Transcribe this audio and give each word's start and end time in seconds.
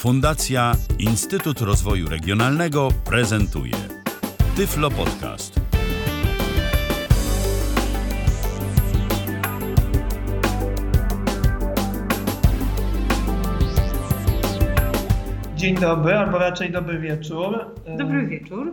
Fundacja 0.00 0.72
Instytut 0.98 1.60
Rozwoju 1.60 2.08
Regionalnego 2.08 2.88
prezentuje 3.04 3.74
Tyflo 4.56 4.90
Podcast. 4.90 5.60
Dzień 15.56 15.74
dobry, 15.74 16.16
albo 16.16 16.38
raczej 16.38 16.72
dobry 16.72 16.98
wieczór. 16.98 17.64
Dobry 17.98 18.26
wieczór. 18.26 18.72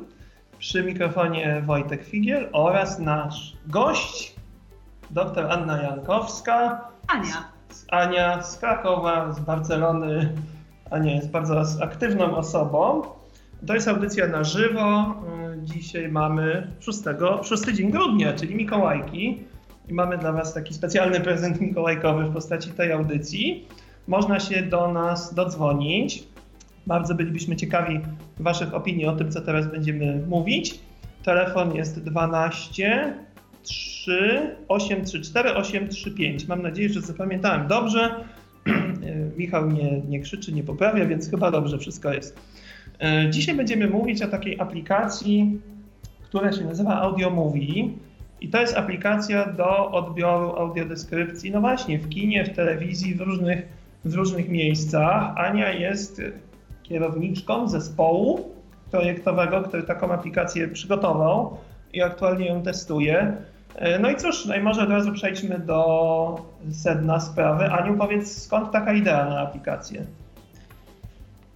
Przy 0.59 0.84
mikrofonie 0.84 1.62
Wojtek 1.66 2.05
Figiel 2.05 2.50
oraz 2.54 3.00
nasz 3.00 3.57
gość, 3.66 4.36
dr 5.09 5.52
Anna 5.52 5.82
Jankowska. 5.82 6.82
Ania. 7.07 7.52
Ania 7.91 8.44
z 8.44 8.57
Krakowa, 8.57 9.34
z 9.34 9.39
Barcelony. 9.39 10.34
Ania 10.90 11.16
jest 11.16 11.30
bardzo 11.30 11.64
aktywną 11.82 12.38
osobą. 12.38 13.02
To 13.68 13.74
jest 13.74 13.88
audycja 13.88 14.28
na 14.28 14.43
żywo. 14.43 15.16
Dzisiaj 15.64 16.10
mamy 16.10 16.68
6, 16.80 17.00
6 17.44 17.64
dzień 17.64 17.92
grudnia, 17.92 18.34
czyli 18.34 18.56
Mikołajki. 18.56 19.44
I 19.88 19.94
mamy 19.94 20.18
dla 20.18 20.32
Was 20.32 20.54
taki 20.54 20.74
specjalny 20.74 21.20
prezent 21.30 21.61
mikołajkowy 21.61 22.24
w 22.24 22.34
postaci 22.34 22.70
tej 22.70 22.92
audycji. 22.92 23.68
Można 24.08 24.39
się 24.39 24.61
do 24.61 24.92
nas 24.92 25.34
dodzwonić. 25.34 26.24
Bardzo 26.88 27.16
bylibyśmy 27.16 27.56
ciekawi 27.56 28.00
Waszych 28.39 28.74
opinii 28.74 29.06
o 29.06 29.16
tym, 29.16 29.32
co 29.32 29.42
teraz 29.42 29.72
będziemy 29.72 30.24
mówić. 30.28 30.80
Telefon 31.24 31.75
jest 31.75 32.03
12 32.03 33.14
3 33.64 34.56
834 34.67 35.53
835. 35.53 36.47
Mam 36.47 36.61
nadzieję, 36.61 36.89
że 36.89 37.02
zapamiętałem 37.02 37.67
dobrze. 37.67 38.23
Michał 39.38 39.72
nie, 39.72 40.02
nie 40.02 40.20
krzyczy, 40.20 40.53
nie 40.53 40.64
poprawia, 40.64 41.06
więc 41.06 41.30
chyba 41.30 41.52
dobrze 41.52 41.78
wszystko 41.78 42.14
jest. 42.14 42.39
Dzisiaj 43.30 43.56
będziemy 43.56 43.88
mówić 43.88 44.22
o 44.22 44.28
takiej 44.28 44.59
aplikacji, 44.59 45.61
która 46.23 46.52
się 46.52 46.64
nazywa 46.64 47.02
Audio 47.02 47.30
Movie. 47.30 47.89
I 48.41 48.50
to 48.50 48.61
jest 48.61 48.78
aplikacja 48.78 49.45
do 49.45 49.91
odbioru 49.91 50.56
audiodeskrypcji, 50.56 51.52
no 51.52 51.61
właśnie, 51.61 52.00
w 52.00 52.09
kinie, 52.09 52.45
w 52.45 52.56
telewizji, 52.56 53.16
w 53.16 53.22
różnych, 53.22 53.67
w 54.06 54.14
różnych 54.16 54.50
miejscach. 54.50 55.38
Ania 55.38 55.73
jest 55.73 56.22
kierowniczką 56.84 57.67
zespołu 57.67 58.52
projektowego, 58.91 59.61
który 59.61 59.84
taką 59.84 60.11
aplikację 60.11 60.67
przygotował 60.67 61.58
i 61.94 62.02
aktualnie 62.02 62.47
ją 62.47 62.63
testuje. 62.63 63.38
No 64.00 64.09
i 64.09 64.16
cóż, 64.16 64.45
no 64.45 64.56
i 64.56 64.59
może 64.59 64.83
od 64.83 64.89
razu 64.89 65.14
przejdźmy 65.14 65.59
do 65.59 66.45
sedna 66.72 67.20
sprawy. 67.20 67.66
Aniu, 67.66 67.97
powiedz, 67.97 68.44
skąd 68.44 68.72
taka 68.72 68.94
idea 68.94 69.30
na 69.30 69.39
aplikację? 69.39 70.06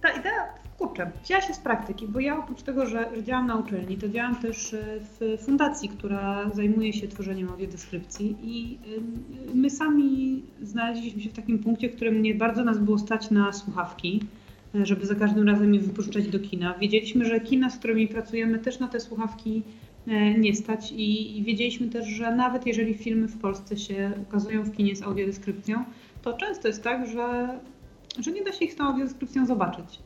Ta 0.00 0.08
idea, 0.08 0.44
kurczę, 0.78 1.10
wzięła 1.24 1.40
się 1.40 1.54
z 1.54 1.58
praktyki, 1.58 2.08
bo 2.08 2.20
ja 2.20 2.38
oprócz 2.38 2.62
tego, 2.62 2.86
że, 2.86 3.06
że 3.16 3.24
działam 3.24 3.46
na 3.46 3.56
uczelni, 3.56 3.96
to 3.96 4.08
działam 4.08 4.36
też 4.36 4.76
w 5.00 5.38
fundacji, 5.44 5.88
która 5.88 6.50
zajmuje 6.54 6.92
się 6.92 7.08
tworzeniem 7.08 7.48
audiodeskrypcji 7.48 8.36
i 8.42 8.78
my 9.54 9.70
sami 9.70 10.42
znaleźliśmy 10.62 11.22
się 11.22 11.30
w 11.30 11.36
takim 11.36 11.58
punkcie, 11.58 11.88
w 11.88 11.96
którym 11.96 12.22
nie 12.22 12.34
bardzo 12.34 12.64
nas 12.64 12.78
było 12.78 12.98
stać 12.98 13.30
na 13.30 13.52
słuchawki 13.52 14.20
żeby 14.74 15.06
za 15.06 15.14
każdym 15.14 15.48
razem 15.48 15.74
je 15.74 15.80
wypuszczać 15.80 16.28
do 16.28 16.40
kina. 16.40 16.74
Wiedzieliśmy, 16.78 17.24
że 17.24 17.40
kina, 17.40 17.70
z 17.70 17.78
którymi 17.78 18.08
pracujemy, 18.08 18.58
też 18.58 18.78
na 18.78 18.88
te 18.88 19.00
słuchawki 19.00 19.62
nie 20.38 20.54
stać. 20.54 20.92
I, 20.96 21.42
wiedzieliśmy 21.46 21.88
też, 21.88 22.06
że 22.06 22.36
nawet 22.36 22.66
jeżeli 22.66 22.94
filmy 22.94 23.28
w 23.28 23.38
Polsce 23.38 23.76
się 23.76 24.12
ukazują 24.22 24.62
w 24.62 24.76
kinie 24.76 24.96
z 24.96 25.02
audiodeskrypcją, 25.02 25.84
to 26.22 26.32
często 26.32 26.68
jest 26.68 26.82
tak, 26.82 27.06
że, 27.06 27.58
że 28.18 28.32
nie 28.32 28.44
da 28.44 28.52
się 28.52 28.64
ich 28.64 28.72
z 28.72 28.76
tą 28.76 28.84
audiodeskrypcją 28.84 29.46
zobaczyć, 29.46 29.98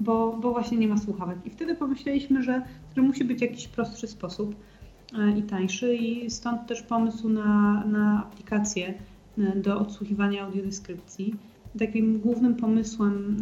bo, 0.00 0.38
bo 0.42 0.52
właśnie 0.52 0.78
nie 0.78 0.88
ma 0.88 0.98
słuchawek. 0.98 1.38
I 1.44 1.50
wtedy 1.50 1.74
pomyśleliśmy, 1.74 2.42
że, 2.42 2.62
że 2.96 3.02
musi 3.02 3.24
być 3.24 3.42
jakiś 3.42 3.68
prostszy 3.68 4.06
sposób 4.06 4.54
i 5.38 5.42
tańszy. 5.42 5.94
I 5.94 6.30
stąd 6.30 6.66
też 6.66 6.82
pomysł 6.82 7.28
na, 7.28 7.84
na 7.86 8.26
aplikację 8.26 8.94
do 9.56 9.78
odsłuchiwania 9.78 10.44
audiodeskrypcji. 10.44 11.34
Takim 11.78 12.18
głównym 12.18 12.54
pomysłem 12.54 13.36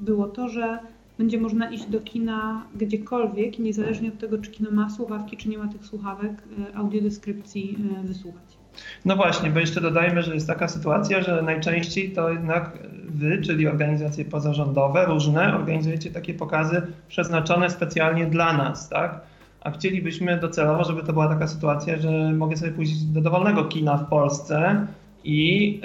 było 0.00 0.28
to, 0.28 0.48
że 0.48 0.78
będzie 1.18 1.40
można 1.40 1.70
iść 1.70 1.86
do 1.86 2.00
kina 2.00 2.64
gdziekolwiek 2.74 3.58
niezależnie 3.58 4.08
od 4.08 4.18
tego, 4.18 4.38
czy 4.38 4.50
kino 4.50 4.70
ma 4.70 4.90
słuchawki, 4.90 5.36
czy 5.36 5.48
nie 5.48 5.58
ma 5.58 5.68
tych 5.68 5.86
słuchawek, 5.86 6.42
audiodeskrypcji 6.74 7.78
wysłuchać. 8.04 8.58
No 9.04 9.16
właśnie, 9.16 9.50
bo 9.50 9.60
jeszcze 9.60 9.80
dodajmy, 9.80 10.22
że 10.22 10.34
jest 10.34 10.46
taka 10.46 10.68
sytuacja, 10.68 11.22
że 11.22 11.42
najczęściej 11.42 12.10
to 12.10 12.30
jednak 12.30 12.78
wy, 13.08 13.42
czyli 13.42 13.66
organizacje 13.66 14.24
pozarządowe, 14.24 15.04
różne, 15.04 15.54
organizujecie 15.54 16.10
takie 16.10 16.34
pokazy 16.34 16.82
przeznaczone 17.08 17.70
specjalnie 17.70 18.26
dla 18.26 18.52
nas, 18.52 18.88
tak? 18.88 19.20
A 19.60 19.70
chcielibyśmy 19.70 20.40
docelowo, 20.40 20.84
żeby 20.84 21.02
to 21.02 21.12
była 21.12 21.28
taka 21.28 21.46
sytuacja, 21.46 21.98
że 21.98 22.32
mogę 22.32 22.56
sobie 22.56 22.72
pójść 22.72 23.02
do 23.02 23.20
dowolnego 23.20 23.64
kina 23.64 23.96
w 23.96 24.08
Polsce, 24.08 24.86
i 25.24 25.80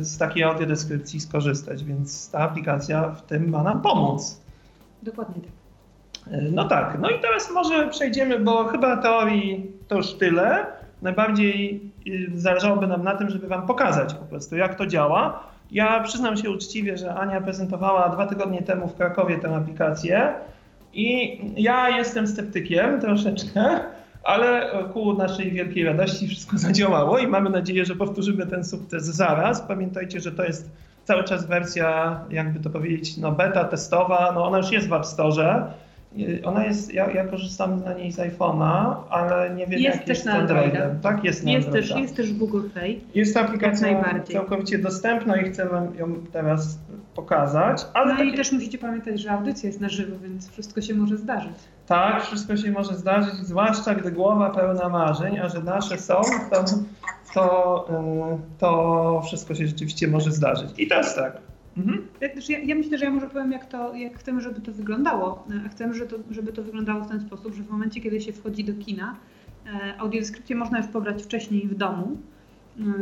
z 0.00 0.18
takiej 0.18 0.42
audiodeskrypcji 0.42 1.20
skorzystać, 1.20 1.84
więc 1.84 2.30
ta 2.30 2.38
aplikacja 2.38 3.10
w 3.10 3.22
tym 3.22 3.48
ma 3.48 3.62
nam 3.62 3.80
pomóc. 3.80 4.40
Dokładnie 5.10 5.42
tak. 5.42 5.52
No 6.52 6.64
tak, 6.64 6.98
no 7.00 7.10
i 7.10 7.20
teraz 7.20 7.50
może 7.50 7.88
przejdziemy, 7.88 8.38
bo 8.38 8.64
chyba 8.64 8.96
teorii 8.96 9.72
to 9.88 9.96
już 9.96 10.12
tyle. 10.12 10.66
Najbardziej 11.02 11.80
zależałoby 12.34 12.86
nam 12.86 13.04
na 13.04 13.14
tym, 13.14 13.30
żeby 13.30 13.46
Wam 13.46 13.66
pokazać 13.66 14.14
po 14.14 14.24
prostu, 14.24 14.56
jak 14.56 14.74
to 14.74 14.86
działa. 14.86 15.44
Ja 15.70 16.00
przyznam 16.00 16.36
się 16.36 16.50
uczciwie, 16.50 16.98
że 16.98 17.14
Ania 17.14 17.40
prezentowała 17.40 18.08
dwa 18.08 18.26
tygodnie 18.26 18.62
temu 18.62 18.88
w 18.88 18.96
Krakowie 18.96 19.38
tę 19.38 19.56
aplikację 19.56 20.34
i 20.92 21.40
ja 21.56 21.88
jestem 21.88 22.26
sceptykiem 22.26 23.00
troszeczkę, 23.00 23.80
ale 24.24 24.70
ku 24.92 25.12
naszej 25.12 25.50
wielkiej 25.50 25.84
radości 25.84 26.28
wszystko 26.28 26.58
zadziałało 26.58 27.18
i 27.18 27.26
mamy 27.26 27.50
nadzieję, 27.50 27.84
że 27.84 27.96
powtórzymy 27.96 28.46
ten 28.46 28.64
sukces 28.64 29.04
zaraz. 29.04 29.60
Pamiętajcie, 29.60 30.20
że 30.20 30.32
to 30.32 30.44
jest 30.44 30.70
cały 31.08 31.24
czas 31.24 31.46
wersja, 31.46 32.20
jakby 32.30 32.60
to 32.60 32.70
powiedzieć, 32.70 33.16
no 33.16 33.32
beta 33.32 33.64
testowa, 33.64 34.32
no 34.34 34.44
ona 34.44 34.58
już 34.58 34.70
jest 34.70 34.88
w 34.88 34.92
App 34.92 35.06
Store. 35.06 35.66
Ona 36.44 36.64
jest, 36.64 36.94
ja, 36.94 37.10
ja 37.10 37.24
korzystam 37.24 37.84
na 37.84 37.92
niej 37.92 38.12
z 38.12 38.18
iPhone'a, 38.18 38.94
ale 39.10 39.54
nie 39.54 39.66
wiem 39.66 39.80
jest 39.80 39.96
jak 39.96 40.04
też 40.04 40.08
jest 40.08 40.22
z 40.22 40.24
na 40.26 40.32
Androidem. 40.32 41.00
Tak, 41.00 41.24
jest 41.24 41.44
na 41.44 41.50
jest 41.50 41.66
Androida. 41.66 41.94
też, 41.94 42.02
jest 42.02 42.16
też 42.16 42.32
w 42.32 42.38
Google 42.38 42.68
Play. 42.74 43.00
Jest 43.14 43.34
to 43.34 43.40
aplikacja 43.40 44.04
całkowicie 44.32 44.78
dostępna 44.78 45.36
i 45.36 45.50
chcę 45.50 45.68
Wam 45.68 45.94
ją 45.94 46.14
teraz 46.32 46.78
pokazać. 47.14 47.86
Ale 47.94 48.14
No 48.14 48.22
i 48.22 48.26
takie- 48.26 48.36
też 48.36 48.52
musicie 48.52 48.78
pamiętać, 48.78 49.20
że 49.20 49.30
audycja 49.30 49.66
jest 49.66 49.80
na 49.80 49.88
żywo, 49.88 50.16
więc 50.22 50.50
wszystko 50.50 50.80
się 50.80 50.94
może 50.94 51.16
zdarzyć. 51.16 51.52
Tak, 51.86 52.22
wszystko 52.22 52.56
się 52.56 52.70
może 52.72 52.94
zdarzyć, 52.94 53.34
zwłaszcza 53.34 53.94
gdy 53.94 54.12
głowa 54.12 54.50
pełna 54.50 54.88
marzeń, 54.88 55.38
a 55.38 55.48
że 55.48 55.62
nasze 55.62 55.98
są, 55.98 56.14
to, 56.50 56.64
to, 57.34 57.86
yy, 58.30 58.38
to 58.58 59.22
wszystko 59.26 59.54
się 59.54 59.66
rzeczywiście 59.66 60.08
może 60.08 60.32
zdarzyć. 60.32 60.70
I 60.78 60.86
teraz 60.88 61.14
tak. 61.14 61.32
Mhm. 61.78 62.06
Ja, 62.20 62.28
też- 62.28 62.48
ja, 62.48 62.58
ja 62.58 62.74
myślę, 62.74 62.98
że 62.98 63.04
ja 63.04 63.10
może 63.10 63.26
powiem, 63.28 63.52
jak, 63.52 63.66
to, 63.66 63.94
jak 63.94 64.18
chcemy, 64.18 64.40
żeby 64.40 64.60
to 64.60 64.72
wyglądało. 64.72 65.46
A 65.66 65.68
chcemy, 65.68 65.94
żeby 65.94 66.10
to, 66.10 66.16
żeby 66.30 66.52
to 66.52 66.62
wyglądało 66.62 67.04
w 67.04 67.08
ten 67.08 67.20
sposób, 67.20 67.54
że 67.54 67.62
w 67.62 67.70
momencie, 67.70 68.00
kiedy 68.00 68.20
się 68.20 68.32
wchodzi 68.32 68.64
do 68.64 68.74
kina, 68.84 69.16
e, 69.66 69.98
audiodeskrypcję 70.00 70.56
można 70.56 70.78
już 70.78 70.86
pobrać 70.86 71.22
wcześniej 71.22 71.68
w 71.68 71.74
domu, 71.74 72.16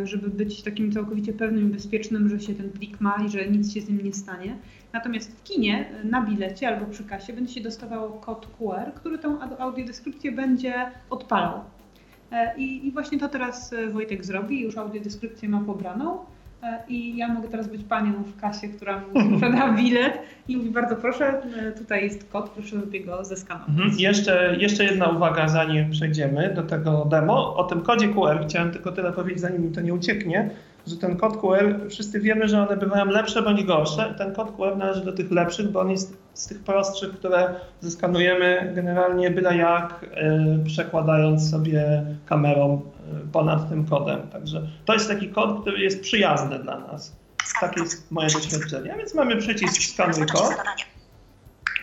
e, 0.03 0.06
żeby 0.06 0.28
być 0.28 0.62
takim 0.62 0.92
całkowicie 0.92 1.32
pewnym 1.32 1.69
i 1.69 1.72
bezpiecznym, 1.72 2.28
że 2.28 2.41
się 2.41 2.54
ten 2.54 2.70
plik 2.70 3.00
ma 3.00 3.16
i 3.26 3.28
że 3.28 3.47
nic 3.50 3.72
się 3.75 3.81
z 3.81 3.88
nim 3.88 4.00
nie 4.04 4.12
stanie. 4.12 4.56
Natomiast 4.92 5.38
w 5.38 5.42
kinie, 5.42 5.91
e, 5.91 6.04
na 6.04 6.22
bilecie 6.22 6.69
albo 6.69 6.86
przy 6.86 7.04
kasie 7.04 7.32
będzie 7.32 7.54
się 7.54 7.60
dostawało 7.60 8.09
kod 8.09 8.47
QR, 8.47 8.92
który 8.94 9.16
au- 9.19 9.56
audiodeskrypcję 9.59 10.32
będzie 10.32 10.75
odpalał. 11.10 11.60
E, 12.32 12.59
I, 12.59 12.86
I 12.86 12.92
właśnie 12.92 13.19
to 13.19 13.28
teraz 13.28 13.72
e, 13.72 13.91
Wojtek 13.91 14.25
zrobi, 14.25 14.60
już 14.62 14.76
audiodeskrypcję 14.76 15.48
ma 15.48 15.60
pobraną. 15.60 16.19
E, 16.66 16.78
I 16.88 17.16
ja 17.16 17.28
mogę 17.28 17.49
teraz 17.49 17.69
być 17.69 17.84
panią 17.84 18.12
w 18.12 18.41
kasie, 18.41 18.69
która 18.69 19.03
sprzeda 19.37 19.72
bilet 19.72 20.18
i 20.48 20.57
mówi 20.57 20.71
bardzo 20.71 20.97
proszę, 20.97 21.42
e, 21.57 21.72
tutaj 21.72 22.04
jest 22.04 22.30
kod, 22.30 22.51
proszę 22.51 22.80
sobie 22.80 23.01
go 23.01 23.24
zeskanować. 23.24 23.68
Mhm. 23.68 23.91
Jeszcze, 23.98 24.57
jeszcze 24.59 24.84
jedna 24.84 25.09
uwaga, 25.09 25.48
zanim 25.48 25.91
przejdziemy 25.91 26.54
do 26.54 26.63
tego 26.63 27.04
demo. 27.04 27.57
O 27.57 27.65
tym 27.65 27.80
kodzie 27.80 28.09
QR 28.09 28.47
chciałem 28.48 28.72
tylko 28.72 28.92
tyle 28.92 29.13
powiedzieć, 29.13 29.41
zanim 29.41 29.63
mi 29.63 29.72
to 29.72 29.80
nie 29.80 29.95
ucieknie, 29.95 30.51
że 30.86 30.97
ten 30.97 31.16
kod 31.16 31.36
QR, 31.36 31.88
wszyscy 31.91 32.21
wiemy, 32.21 32.48
że 32.48 32.62
one 32.62 32.77
bywają 32.77 33.04
lepsze 33.04 33.42
bądź 33.42 33.65
gorsze. 33.65 34.15
Ten 34.18 34.34
kod 34.34 34.56
QR 34.56 34.77
należy 34.77 35.04
do 35.04 35.12
tych 35.12 35.30
lepszych, 35.30 35.71
bo 35.71 35.80
on 35.80 35.91
jest 35.91 36.16
z 36.34 36.47
tych 36.47 36.65
prostszych, 36.65 37.12
które 37.12 37.54
zeskanujemy 37.80 38.72
generalnie 38.74 39.30
byle 39.30 39.56
jak, 39.56 40.06
e, 40.15 40.59
przekładając 40.65 41.50
sobie 41.50 42.06
kamerą 42.27 42.83
e, 42.83 43.33
ponad 43.33 43.68
tym 43.68 43.86
kodem. 43.86 44.28
Także 44.28 44.62
to 44.84 44.92
jest 44.92 45.09
taki 45.09 45.28
kod, 45.28 45.60
który 45.60 45.80
jest 45.80 46.00
przyjazny 46.00 46.59
dla 46.59 46.78
nas. 46.78 47.16
Takie 47.60 47.80
jest 47.80 48.10
moje 48.10 48.28
doświadczenie. 48.28 48.94
A 48.94 48.97
więc 48.97 49.15
mamy 49.15 49.36
przycisk 49.36 49.82
skanuj 49.82 50.27
kod 50.27 50.54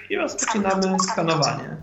i 0.09 0.15
rozpoczynamy 0.15 0.99
skanowanie. 0.99 1.77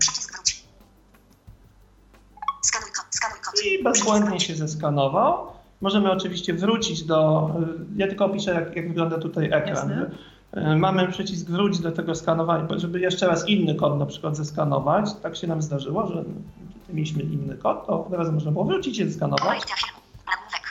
I 3.65 3.83
bezbłędnie 3.83 4.39
się 4.39 4.55
zeskanował. 4.55 5.60
Możemy 5.81 6.11
oczywiście 6.11 6.53
wrócić 6.53 7.03
do. 7.03 7.49
Ja 7.95 8.07
tylko 8.07 8.25
opiszę, 8.25 8.53
jak, 8.53 8.75
jak 8.75 8.87
wygląda 8.87 9.17
tutaj 9.17 9.45
ekran. 9.45 9.67
Jasne. 9.67 10.11
E, 10.51 10.75
mamy 10.75 11.07
przycisk 11.07 11.49
wróć 11.49 11.79
do 11.79 11.91
tego 11.91 12.15
skanowania, 12.15 12.67
żeby 12.77 12.99
jeszcze 12.99 13.27
raz 13.27 13.49
inny 13.49 13.75
kod 13.75 13.99
na 13.99 14.05
przykład 14.05 14.37
zeskanować. 14.37 15.05
Tak 15.23 15.35
się 15.35 15.47
nam 15.47 15.61
zdarzyło, 15.61 16.07
że 16.07 16.23
mieliśmy 16.89 17.23
inny 17.23 17.57
kod, 17.57 17.87
to 17.87 18.07
teraz 18.11 18.31
można 18.31 18.51
było 18.51 18.65
wrócić 18.65 18.99
i 18.99 19.05
zeskanować. 19.05 19.59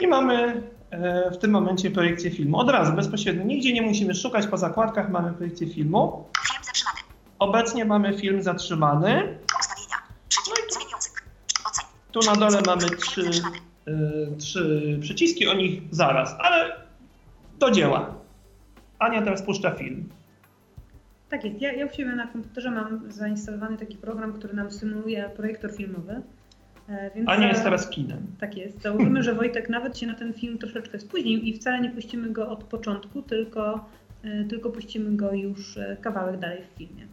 I 0.00 0.06
mamy 0.06 0.62
e, 0.90 1.30
w 1.30 1.38
tym 1.38 1.50
momencie 1.50 1.90
projekcję 1.90 2.30
filmu. 2.30 2.58
Od 2.58 2.70
razu, 2.70 2.92
bezpośrednio. 2.92 3.44
Nigdzie 3.44 3.72
nie 3.72 3.82
musimy 3.82 4.14
szukać 4.14 4.46
po 4.46 4.56
zakładkach, 4.56 5.10
mamy 5.10 5.32
projekcję 5.32 5.66
filmu. 5.66 6.24
Film 6.48 6.64
zatrzymany. 6.64 6.98
Obecnie 7.38 7.84
mamy 7.84 8.18
film 8.18 8.42
zatrzymany. 8.42 9.38
Ustawienia. 9.60 9.96
Przycisk. 10.28 10.72
Zmień 10.72 10.88
język. 10.92 11.24
Oceń. 11.68 11.84
Tu 12.12 12.20
na 12.26 12.36
dole 12.36 12.62
mamy 12.66 12.96
trzy, 12.96 13.20
y, 13.20 13.69
trzy 14.38 14.98
przyciski, 15.00 15.48
o 15.48 15.54
nich 15.54 15.82
zaraz, 15.90 16.36
ale 16.38 16.72
do 17.58 17.70
dzieła. 17.70 18.14
Ania 18.98 19.22
teraz 19.22 19.42
puszcza 19.42 19.70
film. 19.70 20.08
Tak 21.28 21.44
jest. 21.44 21.62
Ja, 21.62 21.72
ja 21.72 21.86
u 21.86 21.90
siebie 21.90 22.12
na 22.12 22.26
komputerze 22.26 22.70
mam 22.70 23.12
zainstalowany 23.12 23.76
taki 23.76 23.96
program, 23.96 24.32
który 24.32 24.54
nam 24.54 24.70
symuluje 24.70 25.30
projektor 25.36 25.72
filmowy. 25.72 26.22
E, 26.88 27.10
Więc 27.14 27.28
Ania 27.28 27.48
jest 27.48 27.62
teraz 27.62 27.90
kinem. 27.90 28.26
Tak 28.40 28.56
jest. 28.56 28.82
Założymy, 28.82 29.22
że 29.22 29.34
Wojtek 29.34 29.68
nawet 29.68 29.98
się 29.98 30.06
na 30.06 30.14
ten 30.14 30.32
film 30.32 30.58
troszeczkę 30.58 31.00
spóźnił 31.00 31.40
i 31.40 31.54
wcale 31.54 31.80
nie 31.80 31.90
puścimy 31.90 32.30
go 32.30 32.48
od 32.48 32.64
początku, 32.64 33.22
tylko, 33.22 33.88
e, 34.22 34.44
tylko 34.44 34.70
puścimy 34.70 35.16
go 35.16 35.32
już 35.32 35.76
e, 35.76 35.96
kawałek 36.00 36.40
dalej 36.40 36.62
w 36.74 36.78
filmie. 36.78 37.06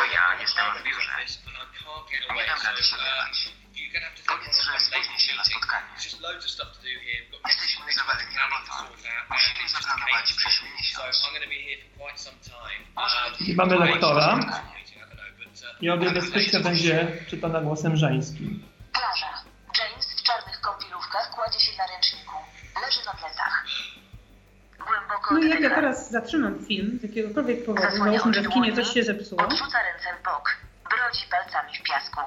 To 0.00 0.04
ja 0.16 0.24
jestem 0.40 0.64
w 0.74 0.78
to 0.78 0.84
biurze. 0.84 1.12
this 1.22 1.38
and 1.46 1.56
I 1.56 1.66
can't 1.84 2.04
get 2.10 2.20
Nie 2.36 2.46
dam 2.46 2.58
rady 2.66 2.82
się 2.82 2.88
So, 2.90 2.96
uh, 2.96 3.02
wyrwać. 3.02 3.36
you're 3.76 3.92
gonna 3.94 4.06
have 4.08 4.16
to 4.16 4.22
take 4.22 4.38
Powiedz, 4.38 4.56
że 4.66 4.72
spóźnię 4.86 5.18
się 5.24 5.32
na 5.34 5.38
meeting. 5.42 5.56
spotkanie. 5.56 5.86
There's 5.94 6.04
just 6.08 6.20
loads 6.26 6.44
of 6.46 6.50
stuff 6.56 6.68
to 6.76 6.80
do 6.88 6.92
here. 7.06 7.20
We've 7.30 7.30
got 7.42 7.46
Jesteśmy 7.52 7.92
zawaleni 7.92 8.34
robotą. 8.44 8.72
sort 8.78 8.90
out, 8.90 9.30
Musimy 9.30 9.58
and 9.60 9.68
it's 9.68 9.72
just 9.76 9.88
zaplanować 9.88 10.32
przyszły 10.40 10.68
So 10.68 10.74
miesiąc. 10.76 11.16
I'm 11.24 11.30
going 11.34 11.44
to 11.48 11.52
be 11.56 11.60
here 11.66 11.78
for 11.82 11.90
quite 12.00 12.18
some 12.26 12.38
time. 12.52 12.80
Może 12.94 13.16
Um, 13.26 13.46
I 13.50 13.54
mamy 13.60 13.74
lektora. 13.78 14.26
I 14.38 14.44
uh, 14.44 15.82
I 15.82 15.90
audiodeskrypcja 15.90 16.60
będzie 16.60 16.94
czytana 17.30 17.60
głosem 17.60 17.96
żeńskim. 17.96 18.48
Plaża. 18.92 19.30
James 19.78 20.06
w 20.20 20.22
czarnych 20.22 20.60
kąpielówkach 20.60 21.30
kładzie 21.30 21.60
się 21.60 21.72
na 21.78 21.86
ręczniku. 21.86 22.36
Leży 22.82 23.04
na 23.04 23.14
plecach. 23.14 23.64
No 25.32 25.38
i 25.38 25.48
jak 25.48 25.60
ja 25.60 25.70
teraz 25.70 26.10
zatrzymam 26.10 26.58
film 26.68 26.98
z 27.00 27.02
jakiegokolwiek 27.02 27.64
powodu, 27.64 27.96
załóżmy, 27.96 28.34
że 28.34 28.42
w 28.42 28.48
kinie 28.48 28.72
coś 28.76 28.88
się 28.94 29.02
zepsuło, 29.02 29.42
Odrzuca 29.42 29.78
ręce 29.92 30.20
w 30.20 30.24
bok. 30.24 30.56
Brodzi 30.90 31.24
palcami 31.30 31.78
w 31.78 31.82
piasku. 31.82 32.20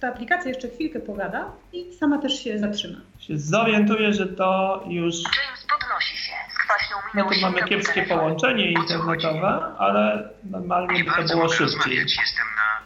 ta 0.00 0.08
aplikacja 0.08 0.48
jeszcze 0.48 0.68
chwilkę 0.68 1.00
pogada 1.00 1.52
i 1.72 1.94
sama 1.94 2.18
też 2.18 2.44
się 2.44 2.58
zatrzyma. 2.58 2.98
Się 3.18 3.38
zorientuję, 3.38 4.12
że 4.12 4.26
to 4.26 4.82
już... 4.88 5.14
James 5.16 5.66
podnosi 5.70 6.16
się. 6.16 6.32
Z 6.54 6.58
kwaśną 6.58 6.96
No 7.14 7.22
miną 7.24 7.32
sięga 7.34 7.50
mamy 7.50 7.68
kiepskie 7.68 7.94
telefon. 7.94 8.18
połączenie 8.18 8.72
internetowe, 8.72 9.74
ale 9.78 10.28
normalnie 10.44 10.94
Nie 10.98 11.04
by 11.04 11.10
to 11.10 11.22
było 11.34 11.48
szybciej. 11.48 11.66
rozmawiać, 11.66 12.16
jestem 12.20 12.46
na... 12.56 12.82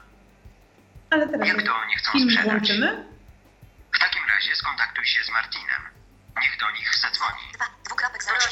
Ale 1.11 1.29
teraz 1.29 1.49
Jak 1.49 1.57
jak 1.57 1.67
to 1.67 1.73
nie 1.89 1.97
chcą 1.97 2.13
film 2.13 2.31
sprzedać? 2.31 2.51
włączymy, 2.51 3.05
W 3.93 3.99
takim 3.99 4.23
razie 4.35 4.55
skontaktuj 4.57 5.05
się 5.07 5.25
z 5.25 5.31
Martinem. 5.31 5.83
Niech 6.43 6.57
do 6.61 6.71
nich 6.79 6.89
zadzwoni. 7.03 7.45
Dwa, 7.55 7.65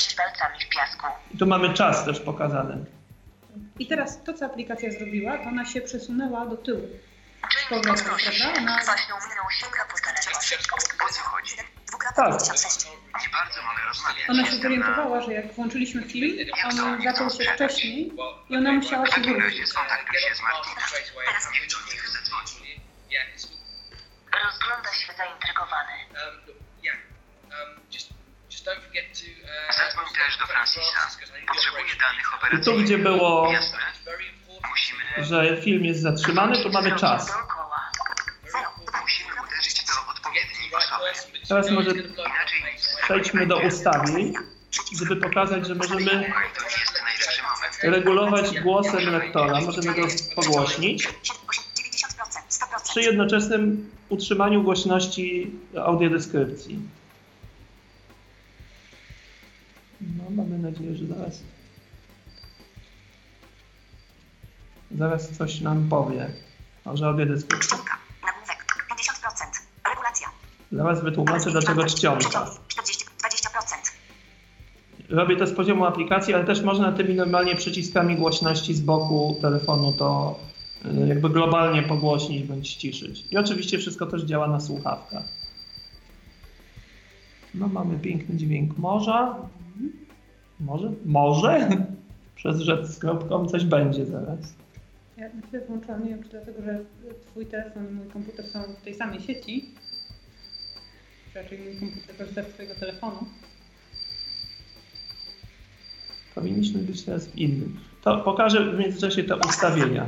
Brodzi 0.00 0.17
palcami 0.17 0.64
w 0.64 0.69
piasku. 0.69 1.06
I 1.35 1.38
tu 1.38 1.47
mamy 1.47 1.75
czas 1.75 2.05
też 2.05 2.20
pokazany. 2.20 2.85
i 3.79 3.87
teraz 3.87 4.23
to, 4.25 4.35
co 4.35 4.47
aplikacja 4.47 4.91
zrobiła, 4.91 5.38
to 5.38 5.44
ona 5.44 5.64
się 5.67 5.81
przesunęła 5.81 6.47
do 6.47 6.56
tyłu. 6.56 6.88
Powrotem, 7.69 7.94
podnosi 7.94 8.25
się. 8.25 8.41
prawda? 8.44 8.61
Ona- 8.62 8.82
Z 8.82 8.85
kwaśną 8.87 9.14
miną 9.17 9.43
sięga 9.61 9.85
po 9.91 9.97
telefon. 10.05 10.35
O 11.08 11.12
co 11.12 11.23
chodzi? 11.23 11.56
Dwukropek 11.88 12.17
Tak. 12.17 12.32
56. 12.32 12.85
Nie 13.23 13.29
bardzo 13.32 13.62
mogę 13.62 13.82
rozmawiać. 13.88 14.25
Ona 14.31 14.47
się 14.47 14.56
zorientowała, 14.56 15.20
że 15.20 15.32
jak 15.32 15.52
włączyliśmy 15.52 16.03
film, 16.03 16.38
on 16.64 17.03
zaczął 17.03 17.31
się 17.31 17.53
wcześniej 17.55 18.12
i 18.50 18.56
ona 18.56 18.73
musiała 18.73 19.06
się 19.06 19.20
wrócić. 19.20 19.73
Teraz 19.75 21.44
zadzwoni. 22.12 22.81
Yeah, 23.11 23.26
it's 23.37 23.46
Rozgląda 24.44 24.93
się 24.94 25.12
zaintrygowany. 25.12 25.93
Um, 25.93 26.56
yeah. 26.82 26.96
Um, 27.44 27.81
just, 27.93 28.08
to. 28.50 28.70
Uh, 28.70 29.76
Zadzwoń 29.76 30.05
też 30.14 30.38
do 30.38 30.47
Francisa. 30.47 31.00
Potrzebuję 31.49 31.85
danych 32.00 32.20
I 32.20 32.31
tu, 32.31 32.37
operacyjnych. 32.37 32.85
gdzie 32.85 32.99
było. 32.99 33.52
Musimy... 34.70 35.25
że 35.25 35.62
film 35.62 35.85
jest 35.85 36.00
zatrzymany, 36.00 36.62
tu 36.62 36.70
mamy 36.73 36.97
czas. 36.97 37.32
Musimy 39.00 39.31
uderzyć 39.47 39.85
do 39.85 40.11
odpowiedniej 40.11 40.75
osoby. 40.75 41.38
Teraz 41.49 41.70
może 41.70 41.91
Inaczej 41.91 42.61
Przejdźmy 43.02 43.47
do 43.47 43.58
ustawień, 43.58 44.35
żeby 44.99 45.17
pokazać, 45.17 45.67
że 45.67 45.75
możemy 45.75 46.32
To 47.82 47.91
regulować 47.91 48.61
głosem 48.61 49.11
lektora. 49.12 49.61
Możemy 49.61 49.94
go 49.94 50.06
pogłośnić 50.35 51.08
90%, 51.08 51.12
100%. 52.50 52.91
przy 52.91 53.03
jednoczesnym 53.03 53.91
utrzymaniu 54.08 54.62
głośności 54.62 55.50
audiodeskrypcji. 55.85 56.81
No, 60.00 60.31
mamy 60.31 60.58
nadzieję, 60.58 60.97
że 60.97 61.06
zaraz 61.06 61.43
zaraz 64.99 65.31
coś 65.31 65.61
nam 65.61 65.88
powie. 65.88 66.31
Może 66.85 67.06
audiodeskrypcja. 67.06 67.69
Czcionka. 67.69 67.99
Nagłówek. 68.26 68.87
50%. 68.99 69.91
Regulacja. 69.91 70.29
Zaraz 70.73 71.02
wytłumaczę, 71.02 71.50
dlaczego 71.50 71.85
czcionka. 71.85 72.19
Przeciąg. 72.19 72.67
40, 72.69 73.05
20%. 73.05 73.91
Robię 75.08 75.37
to 75.37 75.47
z 75.47 75.52
poziomu 75.52 75.85
aplikacji, 75.85 76.35
ale 76.35 76.44
też 76.44 76.62
można 76.62 76.93
tymi 76.93 77.14
normalnie 77.14 77.56
przyciskami 77.56 78.17
głośności 78.17 78.75
z 78.75 78.81
boku 78.81 79.37
telefonu 79.41 79.93
to 79.93 80.38
y, 80.85 81.08
jakby 81.08 81.31
globalnie 81.31 81.82
pogłośnić 81.82 82.46
bądź 82.46 82.69
ściszyć. 82.69 83.25
I 83.31 83.37
oczywiście 83.37 83.79
wszystko 83.79 84.06
też 84.06 84.23
działa 84.23 84.49
na 84.49 84.61
słuchawkach. 84.61 85.25
No 87.55 87.69
mamy 87.69 87.99
piękny 87.99 88.37
dźwięk 88.37 88.79
morza. 88.79 89.37
Może? 90.61 90.93
Może? 91.05 91.69
Przez 92.37 92.61
rzecz 92.61 92.87
z 92.87 92.99
kropką 92.99 93.47
coś 93.47 93.65
będzie 93.65 94.07
zaraz. 94.07 94.55
Ja 95.17 95.29
na 95.29 95.43
chwilę 95.47 95.62
włączyłam, 95.69 96.05
nie 96.05 96.11
wiem 96.11 96.23
czy 96.23 96.29
dlatego, 96.29 96.62
że 96.62 96.79
twój 97.31 97.47
telefon 97.47 97.89
i 97.89 97.93
mój 97.93 98.07
komputer 98.07 98.47
są 98.47 98.62
w 98.81 98.85
tej 98.85 98.95
samej 98.95 99.21
sieci. 99.21 99.75
Czy 101.32 101.43
raczej 101.43 101.58
mój 101.58 101.81
komputer 101.81 102.17
korzysta 102.17 102.43
z 102.43 102.46
twojego 102.46 102.75
telefonu. 102.75 103.27
Powinniśmy 106.34 106.81
być 106.81 107.03
teraz 107.03 107.27
w 107.27 107.37
innym. 107.37 107.81
To 108.03 108.19
pokażę 108.19 108.73
w 108.73 108.79
międzyczasie 108.79 109.25
te 109.25 109.37
ustawienia. 109.37 110.06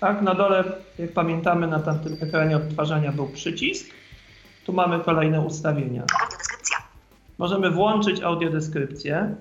Tak, 0.00 0.22
na 0.22 0.34
dole, 0.34 0.64
jak 0.98 1.12
pamiętamy, 1.12 1.66
na 1.66 1.80
tamtym 1.80 2.16
ekranie 2.20 2.56
odtwarzania 2.56 3.12
był 3.12 3.28
przycisk. 3.28 3.86
Tu 4.64 4.72
mamy 4.72 5.00
kolejne 5.00 5.40
ustawienia. 5.40 6.04
Audiodeskrypcja. 6.22 6.76
Możemy 7.38 7.70
włączyć 7.70 8.20
audiodeskrypcję. 8.22 9.36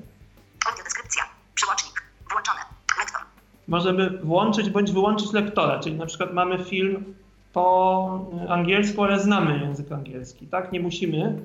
Audiodeskrypcja. 0.69 1.23
Przyłącznik. 1.55 2.03
Włączone. 2.31 2.59
Lektor. 2.99 3.21
Możemy 3.71 4.09
włączyć 4.09 4.69
bądź 4.69 4.91
wyłączyć 4.91 5.33
lektora, 5.33 5.79
czyli 5.79 5.95
na 5.95 6.05
przykład 6.05 6.33
mamy 6.33 6.63
film 6.63 7.13
po 7.53 8.25
angielsku, 8.49 9.03
ale 9.03 9.19
znamy 9.19 9.59
język 9.59 9.91
angielski, 9.91 10.47
tak? 10.47 10.71
Nie 10.71 10.79
musimy, 10.79 11.41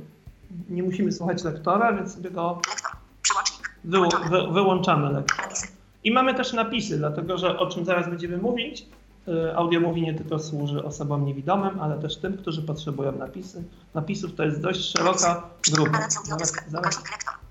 nie 0.68 0.82
musimy 0.82 1.12
słuchać 1.12 1.44
lektora, 1.44 1.92
więc 1.92 2.14
sobie 2.14 2.30
go 2.30 2.60
wy, 3.84 3.98
wy, 4.30 4.52
wyłączamy 4.52 5.12
lektor. 5.12 5.46
I 6.04 6.10
mamy 6.10 6.34
też 6.34 6.52
napisy, 6.52 6.98
dlatego 6.98 7.38
że 7.38 7.58
o 7.58 7.66
czym 7.66 7.84
zaraz 7.84 8.08
będziemy 8.08 8.38
mówić, 8.38 8.86
y, 9.28 9.56
audio 9.56 9.80
mówi 9.80 10.02
nie 10.02 10.14
tylko 10.14 10.38
służy 10.38 10.84
osobom 10.84 11.24
niewidomym, 11.24 11.80
ale 11.80 11.98
też 11.98 12.16
tym, 12.16 12.38
którzy 12.38 12.62
potrzebują 12.62 13.12
napisy. 13.12 13.64
Napisów 13.94 14.34
to 14.34 14.44
jest 14.44 14.60
dość 14.60 14.90
szeroka 14.90 15.42
grupa. 15.74 15.98
Zaraz, 16.24 16.52
zaraz, 16.68 17.02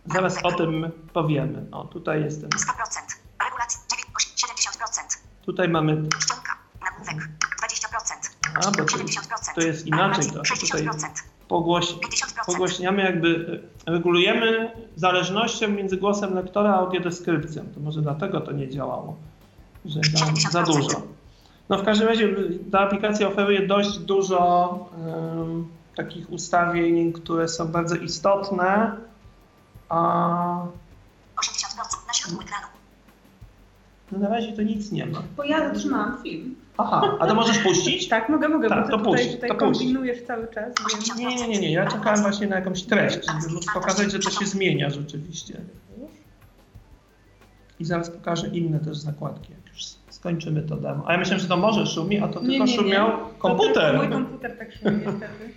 zaraz 0.05 0.37
o 0.43 0.51
tym 0.51 0.91
powiemy. 1.13 1.65
O, 1.71 1.83
tutaj 1.83 2.23
jestem. 2.23 2.49
100%. 2.49 3.24
Regulacja. 5.45 5.45
70%. 5.45 5.45
Tutaj 5.45 5.69
mamy 5.69 6.03
Czcionka. 6.19 6.57
Nagłówek. 6.81 7.29
20%. 7.69 8.35
A, 8.55 8.71
bo 8.71 8.71
to, 8.71 8.83
70%. 8.83 9.55
to 9.55 9.61
jest 9.61 9.87
inaczej 9.87 10.23
Regulacja. 10.23 10.55
trochę. 10.55 10.61
Tutaj 10.61 10.85
60%. 10.85 11.09
pogłoś, 11.47 11.85
50%. 11.85 12.45
pogłośniamy 12.45 13.03
jakby, 13.03 13.61
e, 13.87 13.91
regulujemy 13.91 14.71
zależnością 14.95 15.67
między 15.67 15.97
głosem 15.97 16.33
lektora 16.33 16.69
a 16.69 16.77
audiodeskrypcją. 16.77 17.65
To 17.73 17.79
może 17.79 18.01
dlatego 18.01 18.41
to 18.41 18.51
nie 18.51 18.69
działało, 18.69 19.15
że 19.85 19.99
za, 20.13 20.51
za 20.51 20.63
dużo. 20.63 21.01
No 21.69 21.77
w 21.77 21.83
każdym 21.83 22.07
razie 22.07 22.35
ta 22.71 22.79
aplikacja 22.79 23.27
oferuje 23.27 23.67
dość 23.67 23.97
dużo 23.97 24.79
em, 25.07 25.67
takich 25.95 26.31
ustawień, 26.31 27.13
które 27.13 27.47
są 27.47 27.67
bardzo 27.67 27.95
istotne, 27.95 28.95
a 29.89 29.97
80% 31.35 32.07
na 32.07 32.13
środku 32.13 32.41
ekranu. 32.41 32.74
No 34.11 34.19
na 34.19 34.29
razie 34.29 34.53
to 34.53 34.61
nic 34.61 34.91
nie 34.91 35.05
ma. 35.05 35.21
Bo 35.37 35.43
ja 35.43 35.73
zatrzymałam 35.73 36.17
film. 36.23 36.55
Aha, 36.77 37.17
a 37.19 37.27
to 37.27 37.35
możesz 37.35 37.59
puścić? 37.59 38.07
Tak, 38.09 38.29
mogę, 38.29 38.49
mogę, 38.49 38.69
Tak, 38.69 38.83
bo 38.85 38.89
to 38.91 38.97
tutaj, 38.97 39.13
puść, 39.13 39.35
tutaj 39.35 39.49
to 39.49 39.55
puść. 39.55 39.79
kombinujesz 39.79 40.21
cały 40.23 40.47
czas, 40.47 40.73
więc... 40.93 41.15
Nie, 41.17 41.25
nie, 41.35 41.47
nie, 41.47 41.59
nie. 41.59 41.71
Ja 41.71 41.85
czekałem 41.87 42.21
właśnie 42.21 42.47
na 42.47 42.55
jakąś 42.55 42.83
treść, 42.83 43.19
żeby 43.41 43.53
móc 43.53 43.65
pokazać, 43.73 44.11
że 44.11 44.19
to 44.19 44.29
się 44.29 44.45
zmienia 44.45 44.89
rzeczywiście. 44.89 45.61
I 47.79 47.85
zaraz 47.85 48.09
pokażę 48.09 48.47
inne 48.47 48.79
też 48.79 48.97
zakładki, 48.97 49.51
jak 49.53 49.73
już 49.73 49.83
skończymy 50.09 50.61
to 50.61 50.75
demo. 50.77 51.03
A 51.07 51.11
ja 51.13 51.17
myślałem, 51.19 51.39
że 51.41 51.47
to 51.47 51.57
może 51.57 51.85
szumi, 51.85 52.19
a 52.19 52.27
to 52.27 52.41
Nie, 52.41 52.47
tylko 52.47 52.65
nie, 52.65 52.71
nie. 52.71 52.77
szumiał 52.77 53.07
To 53.11 53.17
tylko 53.17 53.37
komputer. 53.37 53.97
Mój 53.97 54.09
komputer 54.09 54.57
tak 54.57 54.73
szumi 54.73 54.97
niestety. 54.97 55.49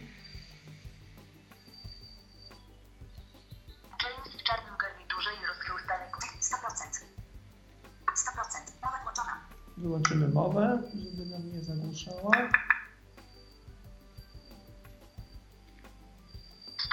Wyłączymy 9.82 10.28
mowę, 10.28 10.82
żeby 11.04 11.30
nam 11.30 11.52
nie 11.52 11.60
zagłuszała. 11.60 12.30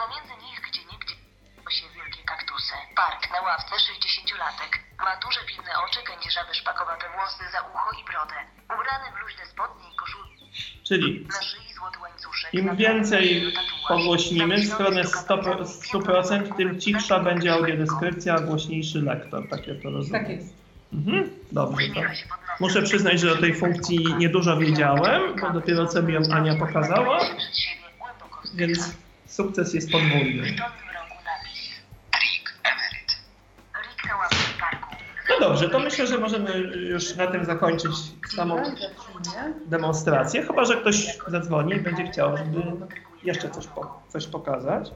Pomiędzy 0.02 0.34
nich 0.46 0.60
gdzie 0.70 0.82
niegdzie 0.92 1.16
się 1.78 1.86
wielkie 1.96 2.24
kaktusy. 2.24 2.74
Park 2.96 3.22
na 3.34 3.42
ławce 3.42 3.76
60-latek. 3.76 4.72
Ma 5.06 5.14
duże 5.24 5.40
pilne 5.48 5.72
oczy, 5.86 6.00
kędzierzawe 6.10 6.54
szpakowate 6.54 7.06
włosy 7.16 7.44
za 7.52 7.62
ucho 7.62 7.92
i 8.02 8.04
brodę. 8.12 8.38
Ubrany 8.66 9.06
w 9.18 9.22
luźne 9.24 9.46
spodnie 9.52 9.88
i 9.94 9.96
koszulki. 9.96 10.46
Czyli 10.84 11.28
Na 11.28 11.42
szyi 11.42 11.74
złoty 11.74 12.00
łańcuszek. 12.00 12.54
im 12.54 12.76
więcej 12.76 13.54
pogłośnimy 13.88 14.58
w 14.58 14.66
stronę 14.66 15.04
Zawieszony 15.04 15.64
100%, 15.64 15.66
100% 15.94 16.56
tym 16.58 16.80
cichsza 16.82 17.20
będzie 17.20 17.54
audiodeskrypcja, 17.54 18.34
a 18.36 18.40
głośniejszy 18.40 19.02
lektor. 19.02 19.50
Tak 19.50 19.68
ja 19.68 19.74
to 19.84 19.90
rozumiem. 19.90 20.22
Tak 20.22 20.30
jest. 20.30 20.65
Mhm, 20.96 21.30
dobrze. 21.52 21.88
Nosem. 21.88 22.06
Muszę 22.60 22.82
przyznać, 22.82 23.20
że 23.20 23.34
o 23.34 23.36
tej 23.36 23.56
funkcji 23.56 24.06
niedużo 24.18 24.58
wiedziałem, 24.58 25.22
bo 25.42 25.50
dopiero 25.50 25.88
co 25.88 26.04
mi 26.04 26.14
ją 26.14 26.22
Ania 26.32 26.56
pokazała, 26.56 27.20
więc 28.54 28.96
sukces 29.26 29.74
jest 29.74 29.92
podwójny. 29.92 30.56
No 35.30 35.40
dobrze, 35.40 35.70
to 35.70 35.80
myślę, 35.80 36.08
że 36.08 36.18
możemy 36.18 36.58
już 36.90 37.16
na 37.16 37.28
tym 37.28 37.46
zakończyć 37.46 37.92
samą 38.36 38.64
demonstrację, 39.66 40.44
chyba 40.44 40.66
że 40.66 40.78
ktoś 40.78 41.18
zadzwoni 41.28 41.74
i 41.74 41.80
będzie 41.80 42.04
chciał, 42.04 42.38
żeby 42.38 42.64
jeszcze 43.24 43.50
coś, 43.50 43.68
po, 43.68 44.04
coś 44.10 44.28
pokazać. 44.28 44.92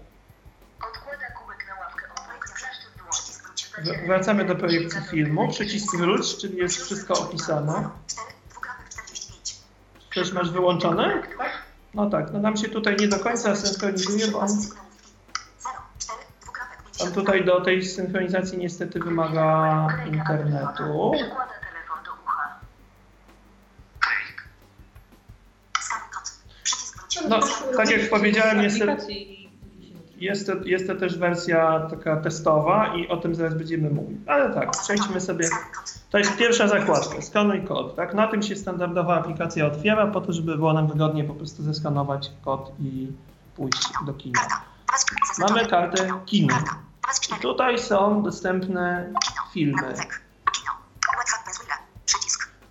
Wracamy 4.05 4.45
do 4.45 4.55
projekcji 4.55 5.01
filmu. 5.11 5.47
Przycisk 5.47 5.97
wróć, 5.97 6.37
czyli 6.37 6.57
jest 6.57 6.81
wszystko 6.81 7.13
opisane. 7.13 7.89
4, 8.07 8.27
dwukropek 8.49 8.89
45. 8.89 9.55
Coś 10.15 10.31
masz 10.31 10.51
wyłączone? 10.51 11.21
No 11.93 12.09
tak, 12.09 12.33
no 12.33 12.39
nam 12.39 12.57
się 12.57 12.69
tutaj 12.69 12.95
nie 12.99 13.07
do 13.07 13.19
końca 13.19 13.55
synchronizuje, 13.55 14.27
bo 14.27 14.39
on, 14.39 14.49
0, 14.49 14.65
4, 15.99 16.19
dwukropek 16.41 16.79
on 16.79 16.93
50. 16.93 17.15
tutaj 17.15 17.45
do 17.45 17.61
tej 17.61 17.85
synchronizacji 17.85 18.57
niestety 18.57 18.99
wymaga 18.99 19.87
internetu. 20.07 21.11
No, 27.29 27.39
tak 27.77 27.89
jak 27.89 28.09
powiedziałem, 28.09 28.61
niestety 28.61 29.38
jest 30.21 30.47
to, 30.47 30.53
jest 30.65 30.87
to 30.87 30.95
też 30.95 31.17
wersja 31.17 31.87
taka 31.89 32.17
testowa 32.17 32.95
i 32.95 33.07
o 33.07 33.17
tym 33.17 33.35
zaraz 33.35 33.53
będziemy 33.53 33.89
mówić. 33.89 34.17
Ale 34.27 34.53
tak, 34.53 34.71
przejdźmy 34.71 35.21
sobie. 35.21 35.49
To 36.09 36.17
jest 36.17 36.37
pierwsza 36.37 36.67
zakładka, 36.67 37.21
skanuj 37.21 37.63
kod. 37.63 37.95
Tak? 37.95 38.13
Na 38.13 38.27
tym 38.27 38.43
się 38.43 38.55
standardowa 38.55 39.15
aplikacja 39.15 39.65
otwiera, 39.65 40.07
po 40.07 40.21
to, 40.21 40.33
żeby 40.33 40.57
było 40.57 40.73
nam 40.73 40.87
wygodnie 40.87 41.23
po 41.23 41.33
prostu 41.33 41.63
zeskanować 41.63 42.31
kod 42.45 42.71
i 42.79 43.07
pójść 43.55 43.89
do 44.05 44.13
kina. 44.13 44.39
Mamy 45.39 45.65
kartę 45.65 46.09
kino. 46.25 46.57
I 46.57 47.21
4. 47.21 47.41
tutaj 47.41 47.79
są 47.79 48.23
dostępne 48.23 49.13
filmy. 49.53 49.93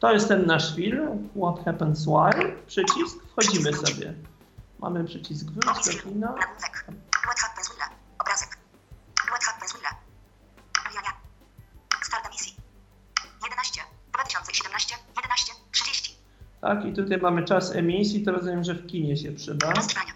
To 0.00 0.12
jest 0.12 0.28
ten 0.28 0.46
nasz 0.46 0.76
film, 0.76 1.28
What 1.36 1.64
Happens 1.64 2.06
While, 2.06 2.52
przycisk, 2.66 3.24
wchodzimy 3.32 3.72
sobie. 3.72 4.14
Mamy 4.78 5.04
przycisk 5.04 5.50
wróć 5.50 5.96
do 5.96 6.02
kina. 6.02 6.34
Tak, 16.60 16.84
i 16.84 16.92
tutaj 16.92 17.18
mamy 17.18 17.44
czas 17.44 17.74
emisji, 17.76 18.24
to 18.24 18.32
rozumiem, 18.32 18.64
że 18.64 18.74
w 18.74 18.86
kinie 18.86 19.16
się 19.16 19.32
przyda. 19.32 19.72
Czas 19.72 19.86
trwania. 19.86 20.12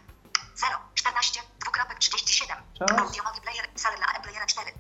0. 0.55 0.73
14. 0.95 1.41
Dwukropek 1.61 1.99
37. 1.99 2.57
Czas. 2.79 2.91
Audio 2.91 3.23
modi 3.25 3.41
player. 3.43 3.65
Sale 3.75 3.97
dla 3.97 4.07
M-Playera 4.17 4.47
4. 4.47 4.71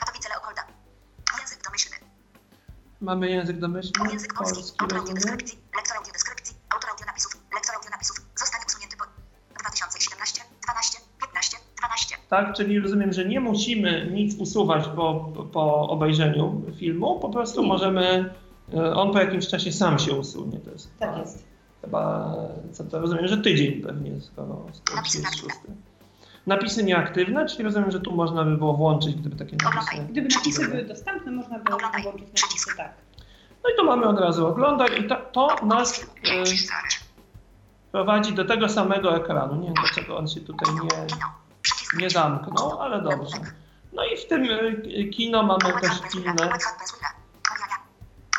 Katowice 0.00 0.28
Leopolda. 0.28 0.62
Język 1.40 1.62
domyślny. 1.64 1.96
Mamy 3.00 3.30
język 3.30 3.58
domyślny, 3.58 4.10
Język 4.12 4.34
polski. 4.34 4.54
polski, 4.56 4.76
Autor 4.80 4.98
audiodeskrypcji. 4.98 5.58
Lektor 5.76 5.96
audiodeskrypcji. 5.96 6.56
Autor 6.74 6.90
audionapisów. 6.90 7.32
Lektor 7.54 7.74
audionapisów. 7.76 8.16
Zostanie 8.36 8.64
usunięty 8.68 8.96
po 8.96 9.04
2017. 9.60 10.42
12. 10.64 10.98
15. 11.20 11.56
12. 11.78 12.16
Tak, 12.28 12.54
czyli 12.56 12.80
rozumiem, 12.80 13.12
że 13.12 13.24
nie 13.24 13.40
musimy 13.40 14.10
nic 14.10 14.34
usuwać 14.40 14.84
po, 14.96 15.32
po 15.52 15.88
obejrzeniu 15.88 16.62
filmu, 16.78 17.20
po 17.20 17.28
prostu 17.30 17.62
możemy, 17.62 18.34
on 18.94 19.12
po 19.12 19.18
jakimś 19.18 19.48
czasie 19.48 19.72
sam 19.72 19.98
się 19.98 20.12
usunie. 20.12 20.58
To 20.60 20.70
jest 20.70 20.98
Tak 20.98 21.08
chyba- 21.08 21.20
jest. 21.20 21.48
Chyba, 21.80 22.34
co 22.72 22.84
to 22.84 22.98
rozumiem, 23.00 23.28
że 23.28 23.38
tydzień 23.38 23.82
pewnie, 23.82 24.20
skoro, 24.20 24.66
skoro 24.72 24.96
Napisy 24.96 25.22
szósty. 25.22 25.68
Napisy 26.46 26.84
nieaktywne, 26.84 27.46
czyli 27.46 27.64
rozumiem, 27.64 27.90
że 27.90 28.00
tu 28.00 28.12
można 28.12 28.44
by 28.44 28.56
było 28.56 28.74
włączyć, 28.74 29.14
gdyby 29.14 29.36
takie 29.36 29.56
napisy... 29.56 29.68
Oglądaj. 29.78 30.12
Gdyby 30.12 30.28
napisy 30.36 30.68
były 30.68 30.84
dostępne, 30.84 31.32
można 31.32 31.58
by 31.58 31.74
Oglądaj. 31.74 32.02
włączyć 32.02 32.42
napisy 32.42 32.76
tak. 32.76 32.94
No 33.64 33.70
i 33.70 33.76
tu 33.76 33.84
mamy 33.84 34.06
od 34.06 34.18
razu 34.20 34.46
oglądaj 34.46 35.00
i 35.04 35.08
ta, 35.08 35.16
to 35.16 35.56
nas 35.66 36.00
e, 36.00 36.44
prowadzi 37.92 38.32
do 38.34 38.44
tego 38.44 38.68
samego 38.68 39.16
ekranu. 39.16 39.54
Nie 39.60 39.66
wiem 39.66 39.74
dlaczego 39.74 40.16
on 40.18 40.28
się 40.28 40.40
tutaj 40.40 40.74
nie, 40.74 40.80
Kino. 40.80 41.26
Przycisk 41.62 41.96
nie 41.98 42.10
zamknął, 42.10 42.80
ale 42.80 43.02
dobrze. 43.02 43.36
No 43.92 44.04
i 44.04 44.16
w 44.16 44.26
tym 44.28 44.42
e, 44.44 45.04
kino 45.04 45.42
mamy 45.42 45.80
też 45.80 45.92
inne, 46.14 46.34
What 46.34 46.62
happens 46.62 46.92
with 46.92 47.02
Ujaria. 47.50 47.76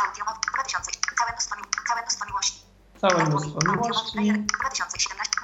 Audio 0.07 0.25
mod. 0.25 0.35
2000. 0.53 0.91
Całe 1.19 1.31
mnóstwo, 1.31 1.55
mi- 1.55 1.87
całe 1.87 2.01
mnóstwo 2.01 2.25
miłości. 2.25 2.59
Całe 3.01 3.25
mnóstwo 3.25 3.59
miłości. 3.71 4.17
2017. 4.17 5.39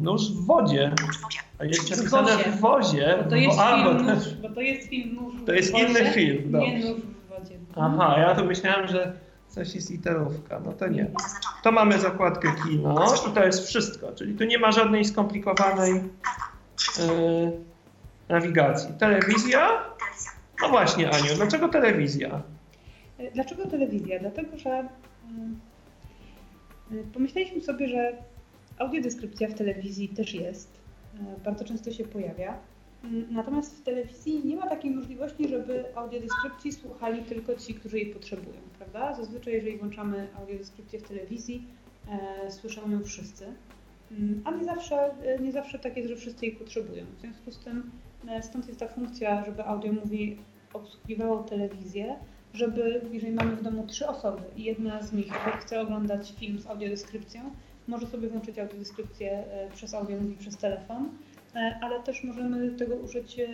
Nóż 0.00 0.32
w 0.32 0.34
w 0.34 0.44
w 0.44 0.46
wodzie. 0.46 0.80
W. 0.96 1.60
A 1.60 1.64
jest 1.64 1.86
W 1.88 1.96
napisane 1.96 2.36
w 2.44 2.60
wozie, 2.60 3.18
Bo 3.24 3.30
to 3.30 3.36
jest 3.36 3.58
film, 3.60 4.06
nóż, 4.06 4.34
bo 4.42 4.48
to 4.48 4.60
jest 4.60 4.88
film 4.88 5.14
nóż 5.14 5.34
to 5.46 5.52
jest 5.52 5.68
w 5.68 5.72
wodzie, 5.72 5.86
inny 5.86 6.12
film. 6.12 6.42
Nie 6.44 6.50
Dobrze. 6.50 6.88
nóż 6.88 7.00
w 7.00 7.28
wodzie. 7.28 7.58
Aha, 7.76 8.18
ja 8.18 8.34
to 8.34 8.44
myślałem, 8.44 8.88
że 8.88 9.12
coś 9.48 9.74
jest 9.74 9.90
literówka. 9.90 10.60
No 10.64 10.72
to 10.72 10.88
nie. 10.88 11.10
To 11.62 11.72
mamy 11.72 11.98
zakładkę 11.98 12.54
kino 12.64 13.14
i 13.30 13.34
to 13.34 13.44
jest 13.44 13.66
wszystko, 13.66 14.12
czyli 14.12 14.34
tu 14.34 14.44
nie 14.44 14.58
ma 14.58 14.72
żadnej 14.72 15.04
skomplikowanej 15.04 15.92
e, 15.92 16.02
nawigacji. 18.28 18.94
Telewizja? 18.98 19.82
No 20.62 20.68
właśnie, 20.68 21.10
Aniu, 21.10 21.34
dlaczego 21.36 21.68
telewizja? 21.68 22.42
E, 23.18 23.30
Dlaczego 23.30 23.66
telewizja? 23.66 24.18
Dlatego, 24.20 24.58
że 24.58 24.88
pomyśleliśmy 27.12 27.60
sobie, 27.60 27.88
że 27.88 28.12
audiodeskrypcja 28.78 29.48
w 29.48 29.54
telewizji 29.54 30.08
też 30.08 30.34
jest. 30.34 30.68
e, 31.20 31.40
Bardzo 31.44 31.64
często 31.64 31.92
się 31.92 32.04
pojawia. 32.04 32.58
Mm, 33.04 33.26
Natomiast 33.30 33.76
w 33.78 33.82
telewizji 33.82 34.42
nie 34.44 34.56
ma 34.56 34.66
takiej 34.66 34.90
możliwości, 34.90 35.48
żeby 35.48 35.96
audiodeskrypcji 35.96 36.72
słuchali 36.72 37.22
tylko 37.22 37.54
ci, 37.54 37.74
którzy 37.74 37.98
jej 37.98 38.06
potrzebują, 38.06 38.56
prawda? 38.78 39.14
Zazwyczaj, 39.14 39.52
jeżeli 39.54 39.76
włączamy 39.78 40.28
audiodeskrypcję 40.38 40.98
w 40.98 41.08
telewizji, 41.08 41.64
e, 42.44 42.50
słyszą 42.50 42.90
ją 42.90 43.04
wszyscy. 43.04 43.46
Mm, 44.10 44.42
A 44.44 44.50
nie 44.50 44.64
zawsze, 44.64 44.96
e, 45.22 45.38
nie 45.38 45.52
zawsze 45.52 45.78
tak 45.78 45.96
jest, 45.96 46.08
że 46.08 46.16
wszyscy 46.16 46.46
jej 46.46 46.54
potrzebują. 46.56 47.04
W 47.16 47.20
związku 47.20 47.50
z 47.50 47.58
tym 47.58 47.90
e, 48.28 48.42
stąd 48.42 48.66
jest 48.68 48.80
ta 48.80 48.88
funkcja, 48.88 49.44
żeby 49.44 49.64
audio 49.64 49.92
mówi 49.92 50.36
obsługiwało 50.72 51.42
telewizję, 51.42 52.16
żeby, 52.54 53.00
jeżeli 53.12 53.32
mamy 53.32 53.56
w 53.56 53.62
domu 53.62 53.86
trzy 53.86 54.06
osoby 54.08 54.42
i 54.56 54.64
jedna 54.64 55.02
z 55.02 55.12
nich 55.12 55.32
chce 55.60 55.80
oglądać 55.80 56.32
film 56.38 56.58
z 56.58 56.66
audiodeskrypcją, 56.66 57.50
może 57.88 58.06
sobie 58.06 58.28
włączyć 58.28 58.58
audiodeskrypcję 58.58 59.30
e, 59.30 59.70
przez 59.70 59.94
audio 59.94 60.20
mówi 60.20 60.36
przez 60.36 60.56
telefon, 60.56 61.08
e, 61.54 61.78
ale 61.82 62.00
też 62.00 62.24
możemy 62.24 62.70
tego 62.70 62.94
użyć 62.94 63.38
e, 63.38 63.46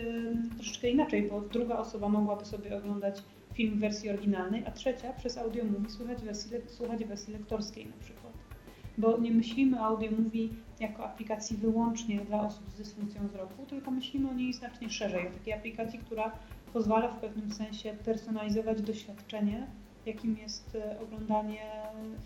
troszeczkę 0.55 0.89
inaczej, 0.89 1.29
bo 1.29 1.41
druga 1.41 1.77
osoba 1.77 2.09
mogłaby 2.09 2.45
sobie 2.45 2.77
oglądać 2.77 3.23
film 3.53 3.75
w 3.75 3.79
wersji 3.79 4.09
oryginalnej, 4.09 4.63
a 4.67 4.71
trzecia 4.71 5.13
przez 5.13 5.37
audio 5.37 5.63
mówi 5.63 5.89
słuchać 5.89 6.21
wersji, 6.21 6.51
słuchać 6.67 7.05
wersji 7.05 7.33
lektorskiej 7.33 7.85
na 7.85 7.97
przykład. 7.99 8.33
Bo 8.97 9.17
nie 9.17 9.31
myślimy 9.31 9.79
o 9.79 9.85
audio 9.85 10.11
mówi 10.19 10.49
jako 10.79 11.05
aplikacji 11.05 11.57
wyłącznie 11.57 12.19
dla 12.19 12.41
osób 12.41 12.69
z 12.69 12.77
dysfunkcją 12.77 13.27
wzroku, 13.27 13.65
tylko 13.65 13.91
myślimy 13.91 14.29
o 14.29 14.33
niej 14.33 14.53
znacznie 14.53 14.89
szerzej, 14.89 15.27
o 15.27 15.31
takiej 15.31 15.53
aplikacji, 15.53 15.99
która 15.99 16.31
pozwala 16.73 17.07
w 17.07 17.19
pewnym 17.19 17.51
sensie 17.51 17.93
personalizować 18.05 18.81
doświadczenie 18.81 19.67
jakim 20.05 20.37
jest 20.37 20.75
e, 20.75 20.99
oglądanie 20.99 21.61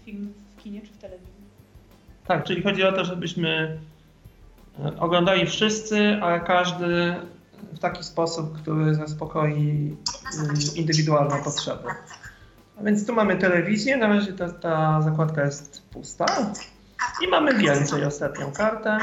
filmów 0.05 0.35
w 0.57 0.63
kinie 0.63 0.81
czy 0.81 0.93
w 0.93 0.97
telewizji. 0.97 1.45
Tak, 2.27 2.43
czyli 2.43 2.63
chodzi 2.63 2.83
o 2.83 2.91
to, 2.91 3.05
żebyśmy 3.05 3.79
e, 4.79 4.99
oglądali 4.99 5.45
wszyscy, 5.45 6.19
ale 6.21 6.39
każdy 6.39 7.15
w 7.73 7.79
taki 7.79 8.03
sposób, 8.03 8.61
który 8.61 8.95
zaspokoi 8.95 9.95
y, 10.75 10.79
indywidualne 10.79 11.43
potrzeby. 11.43 11.89
A 12.79 12.83
więc 12.83 13.07
tu 13.07 13.13
mamy 13.13 13.35
telewizję, 13.37 13.97
na 13.97 14.07
razie 14.07 14.33
ta, 14.33 14.49
ta 14.49 15.01
zakładka 15.01 15.45
jest 15.45 15.81
pusta. 15.89 16.25
I 17.23 17.27
mamy 17.27 17.53
więcej, 17.53 18.05
ostatnią 18.05 18.51
kartę. 18.51 18.99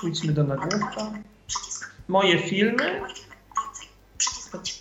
Pójdźmy 0.00 0.32
do 0.32 0.44
nagłówka. 0.44 1.12
Moje 2.08 2.38
filmy. 2.38 3.00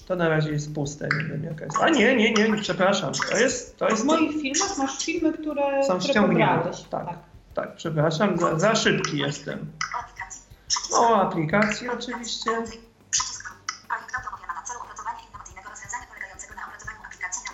To, 0.08 0.16
na 0.16 0.30
razie 0.30 0.52
jest 0.52 0.74
puste, 0.76 1.08
nie 1.18 1.24
wiem 1.24 1.44
jaka 1.44 1.66
jest. 1.66 1.78
A 1.82 1.90
nie, 1.90 2.16
nie, 2.16 2.34
nie, 2.34 2.58
przepraszam. 2.62 3.14
To 3.30 3.38
jest, 3.38 3.78
to 3.78 3.90
jest 3.90 4.02
W 4.02 4.06
moich 4.06 4.42
filmach 4.42 4.78
masz 4.78 5.06
filmy, 5.06 5.34
które, 5.34 5.84
Są 5.84 5.98
które 5.98 6.14
ściągnięte, 6.14 6.56
pobrałeś. 6.56 6.82
tak. 6.82 7.08
Tak, 7.54 7.76
przepraszam, 7.76 8.38
za, 8.38 8.60
za 8.60 8.76
szybki 8.76 9.18
jestem. 9.18 9.72
O, 10.94 11.16
aplikacji 11.22 11.90
oczywiście. 11.90 12.52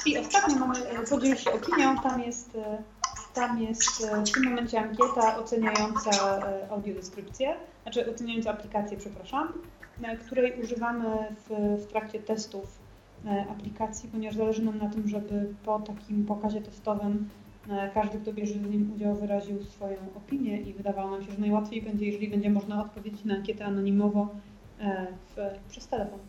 I 0.06 0.18
ostatnio 0.18 0.56
mamy, 0.56 0.80
podzielił 1.10 1.38
się 1.38 1.52
opinią, 1.52 1.98
tam 1.98 2.22
jest, 2.22 2.56
e, 2.56 2.84
tam 3.34 3.62
jest 3.62 4.04
e, 4.04 4.24
w 4.24 4.32
tym 4.32 4.44
momencie 4.44 4.80
ankieta 4.80 5.38
oceniająca 5.38 6.38
e, 6.38 6.68
audiodeskrypcję, 6.72 7.56
znaczy 7.84 8.12
oceniająca 8.12 8.52
aplikację, 8.52 8.98
przepraszam, 8.98 9.54
e, 9.77 9.77
której 10.26 10.62
używamy 10.64 11.06
w, 11.50 11.78
w 11.82 11.88
trakcie 11.88 12.20
testów 12.20 12.80
e, 13.26 13.46
aplikacji, 13.50 14.10
ponieważ 14.10 14.36
zależy 14.36 14.66
nam 14.66 14.78
na 14.78 14.90
tym, 14.90 15.08
żeby 15.08 15.54
po 15.66 15.80
takim 15.80 16.26
pokazie 16.26 16.62
testowym 16.62 17.30
e, 17.70 17.90
każdy, 17.94 18.20
kto 18.20 18.34
bierze 18.34 18.54
w 18.54 18.72
nim 18.72 18.92
udział, 18.96 19.16
wyraził 19.16 19.64
swoją 19.64 19.98
opinię 20.16 20.62
i 20.62 20.74
wydawało 20.74 21.12
nam 21.12 21.24
się, 21.24 21.32
że 21.32 21.38
najłatwiej 21.38 21.82
będzie, 21.82 22.06
jeżeli 22.06 22.28
będzie 22.28 22.50
można 22.50 22.82
odpowiedzieć 22.82 23.26
na 23.26 23.36
ankietę 23.36 23.66
anonimowo 23.66 24.28
e, 24.80 25.08
w, 25.36 25.70
przez 25.70 25.88
telefon. 25.88 26.20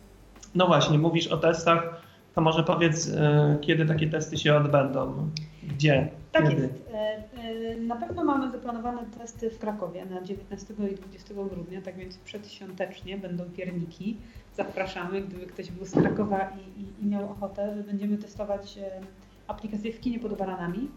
No 0.55 0.67
właśnie, 0.67 0.97
mówisz 0.97 1.27
o 1.27 1.37
testach, 1.37 2.01
to 2.35 2.41
może 2.41 2.63
powiedz, 2.63 3.07
e, 3.07 3.57
kiedy 3.61 3.85
takie 3.85 4.09
testy 4.09 4.37
się 4.37 4.55
odbędą? 4.55 5.29
Gdzie? 5.69 6.09
Tak 6.31 6.49
kiedy? 6.49 6.61
jest. 6.61 6.89
E, 6.93 7.23
e, 7.37 7.75
Na 7.77 7.95
pewno 7.95 8.23
mamy 8.23 8.51
zaplanowane 8.51 9.05
testy 9.17 9.49
w 9.49 9.59
Krakowie 9.59 10.05
na 10.05 10.21
19 10.21 10.73
i 10.91 10.95
20 10.95 11.33
grudnia, 11.33 11.81
tak 11.81 11.95
więc 11.95 12.17
przedświątecznie 12.17 13.17
będą 13.17 13.43
pierniki. 13.45 14.17
Zapraszamy, 14.57 15.21
gdyby 15.21 15.45
ktoś 15.45 15.71
był 15.71 15.85
z 15.85 15.91
Krakowa 15.91 16.39
i, 16.49 16.81
i, 16.81 17.03
i 17.03 17.07
miał 17.07 17.31
ochotę. 17.31 17.83
Będziemy 17.87 18.17
testować 18.17 18.77
e, 18.77 19.01
aplikację 19.47 19.93
w 19.93 19.99
kinie 19.99 20.19
pod 20.19 20.37
baranami. 20.37 20.89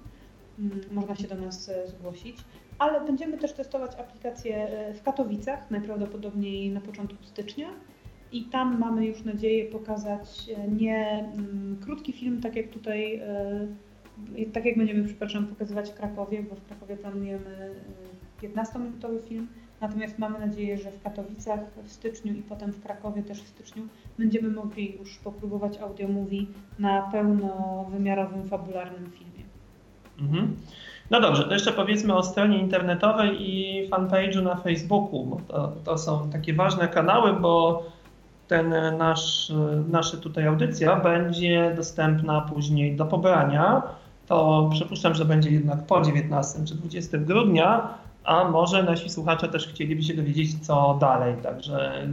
Mm, 0.58 0.80
Można 0.90 1.16
się 1.16 1.28
do 1.28 1.34
nas 1.34 1.70
zgłosić. 1.86 2.36
Ale 2.78 3.00
będziemy 3.06 3.38
też 3.38 3.52
testować 3.52 3.92
aplikację 3.94 4.68
w 4.94 5.02
Katowicach, 5.02 5.70
najprawdopodobniej 5.70 6.70
na 6.70 6.80
początku 6.80 7.24
stycznia. 7.24 7.68
I 8.32 8.44
tam 8.44 8.78
mamy 8.78 9.06
już 9.06 9.24
nadzieję 9.24 9.64
pokazać 9.70 10.50
nie 10.78 11.30
mm, 11.34 11.78
krótki 11.84 12.12
film, 12.12 12.40
tak 12.40 12.56
jak 12.56 12.68
tutaj 12.68 13.22
i 14.36 14.46
tak 14.46 14.64
jak 14.64 14.78
będziemy, 14.78 15.04
przepraszam, 15.04 15.46
pokazywać 15.46 15.90
w 15.90 15.94
Krakowie, 15.94 16.42
bo 16.50 16.54
w 16.56 16.66
Krakowie 16.66 16.96
planujemy 16.96 17.70
y, 18.42 18.48
15-minutowy 18.48 19.28
film, 19.28 19.46
natomiast 19.80 20.18
mamy 20.18 20.38
nadzieję, 20.38 20.78
że 20.78 20.90
w 20.90 21.02
Katowicach 21.02 21.60
w 21.84 21.92
styczniu 21.92 22.32
i 22.32 22.42
potem 22.42 22.72
w 22.72 22.82
Krakowie 22.82 23.22
też 23.22 23.42
w 23.42 23.48
styczniu 23.48 23.82
będziemy 24.18 24.50
mogli 24.50 24.96
już 24.98 25.18
popróbować 25.18 25.78
audio 25.78 26.08
movie 26.08 26.42
na 26.78 27.02
pełnowymiarowym, 27.02 28.48
fabularnym 28.48 29.10
filmie. 29.10 29.44
Mhm. 30.20 30.56
No 31.10 31.20
dobrze, 31.20 31.44
to 31.44 31.52
jeszcze 31.52 31.72
powiedzmy 31.72 32.14
o 32.14 32.22
stronie 32.22 32.58
internetowej 32.58 33.50
i 33.50 33.88
fanpage'u 33.90 34.42
na 34.42 34.56
Facebooku, 34.56 35.24
bo 35.24 35.40
to, 35.48 35.72
to 35.84 35.98
są 35.98 36.30
takie 36.30 36.54
ważne 36.54 36.88
kanały, 36.88 37.32
bo 37.32 37.84
ten 38.48 38.74
nasz, 38.98 39.52
nasza 39.88 40.16
tutaj 40.16 40.46
audycja 40.46 40.96
będzie 40.96 41.72
dostępna 41.76 42.40
później 42.40 42.96
do 42.96 43.04
pobrania. 43.06 43.82
To 44.26 44.68
przypuszczam, 44.72 45.14
że 45.14 45.24
będzie 45.24 45.50
jednak 45.50 45.86
po 45.86 46.00
19 46.00 46.64
czy 46.64 46.74
20 46.74 47.18
grudnia, 47.18 47.88
a 48.24 48.44
może 48.44 48.82
nasi 48.82 49.10
słuchacze 49.10 49.48
też 49.48 49.68
chcieliby 49.68 50.02
się 50.02 50.14
dowiedzieć, 50.14 50.66
co 50.66 50.98
dalej. 51.00 51.34
Także 51.42 52.06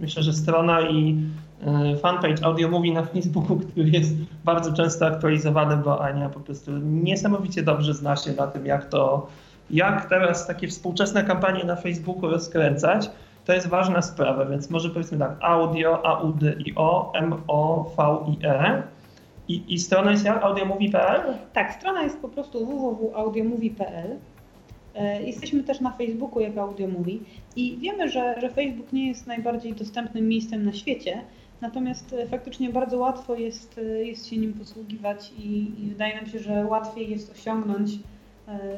myślę, 0.00 0.22
że 0.22 0.32
strona 0.32 0.80
i 0.80 1.22
y, 1.94 1.96
fanpage 1.96 2.44
Audio 2.44 2.68
Movie 2.68 2.92
na 2.92 3.02
Facebooku, 3.02 3.56
który 3.70 3.90
jest 3.90 4.14
bardzo 4.44 4.72
często 4.72 5.06
aktualizowany, 5.06 5.76
bo 5.76 6.04
Ania 6.04 6.28
po 6.28 6.40
prostu 6.40 6.70
niesamowicie 6.78 7.62
dobrze 7.62 7.94
zna 7.94 8.16
się 8.16 8.32
na 8.32 8.46
tym, 8.46 8.66
jak 8.66 8.88
to, 8.88 9.26
jak 9.70 10.08
teraz 10.08 10.46
takie 10.46 10.68
współczesne 10.68 11.24
kampanie 11.24 11.64
na 11.64 11.76
Facebooku 11.76 12.30
rozkręcać. 12.30 13.10
To 13.44 13.52
jest 13.52 13.66
ważna 13.66 14.02
sprawa, 14.02 14.44
więc 14.44 14.70
może 14.70 14.90
powiedzmy 14.90 15.18
tak, 15.18 15.36
audio, 15.40 16.06
a 16.06 16.20
u 16.20 16.32
d 16.32 16.54
i 16.66 16.72
o, 16.76 17.12
m 17.14 17.34
o 17.48 17.90
v 17.96 18.24
i 18.32 18.46
e. 18.46 18.82
I, 19.48 19.74
I 19.74 19.78
strona 19.78 20.10
jest 20.10 20.24
jak? 20.24 20.42
audiomovie.pl? 20.42 21.38
Tak, 21.52 21.74
strona 21.74 22.02
jest 22.02 22.18
po 22.18 22.28
prostu 22.28 22.66
www.audiomovie.pl. 22.66 24.18
E, 24.94 25.22
Jesteśmy 25.22 25.64
też 25.64 25.80
na 25.80 25.92
Facebooku 25.92 26.40
jako 26.40 26.60
Audiomovie 26.62 27.18
i 27.56 27.76
wiemy, 27.80 28.08
że, 28.08 28.40
że 28.40 28.50
Facebook 28.50 28.92
nie 28.92 29.08
jest 29.08 29.26
najbardziej 29.26 29.72
dostępnym 29.72 30.28
miejscem 30.28 30.64
na 30.64 30.72
świecie, 30.72 31.20
natomiast 31.60 32.12
e, 32.12 32.26
faktycznie 32.26 32.70
bardzo 32.70 32.98
łatwo 32.98 33.34
jest, 33.34 33.78
e, 33.78 34.04
jest 34.04 34.26
się 34.26 34.36
nim 34.36 34.52
posługiwać 34.52 35.32
i, 35.38 35.72
i 35.78 35.88
wydaje 35.88 36.16
nam 36.16 36.26
się, 36.26 36.38
że 36.38 36.66
łatwiej 36.66 37.10
jest 37.10 37.32
osiągnąć, 37.32 37.90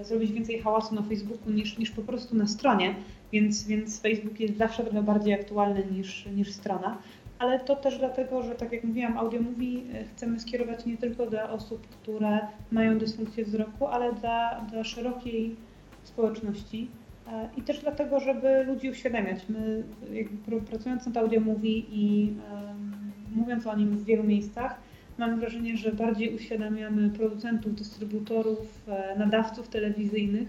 zrobić 0.02 0.32
więcej 0.32 0.58
hałasu 0.58 0.94
na 0.94 1.02
Facebooku 1.02 1.52
niż, 1.52 1.78
niż 1.78 1.90
po 1.90 2.02
prostu 2.02 2.36
na 2.36 2.46
stronie, 2.46 2.94
więc, 3.32 3.66
więc 3.66 4.00
Facebook 4.00 4.40
jest 4.40 4.56
zawsze 4.56 4.84
trochę 4.84 5.02
bardziej 5.02 5.34
aktualny 5.34 5.84
niż, 5.90 6.26
niż 6.26 6.52
strona. 6.52 6.98
Ale 7.38 7.60
to 7.60 7.76
też 7.76 7.98
dlatego, 7.98 8.42
że 8.42 8.54
tak 8.54 8.72
jak 8.72 8.84
mówiłam, 8.84 9.18
Audio 9.18 9.42
Movie 9.42 9.80
e, 9.94 10.04
chcemy 10.04 10.40
skierować 10.40 10.86
nie 10.86 10.96
tylko 10.96 11.26
dla 11.26 11.50
osób, 11.50 11.86
które 11.86 12.38
mają 12.70 12.98
dysfunkcję 12.98 13.44
wzroku, 13.44 13.86
ale 13.86 14.12
dla, 14.12 14.66
dla 14.70 14.84
szerokiej 14.84 15.56
społeczności. 16.04 16.88
E, 17.32 17.48
I 17.56 17.62
też 17.62 17.80
dlatego, 17.80 18.20
żeby 18.20 18.64
ludzi 18.64 18.90
uświadamiać. 18.90 19.48
My 19.48 19.82
jakby 20.12 20.50
pr- 20.50 20.60
pracując 20.60 21.06
nad 21.06 21.16
Audio 21.16 21.40
Movie 21.40 21.78
i 21.78 22.32
em, 22.52 22.92
mówiąc 23.34 23.66
o 23.66 23.76
nim 23.76 23.90
w 23.90 24.04
wielu 24.04 24.24
miejscach, 24.24 24.80
mam 25.18 25.40
wrażenie, 25.40 25.76
że 25.76 25.92
bardziej 25.92 26.34
uświadamiamy 26.34 27.10
producentów, 27.10 27.74
dystrybutorów, 27.74 28.88
e, 28.88 29.18
nadawców 29.18 29.68
telewizyjnych 29.68 30.48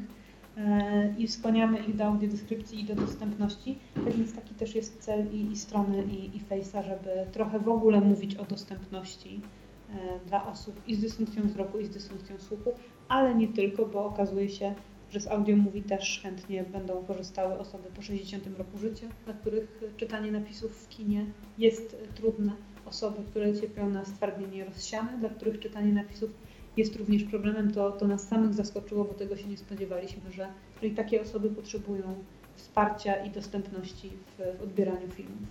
i 1.17 1.27
skłaniamy 1.27 1.77
ich 1.77 1.95
do 1.95 2.05
audiodeskrypcji 2.05 2.81
i 2.81 2.83
do 2.83 2.95
dostępności. 2.95 3.79
Tak 3.93 4.13
więc 4.13 4.35
taki 4.35 4.55
też 4.55 4.75
jest 4.75 4.99
cel 4.99 5.33
i, 5.33 5.51
i 5.51 5.55
strony 5.55 6.03
i, 6.03 6.37
i 6.37 6.41
Face'a, 6.49 6.85
żeby 6.85 7.09
trochę 7.31 7.59
w 7.59 7.69
ogóle 7.69 8.01
mówić 8.01 8.35
o 8.35 8.45
dostępności 8.45 9.41
e, 9.89 10.19
dla 10.27 10.47
osób 10.47 10.81
i 10.87 10.95
z 10.95 11.01
dysfunkcją 11.01 11.43
wzroku, 11.43 11.79
i 11.79 11.85
z 11.85 11.89
dysfunkcją 11.89 12.39
słuchu, 12.39 12.71
ale 13.07 13.35
nie 13.35 13.47
tylko, 13.47 13.85
bo 13.85 14.05
okazuje 14.05 14.49
się, 14.49 14.75
że 15.09 15.19
z 15.19 15.27
audio 15.27 15.55
mówi 15.55 15.83
też 15.83 16.19
chętnie 16.23 16.63
będą 16.63 17.05
korzystały 17.05 17.59
osoby 17.59 17.89
po 17.95 18.01
60 18.01 18.57
roku 18.57 18.77
życia, 18.77 19.07
dla 19.25 19.33
których 19.33 19.81
czytanie 19.97 20.31
napisów 20.31 20.71
w 20.83 20.89
kinie 20.89 21.25
jest 21.57 21.97
trudne. 22.15 22.51
Osoby, 22.85 23.23
które 23.23 23.59
cierpią 23.59 23.89
na 23.89 24.05
stwardnienie 24.05 24.65
rozsiane, 24.65 25.17
dla 25.17 25.29
których 25.29 25.59
czytanie 25.59 25.93
napisów 25.93 26.31
jest 26.77 26.95
również 26.95 27.23
problemem, 27.23 27.71
to, 27.71 27.91
to 27.91 28.07
nas 28.07 28.27
samych 28.27 28.53
zaskoczyło, 28.53 29.03
bo 29.05 29.13
tego 29.13 29.37
się 29.37 29.47
nie 29.47 29.57
spodziewaliśmy, 29.57 30.31
że 30.31 30.47
jeżeli 30.75 30.95
takie 30.95 31.21
osoby 31.21 31.49
potrzebują 31.49 32.15
wsparcia 32.55 33.15
i 33.15 33.29
dostępności 33.29 34.09
w, 34.09 34.59
w 34.59 34.63
odbieraniu 34.63 35.11
filmów. 35.11 35.47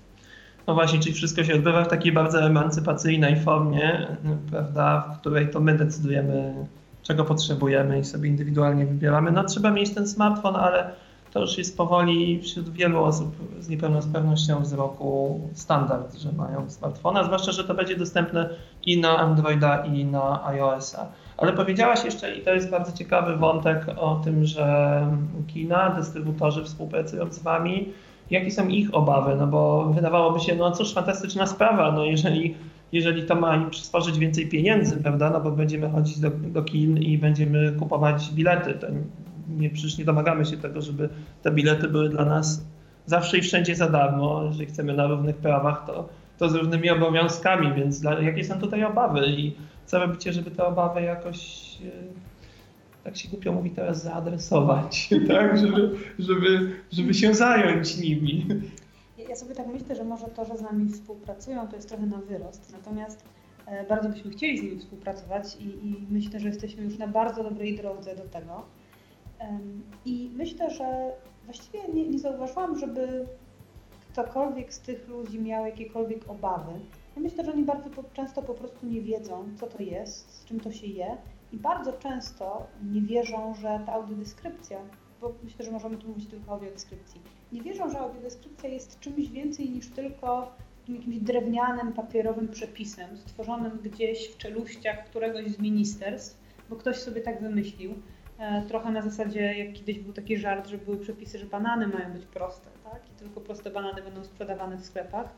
No 0.66 0.74
właśnie, 0.74 0.98
czyli 0.98 1.14
wszystko 1.14 1.44
się 1.44 1.54
odbywa 1.54 1.84
w 1.84 1.88
takiej 1.88 2.12
bardzo 2.12 2.42
emancypacyjnej 2.42 3.40
formie, 3.40 4.16
prawda, 4.50 5.14
w 5.16 5.20
której 5.20 5.50
to 5.50 5.60
my 5.60 5.74
decydujemy, 5.74 6.54
czego 7.02 7.24
potrzebujemy 7.24 7.98
i 7.98 8.04
sobie 8.04 8.28
indywidualnie 8.28 8.86
wybieramy. 8.86 9.32
No 9.32 9.44
trzeba 9.44 9.70
mieć 9.70 9.94
ten 9.94 10.08
smartfon, 10.08 10.56
ale 10.56 10.90
to 11.32 11.40
już 11.40 11.58
jest 11.58 11.76
powoli 11.76 12.42
wśród 12.42 12.68
wielu 12.68 13.04
osób 13.04 13.36
z 13.60 13.68
niepełnosprawnością 13.68 14.60
wzroku 14.60 15.40
standard, 15.54 16.14
że 16.14 16.32
mają 16.32 16.70
smartfona, 16.70 17.24
zwłaszcza, 17.24 17.52
że 17.52 17.64
to 17.64 17.74
będzie 17.74 17.96
dostępne 17.96 18.48
i 18.86 19.00
na 19.00 19.18
Androida, 19.18 19.84
i 19.84 20.04
na 20.04 20.46
iOS-a. 20.46 21.06
Ale 21.36 21.52
powiedziałaś 21.52 22.04
jeszcze, 22.04 22.36
i 22.36 22.42
to 22.42 22.54
jest 22.54 22.70
bardzo 22.70 22.92
ciekawy 22.92 23.36
wątek 23.36 23.86
o 23.96 24.20
tym, 24.24 24.44
że 24.44 25.06
kina, 25.46 25.90
dystrybutorzy 25.90 26.64
współpracują 26.64 27.32
z 27.32 27.38
Wami. 27.38 27.88
Jakie 28.30 28.50
są 28.50 28.68
ich 28.68 28.94
obawy? 28.94 29.36
No 29.36 29.46
bo 29.46 29.84
wydawałoby 29.84 30.40
się, 30.40 30.54
no 30.54 30.70
cóż, 30.70 30.94
fantastyczna 30.94 31.46
sprawa, 31.46 31.92
no 31.92 32.04
jeżeli, 32.04 32.54
jeżeli 32.92 33.22
to 33.22 33.34
ma 33.34 33.56
im 33.56 33.70
przysporzyć 33.70 34.18
więcej 34.18 34.48
pieniędzy, 34.48 34.96
prawda, 34.96 35.30
no 35.30 35.40
bo 35.40 35.50
będziemy 35.50 35.90
chodzić 35.90 36.20
do, 36.20 36.30
do 36.30 36.62
kin 36.62 36.98
i 36.98 37.18
będziemy 37.18 37.72
kupować 37.72 38.30
bilety, 38.30 38.74
to 38.74 38.86
nie, 39.48 39.70
przecież 39.70 39.98
nie 39.98 40.04
domagamy 40.04 40.44
się 40.44 40.56
tego, 40.56 40.82
żeby 40.82 41.09
te 41.42 41.50
bilety 41.50 41.88
były 41.88 42.09
dla 42.09 42.24
nas 42.24 42.64
zawsze 43.06 43.38
i 43.38 43.42
wszędzie 43.42 43.76
za 43.76 43.88
darmo. 43.88 44.44
Jeżeli 44.44 44.66
chcemy 44.66 44.92
na 44.94 45.06
równych 45.06 45.37
prawach, 45.37 45.87
to, 45.87 46.09
to 46.38 46.48
z 46.48 46.54
różnymi 46.54 46.90
obowiązkami, 46.90 47.74
więc 47.74 48.00
dla, 48.00 48.20
jakie 48.20 48.44
są 48.44 48.61
tutaj 48.61 48.85
obawy 48.85 49.26
i 49.26 49.56
co 49.87 49.98
robicie, 49.98 50.32
żeby 50.32 50.50
te 50.50 50.64
obawy 50.64 51.02
jakoś, 51.02 51.38
e, 51.85 51.90
tak 53.04 53.16
się 53.16 53.28
głupio 53.28 53.52
mówi 53.52 53.70
teraz, 53.70 54.02
zaadresować, 54.02 55.09
tak, 55.28 55.59
żeby, 55.59 55.90
żeby, 56.18 56.72
żeby 56.92 57.14
się 57.14 57.35
zająć 57.35 57.98
nimi. 57.98 58.46
Ja 59.28 59.37
sobie 59.37 59.54
tak 59.54 59.66
myślę, 59.66 59.96
że 59.96 60.04
może 60.04 60.26
to, 60.26 60.44
że 60.44 60.56
z 60.56 60.62
nami 60.62 60.88
współpracują, 60.88 61.68
to 61.68 61.76
jest 61.76 61.88
trochę 61.88 62.06
na 62.06 62.18
wyrost. 62.18 62.72
Natomiast 62.72 63.24
e, 63.66 63.87
bardzo 63.87 64.09
byśmy 64.09 64.30
chcieli 64.30 64.59
z 64.59 64.62
nimi 64.62 64.78
współpracować 64.78 65.56
i, 65.56 65.64
i 65.64 66.06
myślę, 66.11 66.40
że 66.40 66.48
jesteśmy 66.48 66.85
już 66.85 66.98
na 66.98 67.09
bardzo 67.09 67.42
dobrej 67.42 67.76
drodze 67.76 68.16
do 68.16 68.22
tego. 68.22 68.66
I 70.05 70.31
myślę, 70.35 70.70
że 70.70 71.12
właściwie 71.44 71.79
nie, 71.94 72.09
nie 72.09 72.18
zauważyłam, 72.18 72.79
żeby 72.79 73.27
ktokolwiek 74.12 74.75
z 74.75 74.81
tych 74.81 75.09
ludzi 75.09 75.38
miał 75.38 75.66
jakiekolwiek 75.66 76.31
obawy. 76.31 76.72
Ja 77.16 77.22
myślę, 77.22 77.44
że 77.44 77.53
oni 77.53 77.64
bardzo 77.64 77.90
po, 77.90 78.05
często 78.05 78.42
po 78.42 78.55
prostu 78.55 78.87
nie 78.87 79.01
wiedzą, 79.01 79.49
co 79.61 79.66
to 79.66 79.83
jest, 79.83 80.40
z 80.40 80.44
czym 80.44 80.61
to 80.61 80.72
się 80.72 80.87
je 80.87 81.16
i 81.53 81.57
bardzo 81.57 81.92
często 81.92 82.66
nie 82.92 83.01
wierzą, 83.01 83.55
że 83.55 83.81
ta 83.87 83.92
audiodeskrypcja, 83.92 84.79
bo 85.20 85.33
myślę, 85.44 85.64
że 85.64 85.70
możemy 85.70 85.96
tu 85.96 86.09
mówić 86.09 86.27
tylko 86.27 86.51
o 86.51 86.55
audiodeskrypcji, 86.55 87.20
nie 87.53 87.62
wierzą, 87.62 87.90
że 87.90 87.99
audiodeskrypcja 87.99 88.68
jest 88.68 89.01
czymś 89.01 89.29
więcej 89.29 89.70
niż 89.70 89.90
tylko 89.90 90.53
jakimś 90.88 91.18
drewnianym, 91.18 91.92
papierowym 91.92 92.49
przepisem 92.49 93.16
stworzonym 93.16 93.79
gdzieś 93.85 94.29
w 94.29 94.37
czeluściach 94.37 95.05
któregoś 95.05 95.46
z 95.46 95.59
ministerstw, 95.59 96.40
bo 96.70 96.77
ktoś 96.77 96.96
sobie 96.96 97.20
tak 97.20 97.42
wymyślił. 97.42 97.94
E, 98.38 98.62
Trochę 98.62 98.90
na 98.90 99.03
zasadzie, 99.03 99.40
jak 99.64 99.72
kiedyś 99.75 99.99
był 99.99 100.12
taki 100.12 100.37
żart, 100.37 100.68
że 100.68 100.79
były 100.79 100.96
przepisy, 100.96 101.38
że 101.38 101.46
banany 101.46 101.87
mają 101.88 102.12
być 102.12 102.27
proste, 102.27 102.68
tak? 102.85 103.01
I 103.11 103.18
tylko 103.18 103.40
proste 103.40 103.70
banany 103.70 104.03
będą 104.03 104.25
sprzedawane 104.25 104.77
w 104.77 104.85
sklepach. 104.85 105.29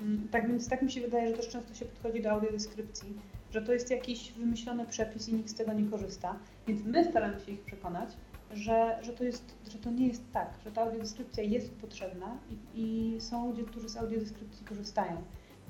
Mm, 0.00 0.28
Tak 0.30 0.48
więc 0.48 0.68
tak 0.68 0.82
mi 0.82 0.90
się 0.92 1.00
wydaje, 1.00 1.28
że 1.28 1.34
też 1.36 1.48
często 1.48 1.74
się 1.74 1.84
podchodzi 1.84 2.22
do 2.22 2.30
audiodeskrypcji, 2.30 3.08
że 3.50 3.62
to 3.62 3.72
jest 3.72 3.90
jakiś 3.90 4.32
wymyślony 4.32 4.86
przepis 4.86 5.28
i 5.28 5.34
nikt 5.34 5.48
z 5.50 5.54
tego 5.54 5.72
nie 5.72 5.90
korzysta. 5.90 6.36
Więc 6.66 6.84
my 6.84 7.04
staramy 7.04 7.40
się 7.40 7.52
ich 7.52 7.60
przekonać, 7.60 8.08
że, 8.52 8.98
że, 9.02 9.12
to, 9.12 9.24
jest, 9.24 9.54
że 9.72 9.78
to 9.78 9.90
nie 9.90 10.06
jest 10.08 10.32
tak, 10.32 10.48
że 10.64 10.72
ta 10.72 10.82
audiodeskrypcja 10.82 11.42
jest 11.44 11.74
potrzebna 11.74 12.38
i, 12.50 12.80
i 13.14 13.20
są 13.20 13.46
ludzie, 13.50 13.62
którzy 13.64 13.88
z 13.88 13.96
audiodeskrypcji 13.96 14.66
korzystają. 14.66 15.22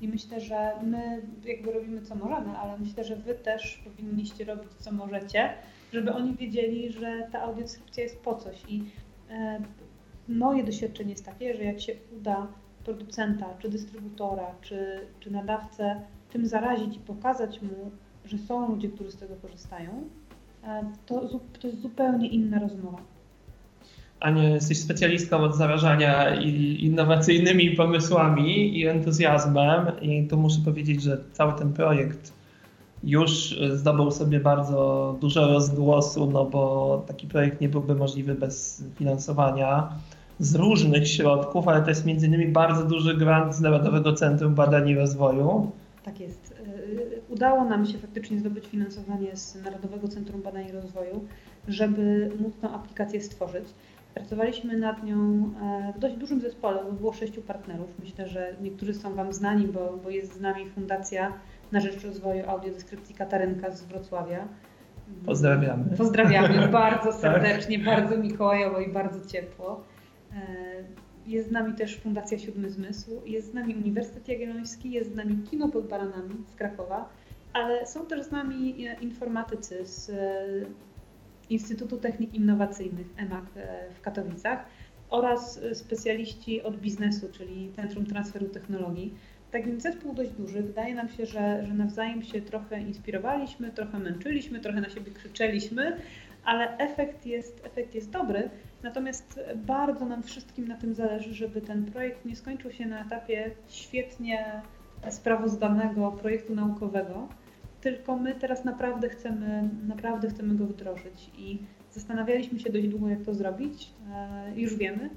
I 0.04 0.08
myślę, 0.08 0.40
że 0.40 0.72
my 0.82 1.22
jakby 1.44 1.72
robimy 1.72 2.02
co 2.02 2.14
możemy, 2.14 2.58
ale 2.58 2.78
myślę, 2.78 3.04
że 3.04 3.16
wy 3.16 3.34
też 3.34 3.82
powinniście 3.84 4.44
robić 4.44 4.72
co 4.78 4.92
możecie, 4.92 5.52
żeby 5.92 6.12
oni 6.12 6.34
wiedzieli, 6.34 6.92
że 6.92 7.28
ta 7.32 7.42
audiodeskrypcja 7.42 8.02
jest 8.02 8.20
po 8.20 8.34
coś. 8.34 8.62
I 8.68 8.84
e, 9.30 9.60
moje 10.28 10.64
doświadczenie 10.64 11.10
jest 11.10 11.24
takie, 11.24 11.54
że 11.54 11.64
jak 11.64 11.80
się 11.80 11.92
uda 12.16 12.46
producenta, 12.84 13.46
czy 13.58 13.68
dystrybutora, 13.68 14.54
czy, 14.60 15.06
czy 15.20 15.30
nadawcę 15.30 16.00
tym 16.30 16.46
zarazić 16.46 16.96
i 16.96 17.00
pokazać 17.00 17.62
mu, 17.62 17.90
że 18.24 18.38
są 18.38 18.68
ludzie, 18.68 18.88
którzy 18.88 19.10
z 19.10 19.16
tego 19.16 19.36
korzystają, 19.36 20.08
e, 20.64 20.92
to, 21.06 21.28
to 21.60 21.66
jest 21.66 21.80
zupełnie 21.80 22.28
inna 22.28 22.58
rozmowa. 22.58 23.13
Ania, 24.20 24.48
jesteś 24.48 24.78
specjalistką 24.78 25.36
od 25.36 25.56
zarażania 25.56 26.40
i 26.40 26.78
innowacyjnymi 26.84 27.70
pomysłami 27.70 28.78
i 28.78 28.86
entuzjazmem 28.86 30.00
i 30.02 30.26
tu 30.28 30.36
muszę 30.36 30.58
powiedzieć, 30.64 31.02
że 31.02 31.18
cały 31.32 31.52
ten 31.52 31.72
projekt 31.72 32.32
już 33.04 33.58
zdobył 33.74 34.10
sobie 34.10 34.40
bardzo 34.40 35.16
dużo 35.20 35.48
rozgłosu, 35.48 36.30
no 36.30 36.44
bo 36.44 37.04
taki 37.06 37.26
projekt 37.26 37.60
nie 37.60 37.68
byłby 37.68 37.94
możliwy 37.94 38.34
bez 38.34 38.84
finansowania 38.96 39.88
z 40.38 40.54
różnych 40.54 41.08
środków, 41.08 41.68
ale 41.68 41.82
to 41.82 41.88
jest 41.88 42.06
między 42.06 42.26
innymi 42.26 42.48
bardzo 42.48 42.84
duży 42.84 43.16
grant 43.16 43.54
z 43.54 43.60
Narodowego 43.60 44.12
Centrum 44.12 44.54
Badań 44.54 44.88
i 44.88 44.94
Rozwoju. 44.94 45.70
Tak 46.04 46.20
jest. 46.20 46.54
Y, 46.88 47.20
Udało 47.28 47.64
nam 47.64 47.86
się 47.86 47.98
faktycznie 47.98 48.38
zdobyć 48.38 48.66
finansowanie 48.66 49.36
z 49.36 49.54
Narodowego 49.64 50.08
Centrum 50.08 50.42
Badań 50.42 50.66
i 50.68 50.72
Rozwoju, 50.72 51.24
żeby 51.68 52.30
móc 52.40 52.54
tę 52.60 52.68
aplikację 52.70 53.20
stworzyć. 53.20 53.64
Pracowaliśmy 54.14 54.76
nad 54.76 55.04
nią 55.04 55.50
e, 55.62 55.92
w 55.96 55.98
dość 55.98 56.16
dużym 56.16 56.40
zespole, 56.40 56.84
bo 56.84 56.92
było 56.92 57.12
sześciu 57.12 57.42
partnerów. 57.42 57.98
Myślę, 57.98 58.28
że 58.28 58.56
niektórzy 58.60 58.94
są 58.94 59.14
Wam 59.14 59.32
znani, 59.32 59.66
bo, 59.66 59.98
bo 60.04 60.10
jest 60.10 60.34
z 60.34 60.40
nami 60.40 60.70
Fundacja 60.70 61.32
na 61.72 61.80
Rzecz 61.80 62.04
Rozwoju 62.04 62.42
Audiodeskrypcji 62.48 63.14
Katarynka 63.14 63.70
z 63.70 63.84
Wrocławia. 63.84 64.48
Pozdrawiamy. 65.26 65.84
Pozdrawiamy 65.96 66.68
bardzo 66.82 67.12
serdecznie, 67.12 67.78
bardzo 67.78 68.16
mikołajowo 68.18 68.80
i 68.80 68.92
bardzo 68.92 69.30
ciepło. 69.30 69.84
E, 70.32 70.36
Jest 71.26 71.48
z 71.48 71.52
nami 71.52 71.74
też 71.74 72.00
Fundacja 72.00 72.38
Siódmy 72.38 72.70
Zmysł, 72.70 73.10
jest 73.26 73.50
z 73.50 73.54
nami 73.54 73.74
Uniwersytet 73.74 74.28
Jagielloński, 74.28 74.90
jest 74.90 75.12
z 75.12 75.14
nami 75.16 75.38
Kino 75.50 75.68
pod 75.68 75.88
Baranami 75.88 76.34
z 76.52 76.54
Krakowa, 76.56 77.08
ale 77.52 77.86
są 77.86 78.06
też 78.06 78.22
z 78.22 78.30
nami 78.30 78.86
e, 78.86 78.94
informatycy 79.00 79.86
z 79.86 80.10
Instytutu 81.50 81.96
Technik 81.96 82.34
Innowacyjnych 82.34 83.06
EMAK 83.16 83.44
e, 83.56 83.90
w 83.94 84.00
Katowicach 84.00 84.64
oraz 85.10 85.58
e, 85.58 85.74
specjaliści 85.74 86.62
od 86.62 86.76
biznesu, 86.76 87.28
czyli 87.32 87.72
Centrum 87.76 88.06
Transferu 88.06 88.48
Technologii. 88.48 89.14
Tak 89.50 89.66
więc 89.66 89.82
zespół 89.82 90.14
dość 90.14 90.30
duży. 90.30 90.62
Wydaje 90.62 90.94
nam 90.94 91.08
się, 91.08 91.26
że, 91.26 91.66
że 91.66 91.74
nawzajem 91.74 92.22
się 92.22 92.42
trochę 92.42 92.80
inspirowaliśmy, 92.80 93.70
trochę 93.70 93.98
męczyliśmy, 93.98 94.60
trochę 94.60 94.80
na 94.80 94.88
siebie 94.88 95.12
krzyczeliśmy, 95.12 95.96
ale 96.44 96.78
efekt 96.78 97.26
jest, 97.26 97.66
efekt 97.66 97.94
jest 97.94 98.10
dobry. 98.10 98.50
Natomiast 98.82 99.40
bardzo 99.56 100.04
nam 100.06 100.22
wszystkim 100.22 100.68
na 100.68 100.76
tym 100.76 100.94
zależy, 100.94 101.34
żeby 101.34 101.60
ten 101.60 101.84
projekt 101.84 102.24
nie 102.24 102.36
skończył 102.36 102.72
się 102.72 102.86
na 102.86 103.00
etapie 103.00 103.50
świetnie 103.68 104.62
sprawozdanego 105.10 106.12
projektu 106.12 106.54
naukowego, 106.54 107.28
tylko 107.84 108.16
my 108.16 108.34
teraz 108.34 108.64
naprawdę 108.64 109.08
chcemy, 109.08 109.68
naprawdę 109.86 110.28
chcemy 110.28 110.54
go 110.54 110.66
wdrożyć 110.66 111.30
i 111.38 111.58
zastanawialiśmy 111.92 112.58
się 112.58 112.72
dość 112.72 112.88
długo, 112.88 113.08
jak 113.08 113.22
to 113.22 113.34
zrobić. 113.34 113.90
E, 114.12 114.60
Już 114.60 114.76
wiemy. 114.76 115.10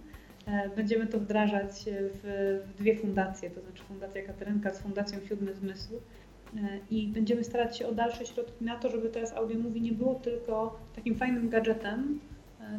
E, 0.47 0.69
Będziemy 0.75 1.07
to 1.07 1.19
wdrażać 1.19 1.85
w, 1.87 2.59
dwie 2.77 2.95
fundacje, 2.95 3.49
to 3.49 3.61
znaczy 3.61 3.83
Fundacja 3.83 4.21
Katarynka 4.21 4.73
z 4.73 4.81
Fundacją 4.81 5.19
Siódmy 5.29 5.53
Zmysł. 5.53 5.93
E, 6.55 6.59
I 6.91 7.07
będziemy 7.07 7.43
starać 7.43 7.77
się 7.77 7.87
o 7.87 7.91
dalsze 7.91 8.25
środki 8.25 8.65
na 8.65 8.75
to, 8.75 8.89
żeby 8.89 9.09
teraz 9.09 9.33
Audio 9.33 9.59
Movie 9.59 9.81
nie 9.81 9.91
było 9.91 10.15
tylko 10.15 10.79
takim 10.95 11.15
fajnym 11.15 11.49
gadżetem, 11.49 12.19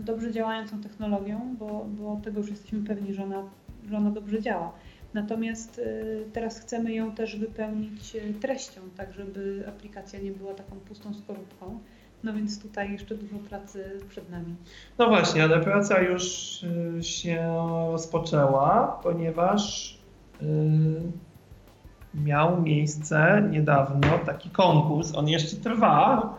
dobrze 0.01 0.33
działającą 0.33 0.81
technologią, 0.81 1.57
bo, 1.59 1.87
bo 1.89 2.21
tego 2.25 2.41
już 2.41 2.51
jesteśmy 2.51 2.85
pewni, 2.85 3.15
że 3.15 3.23
ona, 3.23 3.43
że 3.91 3.97
ona 3.97 4.11
dobrze 4.11 4.41
działa. 4.41 4.73
Natomiast 5.15 5.79
e, 5.79 6.31
teraz 6.33 6.61
chcemy 6.61 6.93
ją 6.93 7.13
też 7.13 7.37
wypełnić 7.37 8.17
e, 8.17 8.35
treścią, 8.41 8.81
tak 8.97 9.13
żeby 9.13 9.65
aplikacja 9.69 10.21
nie 10.21 10.31
była 10.31 10.55
taką 10.55 10.77
pustą 10.77 11.15
skorupką. 11.15 11.79
No 12.25 12.33
więc 12.33 12.63
tutaj 12.63 12.93
jeszcze 12.93 13.15
dużo 13.15 13.37
pracy 13.49 14.01
przed 14.09 14.31
nami. 14.31 14.55
No 14.99 15.09
właśnie, 15.09 15.43
ale 15.43 15.61
praca 15.61 16.01
już 16.01 16.63
y, 16.63 17.03
się 17.03 17.57
rozpoczęła, 17.93 19.01
ponieważ 19.03 19.95
y, 20.43 20.47
miał 22.15 22.63
miejsce 22.63 23.49
niedawno 23.51 24.19
taki 24.27 24.51
konkurs, 24.51 25.15
on 25.15 25.29
jeszcze 25.29 25.57
trwa, 25.57 26.35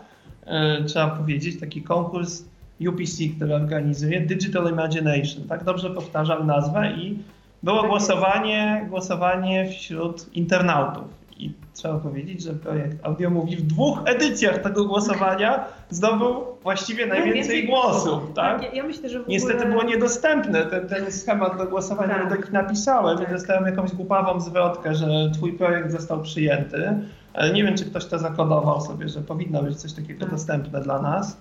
y, 0.81 0.83
trzeba 0.85 1.07
powiedzieć, 1.07 1.59
taki 1.59 1.81
konkurs 1.81 2.43
UPC, 2.89 3.23
który 3.35 3.55
organizuje 3.55 4.21
Digital 4.21 4.71
Imagination, 4.71 5.47
tak 5.49 5.63
dobrze 5.63 5.89
powtarzam 5.89 6.47
nazwę 6.47 6.91
i 6.91 7.19
było 7.63 7.79
Tak 7.81 7.89
głosowanie, 7.89 8.85
głosowanie 8.89 9.69
wśród 9.69 10.33
internautów. 10.33 11.03
I 11.37 11.53
trzeba 11.73 11.97
powiedzieć, 11.99 12.43
że 12.43 12.53
projekt 12.53 13.05
Audio 13.05 13.29
Mówi 13.29 13.55
w 13.55 13.61
dwóch 13.61 13.99
edycjach 14.05 14.57
tego 14.57 14.85
głosowania 14.85 15.65
zdobył 15.89 16.45
właściwie 16.63 17.05
najwięcej 17.05 17.31
Najwięcej 17.41 17.67
głosów. 17.67 18.33
Tak? 18.35 18.61
Ja, 18.63 18.71
ja 18.73 18.83
myślę, 18.83 19.09
że 19.09 19.23
w 19.23 19.27
Niestety 19.27 19.53
ogóle... 19.55 19.69
było 19.69 19.83
niedostępne. 19.83 20.65
Ten, 20.65 20.87
ten 20.87 21.11
schemat 21.11 21.57
do 21.57 21.65
głosowania 21.67 22.19
Tak. 22.19 22.29
tak. 22.29 22.51
napisałem 22.51 23.17
Tak. 23.17 23.29
i 23.29 23.31
dostałem 23.31 23.65
jakąś 23.65 23.91
głupawą 23.91 24.39
zwrotkę, 24.39 24.95
że 24.95 25.07
twój 25.33 25.53
projekt 25.53 25.91
został 25.91 26.21
przyjęty. 26.21 26.93
Ale 27.33 27.53
nie 27.53 27.63
wiem, 27.63 27.77
czy 27.77 27.85
ktoś 27.85 28.05
to 28.05 28.19
zakodował 28.19 28.81
sobie, 28.81 29.09
że 29.09 29.21
powinno 29.21 29.63
być 29.63 29.77
coś 29.77 29.93
takiego 29.93 30.19
Tak. 30.19 30.29
dostępne 30.29 30.81
dla 30.81 31.01
nas. 31.01 31.37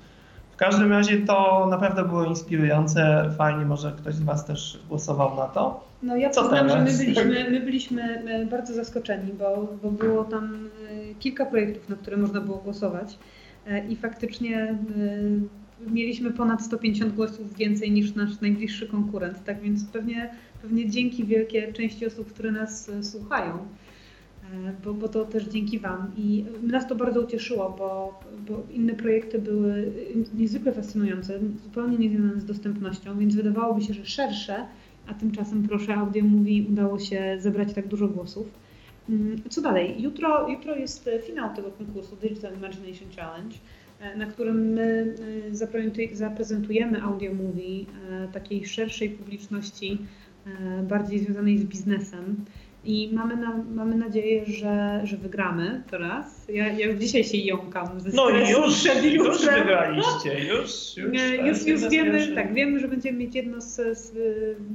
W 0.53 0.57
każdym 0.57 0.93
razie 0.93 1.19
to 1.19 1.67
naprawdę 1.71 2.05
było 2.05 2.25
inspirujące. 2.25 3.31
Fajnie, 3.39 3.65
może 3.65 3.93
ktoś 3.93 4.15
z 4.15 4.23
Was 4.23 4.45
też 4.45 4.79
głosował 4.89 5.37
na 5.37 5.45
to. 5.47 5.88
No 6.03 6.17
ja 6.17 6.31
Co 6.31 6.41
przyznam, 6.41 6.69
że 6.69 6.79
my 6.79 6.91
byliśmy, 6.91 7.51
my 7.51 7.61
byliśmy 7.61 8.23
bardzo 8.51 8.75
zaskoczeni, 8.75 9.33
bo, 9.33 9.77
bo 9.83 9.91
było 9.91 10.25
tam 10.25 10.69
e, 10.91 11.15
kilka 11.15 11.47
projektów, 11.47 11.89
na 11.89 11.97
które 11.97 12.17
można 12.17 12.41
było 12.41 12.57
głosować 12.57 13.19
E, 13.69 13.89
i 13.89 13.97
faktycznie 13.97 14.57
e, 14.59 15.91
mieliśmy 15.91 16.31
ponad 16.31 16.63
150 16.63 17.15
głosów 17.15 17.55
więcej 17.57 17.91
niż 17.91 18.15
nasz 18.15 18.41
najbliższy 18.41 18.89
konkurent, 18.89 19.45
tak 19.45 19.61
więc 19.61 19.85
pewnie, 19.85 20.31
pewnie 20.63 20.91
dzięki 20.91 21.25
wielkie 21.25 21.73
części 21.73 22.07
osób, 22.07 22.33
które 22.33 22.53
nas 22.53 22.91
słuchają, 23.03 23.59
bo, 24.85 24.95
bo 24.95 25.09
to 25.09 25.25
też 25.25 25.45
dzięki 25.45 25.79
Wam. 25.79 26.13
I 26.17 26.45
nas 26.63 26.89
to 26.89 26.95
bardzo 26.95 27.21
ucieszyło, 27.21 27.75
bo, 27.79 28.21
bo 28.49 28.63
inne 28.73 28.95
projekty 28.95 29.39
były 29.39 29.93
niezwykle 30.35 30.73
fascynujące, 30.73 31.39
zupełnie 31.65 31.99
niezwiązane 31.99 32.41
z 32.41 32.45
dostępnością, 32.45 33.19
więc 33.19 33.35
wydawałoby 33.35 33.83
się, 33.83 33.95
że 33.95 34.07
szersze, 34.07 34.67
a 35.09 35.15
tymczasem 35.15 35.69
proszę 35.69 35.95
Audio 35.95 36.25
Mówi 36.25 36.67
udało 36.71 36.99
się 36.99 37.37
zebrać 37.39 37.75
tak 37.75 37.89
dużo 37.89 38.09
głosów. 38.09 38.51
Mm, 39.09 39.43
co 39.49 39.63
dalej? 39.63 40.03
Jutro, 40.03 40.49
jutro 40.49 40.77
jest 40.77 41.11
finał 41.27 41.57
tego 41.57 41.71
konkursu 41.71 42.17
Digital 42.17 42.57
Imagination 42.57 43.09
Challenge, 43.17 43.57
na 44.17 44.27
którym 44.27 44.73
my 44.73 45.15
zaprezentujemy 46.13 47.03
audio 47.03 47.35
movie 47.35 47.85
takiej 48.33 48.67
szerszej 48.67 49.11
publiczności, 49.11 49.99
bardziej 50.89 51.19
związanej 51.19 51.59
z 51.59 51.65
biznesem. 51.65 52.45
I 52.85 53.11
mamy, 53.13 53.37
na, 53.37 53.65
mamy 53.75 53.97
nadzieję, 53.97 54.47
że, 54.47 55.01
że 55.05 55.17
wygramy 55.17 55.83
teraz. 55.91 56.49
Ja, 56.49 56.73
ja 56.73 56.87
już 56.87 57.01
dzisiaj 57.01 57.25
się 57.25 57.39
jąkam 57.39 58.01
ze 58.01 58.11
No 58.11 58.31
już, 58.31 58.85
już 59.05 59.47
wygraliście, 59.47 60.45
już, 60.49 60.97
już, 60.97 61.13
tak, 61.13 61.47
już, 61.47 61.67
już 61.67 61.89
wiemy, 61.89 62.35
tak, 62.35 62.55
wiemy, 62.55 62.81
że 62.81 62.89
będziemy 62.89 63.19
mieć 63.19 63.35
jedno 63.35 63.61
z, 63.61 63.99
z 63.99 64.13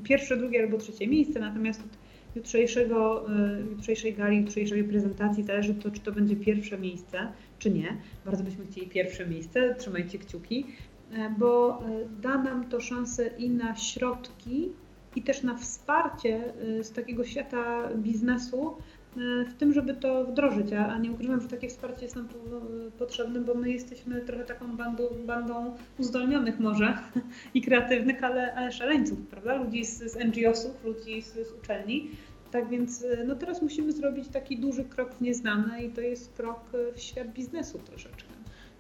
pierwsze, 0.04 0.38
drugie 0.38 0.64
albo 0.64 0.78
trzecie 0.78 1.08
miejsce, 1.08 1.40
natomiast 1.40 1.82
od 1.82 1.98
jutrzejszego, 2.36 3.26
y, 3.30 3.72
jutrzejszej 3.72 4.14
gali, 4.14 4.38
jutrzejszej 4.38 4.84
prezentacji 4.84 5.44
zależy 5.44 5.74
to, 5.74 5.92
czy 5.92 6.00
to 6.00 6.12
będzie 6.12 6.36
pierwsze 6.36 6.78
miejsce, 6.78 7.28
czy 7.60 7.70
nie. 7.70 7.98
Bardzo 8.26 8.44
byśmy 8.44 8.66
chcieli 8.66 8.88
pierwsze 8.88 9.28
miejsce, 9.28 9.76
trzymajcie 9.76 10.20
kciuki, 10.20 10.66
e, 11.12 11.36
bo 11.38 11.84
e, 11.86 12.22
da 12.22 12.44
nam 12.44 12.70
to 12.70 12.82
szansę 12.82 13.30
i 13.38 13.50
na 13.50 13.76
środki, 13.76 14.70
i 15.16 15.22
też 15.22 15.44
na 15.44 15.58
wsparcie 15.58 16.54
y, 16.80 16.84
z 16.84 16.92
takiego 16.92 17.26
świata 17.26 17.90
biznesu 17.96 18.78
y, 19.18 19.46
w 19.46 19.54
tym, 19.54 19.74
żeby 19.74 19.94
to 19.94 20.26
wdrożyć, 20.26 20.74
a 20.74 20.98
nie 20.98 21.12
ukrywam, 21.12 21.42
że 21.42 21.48
takie 21.48 21.70
wsparcie 21.70 22.04
jest 22.04 22.16
nam 22.16 22.28
po- 22.28 22.98
potrzebne, 22.98 23.40
bo 23.40 23.54
my 23.54 23.72
jesteśmy 23.72 24.22
trochę 24.22 24.44
taką 24.44 24.78
bandą, 24.78 25.04
bandą 25.26 25.76
uzdolnionych 26.00 26.60
może 26.60 26.98
i 27.54 27.62
kreatywnych, 27.62 28.24
ale, 28.24 28.54
ale 28.54 28.72
szaleńców, 28.72 29.18
prawda? 29.30 29.56
Ludzi 29.56 29.86
z, 29.86 30.12
z 30.12 30.16
NGO-sów, 30.16 30.84
ludzi 30.84 31.22
z, 31.22 31.34
z 31.34 31.52
uczelni. 31.52 32.12
Tak 32.52 32.70
więc 32.70 33.02
y, 33.02 33.24
no 33.28 33.36
teraz 33.36 33.62
musimy 33.62 33.92
zrobić 33.92 34.28
taki 34.28 34.58
duży 34.58 34.84
krok 34.84 35.14
w 35.14 35.22
nieznane 35.22 35.84
i 35.84 35.90
to 35.90 36.02
jest 36.02 36.34
krok 36.34 36.60
w 36.96 37.00
świat 37.00 37.34
biznesu 37.34 37.80
troszeczkę. 37.80 38.33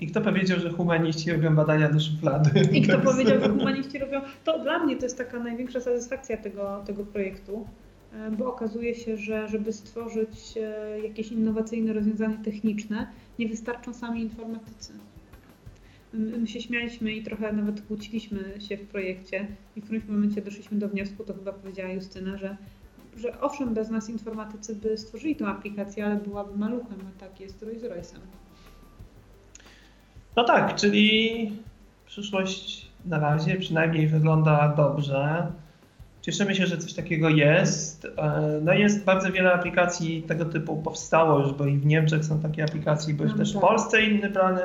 I 0.03 0.07
kto 0.07 0.21
powiedział, 0.21 0.59
że 0.59 0.69
humaniści 0.69 1.31
robią 1.31 1.55
badania 1.55 1.89
do 1.89 1.99
szuflady? 1.99 2.49
I 2.71 2.81
kto 2.81 2.99
powiedział, 3.11 3.39
że 3.39 3.49
humaniści 3.49 3.99
robią, 3.99 4.21
to 4.43 4.59
dla 4.59 4.79
mnie 4.79 4.97
to 4.97 5.05
jest 5.05 5.17
taka 5.17 5.39
największa 5.39 5.81
satysfakcja 5.81 6.37
tego, 6.37 6.83
tego 6.85 7.05
projektu, 7.05 7.67
e, 8.13 8.31
bo 8.31 8.53
okazuje 8.53 8.95
się, 8.95 9.17
że 9.17 9.47
żeby 9.47 9.73
stworzyć 9.73 10.57
e, 10.57 10.99
jakieś 10.99 11.31
innowacyjne 11.31 11.93
rozwiązania 11.93 12.37
techniczne, 12.43 13.07
nie 13.39 13.47
wystarczą 13.47 13.93
sami 13.93 14.21
informatycy. 14.21 14.93
My 16.13 16.47
się 16.47 16.61
śmialiśmy 16.61 17.11
i 17.11 17.23
trochę 17.23 17.53
nawet 17.53 17.81
kłóciliśmy 17.81 18.39
się 18.59 18.77
w 18.77 18.87
projekcie 18.87 19.47
i 19.75 19.81
w 19.81 19.83
którymś 19.83 20.05
momencie 20.05 20.41
doszliśmy 20.41 20.77
do 20.77 20.89
wniosku, 20.89 21.23
to 21.23 21.33
chyba 21.33 21.53
powiedziała 21.53 21.89
Justyna, 21.89 22.37
że, 22.37 22.57
że 23.17 23.41
owszem, 23.41 23.73
bez 23.73 23.89
nas 23.89 24.09
informatycy 24.09 24.75
by 24.75 24.97
stworzyli 24.97 25.35
tą 25.35 25.47
aplikację, 25.47 26.05
ale 26.05 26.15
byłaby 26.15 26.57
maluchem, 26.57 26.97
a 27.09 27.19
tak 27.19 27.39
jest 27.39 27.63
Rolls 27.63 27.83
Royce'em. 27.83 28.42
No 30.35 30.43
tak, 30.43 30.75
czyli 30.75 31.51
przyszłość 32.05 32.87
na 33.05 33.19
razie 33.19 33.55
przynajmniej 33.55 34.07
wygląda 34.07 34.73
dobrze. 34.77 35.47
Cieszymy 36.21 36.55
się, 36.55 36.65
że 36.65 36.77
coś 36.77 36.93
takiego 36.93 37.29
jest. 37.29 38.05
E, 38.17 38.59
No 38.63 38.73
jest 38.73 39.03
bardzo 39.05 39.31
wiele 39.31 39.53
aplikacji 39.53 40.23
tego 40.23 40.45
typu 40.45 40.81
powstało 40.81 41.39
już, 41.39 41.53
bo 41.53 41.65
i 41.65 41.77
w 41.77 41.85
Niemczech 41.85 42.25
są 42.25 42.39
takie 42.39 42.63
aplikacje, 42.63 43.13
bo 43.13 43.23
już 43.23 43.31
No 43.33 43.37
też 43.37 43.51
w 43.51 43.53
tak. 43.53 43.61
Polsce 43.61 44.01
inne 44.01 44.29
plany. 44.29 44.61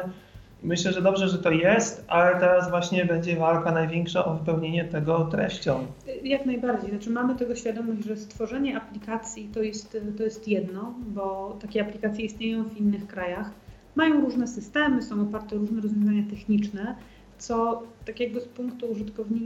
Myślę, 0.63 0.93
że 0.93 1.03
dobrze, 1.03 1.29
że 1.29 1.39
to 1.39 1.51
jest, 1.51 2.05
ale 2.09 2.41
teraz 2.41 2.71
właśnie 2.71 3.05
będzie 3.05 3.37
walka 3.37 3.73
największa 3.73 4.25
o 4.25 4.35
wypełnienie 4.35 4.85
tego 4.85 5.25
treścią. 5.25 5.87
Jak 6.23 6.47
najbardziej. 6.47 6.91
Znaczy 6.91 7.11
mamy 7.11 7.37
tego 7.37 7.55
świadomość, 7.57 8.05
że 8.05 8.17
stworzenie 8.17 8.77
aplikacji 8.77 9.51
to 9.55 9.63
jest, 9.63 9.99
to 10.17 10.23
jest 10.23 10.49
jedno, 10.49 10.95
bo 10.99 11.57
takie 11.63 11.83
aplikacje 11.83 12.25
istnieją 12.25 12.65
w 12.65 12.77
innych 12.77 13.07
krajach. 13.07 13.51
Mają 13.99 14.21
różne 14.21 14.49
systemy, 14.49 15.03
są 15.03 15.23
oparte 15.23 15.57
o 15.57 15.59
różne 15.59 15.81
rozwiązania 15.81 16.23
techniczne, 16.31 16.97
co 17.39 17.83
tak 18.07 18.21
jakby 18.21 18.41
z 18.41 18.45
punktu, 18.45 18.87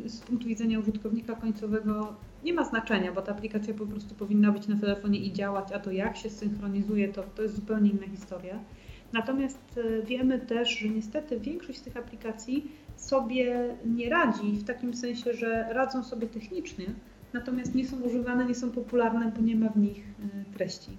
z 0.06 0.20
punktu 0.20 0.48
widzenia 0.48 0.78
użytkownika 0.78 1.34
końcowego 1.34 2.14
nie 2.44 2.52
ma 2.52 2.64
znaczenia, 2.64 3.12
bo 3.12 3.22
ta 3.22 3.32
aplikacja 3.32 3.74
po 3.74 3.86
prostu 3.86 4.14
powinna 4.14 4.52
być 4.52 4.68
na 4.68 4.76
telefonie 4.76 5.18
i 5.18 5.32
działać, 5.32 5.72
a 5.72 5.78
to 5.78 5.90
jak 5.90 6.16
się 6.16 6.30
synchronizuje, 6.30 7.08
to, 7.08 7.22
to 7.22 7.42
jest 7.42 7.54
zupełnie 7.54 7.90
inna 7.90 8.06
historia. 8.06 8.58
Natomiast 9.12 9.58
e, 9.78 10.02
wiemy 10.02 10.38
też, 10.38 10.78
że 10.78 10.88
niestety 10.88 11.40
większość 11.40 11.78
z 11.78 11.82
tych 11.82 11.96
aplikacji 11.96 12.72
sobie 12.96 13.76
nie 13.86 14.10
radzi 14.10 14.52
w 14.52 14.64
takim 14.64 14.94
sensie, 14.94 15.34
że 15.34 15.68
radzą 15.70 16.04
sobie 16.04 16.26
technicznie, 16.26 16.86
natomiast 17.32 17.74
nie 17.74 17.86
są 17.88 18.00
używane, 18.00 18.44
nie 18.44 18.54
są 18.54 18.70
popularne, 18.70 19.32
bo 19.36 19.42
nie 19.42 19.56
ma 19.56 19.68
w 19.68 19.76
nich 19.76 20.04
e, 20.24 20.54
treści. 20.54 20.90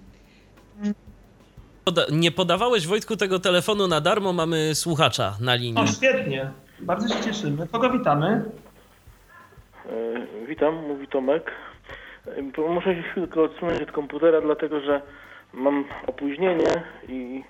Poda- 1.84 2.06
nie 2.12 2.30
podawałeś 2.30 2.86
Wojtku 2.86 3.16
tego 3.16 3.38
telefonu 3.38 3.88
na 3.88 4.00
darmo, 4.00 4.32
mamy 4.32 4.74
słuchacza 4.74 5.36
na 5.40 5.54
linii. 5.54 5.82
O, 5.84 5.86
świetnie. 5.86 6.50
Bardzo 6.80 7.14
się 7.16 7.24
cieszymy. 7.24 7.66
Kogo 7.72 7.90
witamy? 7.90 8.44
E, 9.86 10.46
Witam, 10.46 10.74
mówi 10.88 11.08
Tomek. 11.08 11.50
E, 12.26 12.42
Muszę 12.68 12.94
się 12.94 13.02
chwilkę 13.02 13.42
odsunąć 13.42 13.82
od 13.82 13.92
komputera, 13.92 14.40
dlatego 14.40 14.80
że 14.80 15.02
mam 15.52 15.84
opóźnienie 16.06 16.82
i 17.08 17.44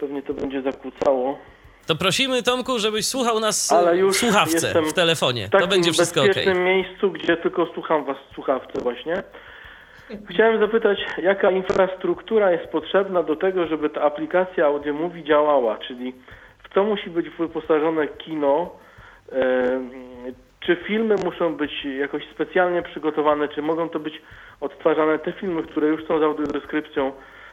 pewnie 0.00 0.22
to 0.22 0.34
będzie 0.34 0.62
zakłócało. 0.62 1.38
To 1.86 1.96
prosimy 1.96 2.42
Tomku, 2.42 2.78
żebyś 2.78 3.06
słuchał 3.06 3.40
nas 3.40 3.72
Ale 3.72 4.06
w 4.06 4.16
słuchawce 4.16 4.82
w 4.82 4.92
telefonie. 4.92 5.46
W 5.48 5.50
To 5.50 5.66
będzie 5.66 5.92
wszystko 5.92 6.20
ok. 6.20 6.26
bezpiecznym 6.26 6.64
miejscu, 6.64 7.10
gdzie 7.10 7.36
tylko 7.36 7.66
słucham 7.74 8.04
was 8.04 8.16
w 8.30 8.34
słuchawce 8.34 8.80
właśnie. 8.82 9.22
Chciałem 10.30 10.60
zapytać, 10.60 10.98
jaka 11.22 11.50
infrastruktura 11.50 12.52
jest 12.52 12.66
potrzebna 12.66 13.22
do 13.22 13.36
tego, 13.36 13.66
żeby 13.66 13.90
ta 13.90 14.02
aplikacja 14.02 14.66
AudioMovie 14.66 15.24
działała, 15.24 15.78
czyli 15.78 16.14
w 16.62 16.74
co 16.74 16.84
musi 16.84 17.10
być 17.10 17.30
wyposażone 17.30 18.08
kino, 18.08 18.70
em, 19.32 19.90
czy 20.60 20.76
filmy 20.76 21.14
muszą 21.24 21.54
być 21.54 21.84
jakoś 21.84 22.22
specjalnie 22.34 22.82
przygotowane, 22.82 23.48
czy 23.48 23.62
mogą 23.62 23.88
to 23.88 23.98
być 23.98 24.22
odtwarzane 24.60 25.18
te 25.18 25.32
filmy, 25.32 25.62
które 25.62 25.88
już 25.88 26.06
są 26.06 26.18
z 26.18 26.22
audiodeskrypcją? 26.22 27.12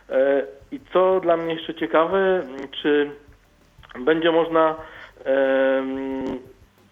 E, 0.10 0.44
i 0.72 0.80
co 0.94 1.20
dla 1.20 1.38
mnie 1.38 1.54
jeszcze 1.54 1.74
ciekawe, 1.74 2.44
czy 2.82 3.12
będzie 4.00 4.32
można 4.32 4.76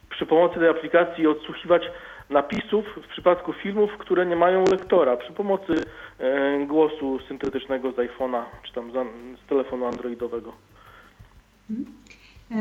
przy 0.09 0.25
pomocy 0.25 0.59
tej 0.59 0.69
aplikacji 0.69 1.27
odsłuchiwać 1.27 1.83
napisów 2.33 2.85
w 3.05 3.07
przypadku 3.07 3.53
filmów, 3.53 3.91
które 3.99 4.25
nie 4.25 4.35
mają 4.35 4.63
lektora, 4.71 5.17
przy 5.17 5.33
pomocy 5.33 5.73
e, 6.19 6.65
głosu 6.65 7.19
syntetycznego 7.27 7.91
z 7.91 7.95
iPhone'a 7.95 8.43
czy 8.63 8.73
tam 8.73 8.91
z, 8.91 9.49
telefonu 9.49 9.85
androidowego. 9.85 10.53
E, 12.51 12.55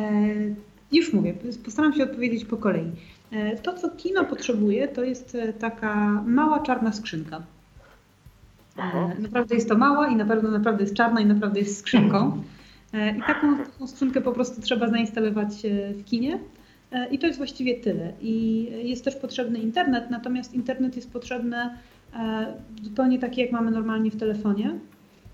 Już 0.93 1.13
mówię, 1.13 1.35
postaram 1.65 1.93
się 1.93 2.03
odpowiedzieć 2.05 2.45
po 2.45 2.57
kolei. 2.57 2.91
E, 3.33 3.57
To, 3.57 3.73
co 3.75 3.91
kino 3.91 4.25
potrzebuje, 4.25 4.89
to 4.89 5.05
jest 5.05 5.37
taka 5.61 5.95
mała 6.27 6.61
czarna 6.61 6.93
skrzynka. 6.93 7.43
Aha. 8.77 9.11
Naprawdę 9.19 9.55
jest 9.55 9.69
to 9.69 9.79
mała 9.79 10.09
i 10.09 10.17
naprawdę, 10.17 10.49
naprawdę 10.49 10.83
jest 10.83 10.97
czarna 10.97 11.21
i 11.21 11.27
naprawdę 11.27 11.61
jest 11.61 11.79
skrzynką. 11.79 12.43
I 13.19 13.23
taką, 13.23 13.59
taką 13.59 13.87
skrzynkę 13.87 14.21
po 14.21 14.33
prostu 14.33 14.63
trzeba 14.63 14.89
zainstalować 14.89 15.49
w 15.95 16.05
kinie. 16.05 16.39
E, 16.93 17.09
I 17.09 17.19
to 17.19 17.27
jest 17.27 17.39
właściwie 17.39 17.75
tyle. 17.81 18.13
I 18.21 18.65
jest 18.89 19.05
też 19.05 19.17
potrzebny 19.17 19.59
internet, 19.59 20.11
natomiast 20.11 20.55
internet 20.55 20.97
jest 20.97 21.13
potrzebny 21.13 21.57
e, 22.17 22.47
zupełnie 22.83 23.19
taki, 23.19 23.41
jak 23.41 23.53
mamy 23.53 23.71
normalnie 23.71 24.11
w 24.11 24.17
telefonie. 24.17 24.79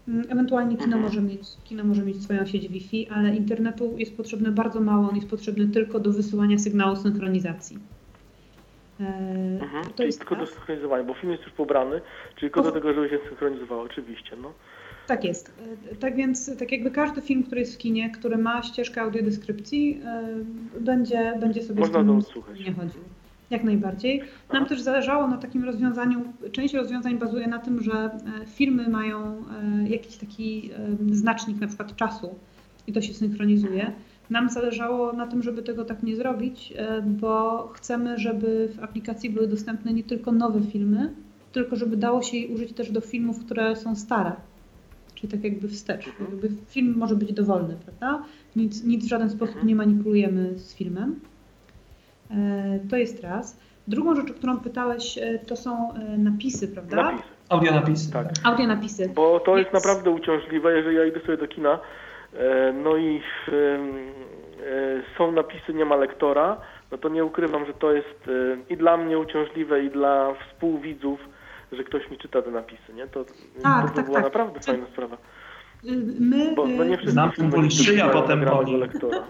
Mm, 0.08 0.24
Ewentualnie 0.30 0.76
kino 0.76 0.84
Mhm. 0.96 1.02
może, 1.02 1.20
mieć, 1.20 1.40
kino 1.64 1.84
może 1.84 2.02
mieć 2.02 2.22
swoją 2.22 2.46
sieć 2.46 2.68
Wi-Fi, 2.68 3.08
ale 3.08 3.36
internetu 3.36 3.94
jest 3.98 4.16
potrzebne 4.16 4.50
bardzo 4.52 4.80
mało. 4.80 5.08
On 5.08 5.16
jest 5.16 5.28
potrzebny 5.30 5.68
tylko 5.68 6.00
do 6.00 6.12
wysyłania 6.12 6.58
sygnału 6.58 6.96
synchronizacji. 6.96 7.78
E, 9.00 9.04
Mhm. 9.62 9.84
To 9.84 9.90
Czyli 9.90 10.06
jest 10.06 10.18
tylko 10.18 10.34
do 10.34 10.40
raz. 10.40 10.50
synchronizowania, 10.50 11.04
bo 11.04 11.14
film 11.14 11.32
jest 11.32 11.44
już 11.44 11.52
pobrany, 11.52 12.00
czyli 12.36 12.40
tylko 12.40 12.62
do 12.62 12.72
tego, 12.72 12.94
żeby 12.94 13.08
się 13.08 13.18
synchronizowało, 13.28 13.82
oczywiście. 13.82 14.36
No. 14.42 14.52
Tak 15.08 15.24
jest. 15.24 15.52
E, 15.92 15.96
Tak 15.96 16.16
więc, 16.16 16.58
tak 16.58 16.72
jakby 16.72 16.90
każdy 16.90 17.20
film, 17.20 17.42
który 17.42 17.60
jest 17.60 17.74
w 17.74 17.78
kinie, 17.78 18.10
który 18.10 18.38
ma 18.38 18.62
ścieżkę 18.62 19.00
audiodeskrypcji, 19.00 20.00
e, 20.04 20.80
będzie, 20.80 21.34
będzie 21.40 21.62
sobie 21.62 21.80
Można 21.80 22.20
z 22.20 22.26
to 22.28 22.42
tym 22.42 22.54
nie 22.64 22.72
chodził. 22.72 23.00
Jak 23.50 23.64
najbardziej. 23.64 24.22
Nam 24.52 24.66
też 24.66 24.80
zależało 24.80 25.28
na 25.28 25.36
takim 25.36 25.64
rozwiązaniu. 25.64 26.32
Część 26.52 26.74
rozwiązań 26.74 27.18
bazuje 27.18 27.46
na 27.46 27.58
tym, 27.58 27.82
że 27.82 27.92
e, 27.92 28.10
filmy 28.46 28.88
mają 28.88 29.44
jakiś 29.86 30.16
taki 30.16 30.70
znacznik, 31.10 31.60
na 31.60 31.66
przykład 31.66 31.96
czasu 31.96 32.34
i 32.86 32.92
to 32.92 33.00
się 33.00 33.14
synchronizuje. 33.14 33.92
Nam 34.30 34.48
zależało 34.50 35.12
na 35.12 35.26
tym, 35.26 35.42
żeby 35.42 35.62
tego 35.62 35.84
tak 35.84 36.02
nie 36.02 36.16
zrobić, 36.16 36.74
bo 37.04 37.68
chcemy, 37.68 38.18
żeby 38.18 38.68
w 38.76 38.82
aplikacji 38.82 39.30
były 39.30 39.48
dostępne 39.48 39.92
nie 39.92 40.04
tylko 40.04 40.32
nowe 40.32 40.60
filmy, 40.62 41.12
tylko 41.52 41.76
żeby 41.76 41.96
dało 41.96 42.22
się 42.22 42.36
jej 42.36 42.54
użyć 42.54 42.72
też 42.72 42.90
do 42.90 43.00
filmów, 43.00 43.44
które 43.44 43.76
są 43.76 43.96
stare. 43.96 44.32
Czyli 45.20 45.32
tak 45.32 45.44
jakby 45.44 45.68
wstecz. 45.68 46.06
Jakby 46.06 46.48
film 46.66 46.94
może 46.98 47.14
być 47.16 47.32
dowolny, 47.32 47.76
prawda? 47.84 48.24
Nic, 48.56 48.84
nic 48.84 49.04
w 49.04 49.08
żaden 49.08 49.30
sposób 49.30 49.64
nie 49.64 49.74
manipulujemy 49.74 50.58
z 50.58 50.74
filmem. 50.76 51.20
E, 52.30 52.34
To 52.90 52.96
jest 52.96 53.22
raz. 53.22 53.60
Drugą 53.88 54.14
rzecz, 54.14 54.30
o 54.30 54.34
którą 54.34 54.56
pytałeś, 54.60 55.18
e, 55.18 55.38
to 55.38 55.56
są 55.56 55.94
e, 55.94 56.18
napisy, 56.18 56.68
prawda? 56.68 56.96
Napisy. 56.96 57.24
Audionapisy. 57.48 58.12
Tak. 58.12 58.28
Audionapisy. 58.44 59.08
Bo 59.14 59.40
to 59.40 59.58
jest 59.58 59.72
Więc- 59.72 59.84
naprawdę 59.84 60.10
uciążliwe, 60.10 60.76
jeżeli 60.76 60.96
ja 60.96 61.04
idę 61.06 61.20
sobie 61.20 61.36
do 61.36 61.48
kina, 61.48 61.78
no 62.84 62.96
i 62.96 63.20
są 65.18 65.32
napisy, 65.32 65.74
nie 65.74 65.84
ma 65.84 65.96
lektora, 65.96 66.60
no 66.92 66.98
to 66.98 67.08
nie 67.08 67.24
ukrywam, 67.24 67.66
że 67.66 67.72
to 67.74 67.92
jest 67.92 68.30
i 68.70 68.76
dla 68.76 68.96
mnie 68.96 69.18
uciążliwe, 69.18 69.84
i 69.84 69.90
dla 69.90 70.34
współwidzów, 70.34 71.20
że 71.72 71.84
ktoś 71.84 72.10
mi 72.10 72.18
czyta 72.18 72.42
te 72.42 72.50
napisy, 72.50 72.94
nie? 72.94 73.06
To, 73.06 73.24
Tak, 73.62 73.82
to 73.82 73.88
by 73.90 73.96
tak, 73.96 74.04
była 74.06 74.16
tak. 74.16 74.24
naprawdę 74.24 74.60
Czy- 74.60 74.66
fajna 74.66 74.86
sprawa. 74.86 75.16
Y, 75.84 75.90
My, 76.20 76.54
Bo 76.54 76.66
no 76.66 76.84
nie 76.84 76.94
y, 76.94 76.96
wszyscy 76.96 77.12
Znam 77.12 77.32
filmy 77.32 77.50
boli 77.50 77.70
szyja, 77.70 78.06
mają 78.06 78.22
potem 78.22 78.44
boli. 78.44 78.76
lektora. 78.76 79.24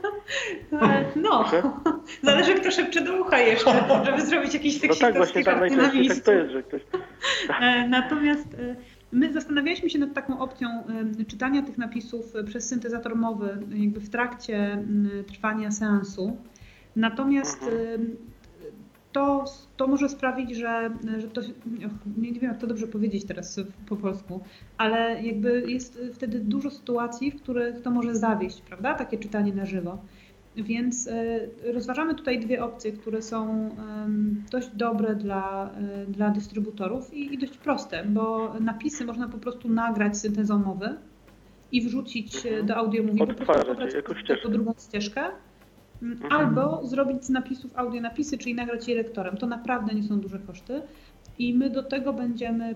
no, 1.22 1.44
zależy 2.22 2.54
kto 2.54 2.70
szepcze 2.70 3.00
do 3.00 3.20
ucha 3.20 3.38
jeszcze, 3.38 3.84
żeby 4.04 4.20
zrobić 4.22 4.54
jakiś 4.54 4.82
No 4.82 4.94
tak, 5.00 5.16
właśnie 5.16 5.44
tak 5.44 5.60
najczęściej 5.60 6.08
tak 6.08 6.18
to 6.18 6.32
jest, 6.32 6.50
że 6.52 6.62
ktoś... 6.62 6.82
E, 7.60 7.88
Natomiast 7.88 8.54
e, 8.54 8.76
my 9.12 9.32
zastanawialiśmy 9.32 9.90
się 9.90 9.98
nad 9.98 10.14
taką 10.14 10.38
opcją 10.40 10.68
e, 11.20 11.24
czytania 11.24 11.62
tych 11.62 11.78
napisów 11.78 12.32
przez 12.46 12.68
syntezator 12.68 13.16
mowy 13.16 13.58
jakby 13.74 14.00
w 14.00 14.10
trakcie 14.10 14.84
trwania 15.32 15.70
seansu. 15.70 16.36
Natomiast 16.96 17.62
e, 17.62 17.98
to, 19.12 19.44
to 19.76 19.86
może 19.86 20.08
sprawić, 20.08 20.56
że, 20.56 20.90
że 21.18 21.28
to, 21.28 21.40
nie, 22.18 22.32
wiem 22.32 22.50
jak 22.50 22.58
to 22.58 22.66
dobrze 22.66 22.86
powiedzieć 22.86 23.24
teraz 23.24 23.60
po 23.88 23.96
polsku, 23.96 24.40
ale 24.78 25.22
jakby 25.22 25.64
jest 25.70 26.00
wtedy 26.14 26.40
dużo 26.40 26.70
sytuacji, 26.70 27.30
w 27.30 27.42
których 27.42 27.82
to 27.82 27.90
może 27.90 28.14
zawieść, 28.14 28.60
prawda? 28.60 28.94
Takie 28.94 29.18
czytanie 29.18 29.52
na 29.52 29.66
żywo. 29.66 29.98
Więc 30.56 31.08
e, 31.08 31.40
rozważamy 31.72 32.14
tutaj 32.14 32.40
dwie 32.40 32.64
opcje, 32.64 32.92
które 32.92 33.22
są 33.22 33.70
dość 34.50 34.68
dobre 34.68 35.14
dla, 35.14 35.70
e, 35.70 36.06
dla 36.06 36.30
dystrybutorów 36.30 37.14
i, 37.14 37.34
i 37.34 37.38
dość 37.38 37.58
proste, 37.58 38.04
bo 38.04 38.54
napisy 38.60 39.04
można 39.04 39.28
po 39.28 39.38
prostu 39.38 39.68
nagrać 39.68 40.18
syntezą 40.18 40.58
mowy 40.58 40.96
i 41.72 41.82
wrzucić 41.82 42.46
e, 42.46 42.62
do 42.62 42.76
audiomówi, 42.76 43.18
po 43.18 43.26
prostu 43.26 43.44
pobrać 43.64 43.94
jako 44.28 44.48
drugą 44.48 44.74
ścieżkę. 44.78 45.22
Mm, 46.02 46.18
Albo 46.30 46.86
zrobić 46.86 47.24
z 47.24 47.30
napisów 47.30 47.76
audionapisy, 47.76 48.38
czyli 48.38 48.54
nagrać 48.54 48.88
je 48.88 48.94
lektorem. 48.94 49.36
To 49.36 49.46
naprawdę 49.46 49.94
nie 49.94 50.02
są 50.02 50.20
duże 50.20 50.38
koszty. 50.38 50.82
I 51.38 51.54
my 51.54 51.70
do 51.70 51.82
tego 51.82 52.12
będziemy 52.12 52.74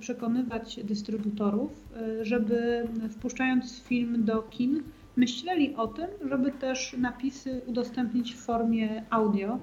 przekonywać 0.00 0.80
dystrybutorów, 0.84 1.70
e, 1.96 2.24
żeby 2.24 2.88
wpuszczając 3.10 3.82
film 3.82 4.24
do 4.24 4.42
kin, 4.42 4.82
myśleli 5.16 5.74
o 5.74 5.86
tym, 5.86 6.06
żeby 6.28 6.52
też 6.52 6.96
napisy 6.98 7.60
udostępnić 7.66 8.34
w 8.34 8.38
formie 8.38 9.04
audio. 9.10 9.58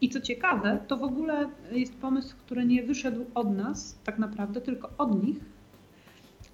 I 0.00 0.08
co 0.08 0.20
ciekawe, 0.20 0.78
to 0.86 0.96
w 0.96 1.02
ogóle 1.02 1.48
jest 1.72 1.96
pomysł, 1.96 2.36
który 2.36 2.64
nie 2.64 2.82
wyszedł 2.82 3.24
od 3.34 3.56
nas 3.56 3.98
tak 4.04 4.18
naprawdę, 4.18 4.60
tylko 4.60 4.90
od 4.98 5.24
nich 5.24 5.40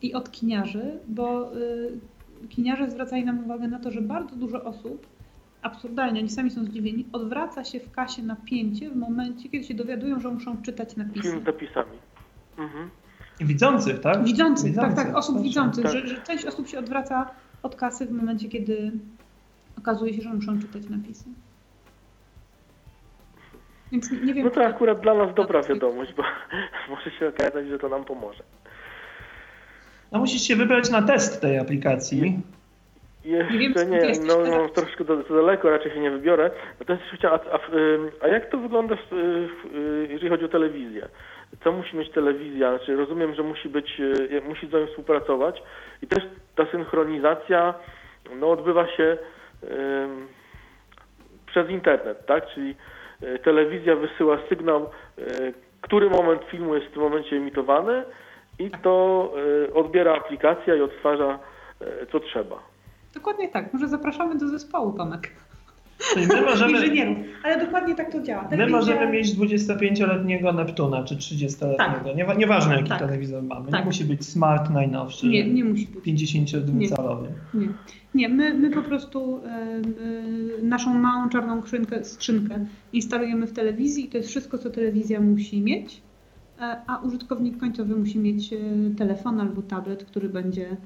i 0.02 0.14
od 0.14 0.30
kiniarzy, 0.30 0.98
bo 1.08 1.56
y, 1.56 1.98
kiniarze 2.48 2.90
zwracali 2.90 3.24
nam 3.24 3.44
uwagę 3.44 3.68
na 3.68 3.78
to, 3.78 3.90
że 3.90 4.00
bardzo 4.00 4.36
dużo 4.36 4.64
osób, 4.64 5.06
absurdalnie, 5.62 6.20
oni 6.20 6.30
sami 6.30 6.50
są 6.50 6.64
zdziwieni, 6.64 7.06
odwraca 7.12 7.64
się 7.64 7.80
w 7.80 7.90
kasie 7.90 8.22
napięcie 8.22 8.90
w 8.90 8.96
momencie, 8.96 9.48
kiedy 9.48 9.64
się 9.64 9.74
dowiadują, 9.74 10.20
że 10.20 10.28
muszą 10.28 10.62
czytać 10.62 10.96
napisy. 10.96 11.22
Film 11.22 11.40
z 11.42 11.46
napisami. 11.46 11.98
Mhm. 12.58 12.90
Widzących, 13.40 14.00
tak? 14.00 14.24
Widzących, 14.24 14.74
tak, 14.76 14.94
tak, 14.94 15.16
osób 15.16 15.34
proszę. 15.34 15.48
widzących, 15.48 15.84
tak. 15.84 15.92
że, 15.92 16.06
że 16.06 16.22
część 16.22 16.44
osób 16.44 16.68
się 16.68 16.78
odwraca 16.78 17.30
od 17.62 17.76
kasy 17.76 18.06
w 18.06 18.10
momencie, 18.10 18.48
kiedy 18.48 18.92
okazuje 19.78 20.14
się, 20.14 20.22
że 20.22 20.34
muszą 20.34 20.60
czytać 20.60 20.88
napisy. 20.88 21.24
Więc 23.92 24.10
nie 24.10 24.34
wiem. 24.34 24.44
No 24.44 24.50
to 24.50 24.64
akurat 24.64 25.00
dla 25.00 25.14
nas 25.14 25.34
dobra 25.34 25.60
kto- 25.60 25.68
wiadomość, 25.68 26.14
bo 26.16 26.22
może 26.90 27.10
się 27.10 27.28
okazać, 27.28 27.68
że 27.68 27.78
to 27.78 27.88
nam 27.88 28.04
pomoże. 28.04 28.44
No 30.12 30.18
musisz 30.18 30.42
się 30.42 30.56
wybrać 30.56 30.90
na 30.90 31.02
test 31.02 31.40
tej 31.40 31.58
aplikacji. 31.58 32.40
Jeszcze 33.24 33.86
wiem, 33.86 33.90
nie, 33.90 34.12
no, 34.26 34.34
no 34.50 34.68
troszkę 34.68 35.04
za 35.04 35.16
daleko, 35.16 35.70
raczej 35.70 35.92
się 35.92 36.00
nie 36.00 36.10
wybiorę. 36.10 36.50
Natomiast 36.80 37.04
chciałem, 37.14 37.40
a, 37.52 37.54
a, 37.54 37.58
a 38.20 38.28
jak 38.28 38.50
to 38.50 38.58
wygląda, 38.58 38.96
w, 38.96 39.12
y, 39.12 39.48
w, 39.48 39.76
y, 39.76 40.06
jeżeli 40.10 40.28
chodzi 40.28 40.44
o 40.44 40.48
telewizję? 40.48 41.08
Co 41.64 41.72
musi 41.72 41.96
mieć 41.96 42.10
telewizja? 42.10 42.76
Znaczy, 42.76 42.96
rozumiem, 42.96 43.34
że 43.34 43.42
musi 43.42 43.68
być, 43.68 44.00
y, 44.00 44.42
musi 44.48 44.66
z 44.66 44.72
nią 44.72 44.86
współpracować 44.86 45.62
i 46.02 46.06
też 46.06 46.24
ta 46.56 46.66
synchronizacja 46.66 47.74
no, 48.36 48.50
odbywa 48.50 48.86
się 48.88 49.18
ym, 49.70 50.28
przez 51.46 51.70
internet, 51.70 52.26
tak? 52.26 52.46
Czyli 52.54 52.74
y, 53.22 53.38
telewizja 53.38 53.96
wysyła 53.96 54.38
sygnał, 54.48 54.90
y, 55.18 55.54
który 55.80 56.10
moment 56.10 56.42
filmu 56.44 56.74
jest 56.74 56.86
w 56.86 56.92
tym 56.92 57.02
momencie 57.02 57.36
emitowany 57.36 58.04
i 58.58 58.70
to 58.82 59.32
y, 59.68 59.74
odbiera 59.74 60.14
aplikacja 60.16 60.74
i 60.74 60.80
odtwarza 60.80 61.38
y, 61.82 62.06
co 62.12 62.20
trzeba. 62.20 62.69
Dokładnie 63.14 63.48
tak. 63.48 63.72
Może 63.72 63.88
zapraszamy 63.88 64.38
do 64.38 64.48
zespołu, 64.48 64.92
Tomek. 64.92 65.30
Czyli 66.14 66.26
my 66.26 66.42
możemy, 66.42 66.72
Inżynierów. 66.78 67.16
Ale 67.44 67.64
dokładnie 67.66 67.94
tak 67.94 68.12
to 68.12 68.22
działa. 68.22 68.42
my 68.42 68.48
Telewizja- 68.48 68.70
możemy 68.70 69.12
mieć 69.12 69.34
25-letniego 69.36 70.52
Neptuna 70.52 71.04
czy 71.04 71.16
30-letniego. 71.16 71.76
Tak. 71.76 72.16
Niewa- 72.16 72.34
nieważne 72.34 72.76
jaki 72.76 72.88
Tak. 72.88 72.98
telewizor 72.98 73.42
mamy. 73.42 73.70
Tak. 73.70 73.80
Nie 73.80 73.86
musi 73.86 74.04
być 74.04 74.26
smart 74.26 74.70
najnowszy. 74.70 75.26
Nie, 75.28 75.52
nie 75.52 75.64
musi 75.64 75.86
być. 75.86 76.04
52-calowy. 76.04 77.26
Nie, 77.54 77.68
nie 78.14 78.28
my, 78.28 78.54
my 78.54 78.70
po 78.70 78.82
prostu 78.82 79.40
e, 79.46 80.62
naszą 80.62 80.94
małą 80.94 81.28
czarną 81.28 81.62
skrzynkę, 81.62 82.04
skrzynkę 82.04 82.66
instalujemy 82.92 83.46
w 83.46 83.52
telewizji 83.52 84.04
i 84.04 84.08
to 84.08 84.16
jest 84.16 84.28
wszystko, 84.30 84.58
co 84.58 84.70
telewizja 84.70 85.20
musi 85.20 85.60
mieć, 85.60 86.02
e, 86.60 86.76
a 86.86 86.96
użytkownik 86.98 87.58
końcowy 87.58 87.96
musi 87.96 88.18
mieć 88.18 88.52
e, 88.52 88.56
telefon 88.98 89.40
albo 89.40 89.62
tablet, 89.62 90.04
który 90.04 90.28
będzie 90.28 90.76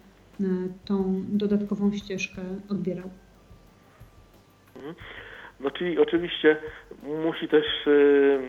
tą 0.85 1.23
dodatkową 1.29 1.93
ścieżkę 1.93 2.43
odbierał. 2.71 3.11
No 5.61 5.71
czyli 5.71 5.99
oczywiście 5.99 6.57
musi 7.03 7.49
też 7.49 7.65
y, 7.87 7.91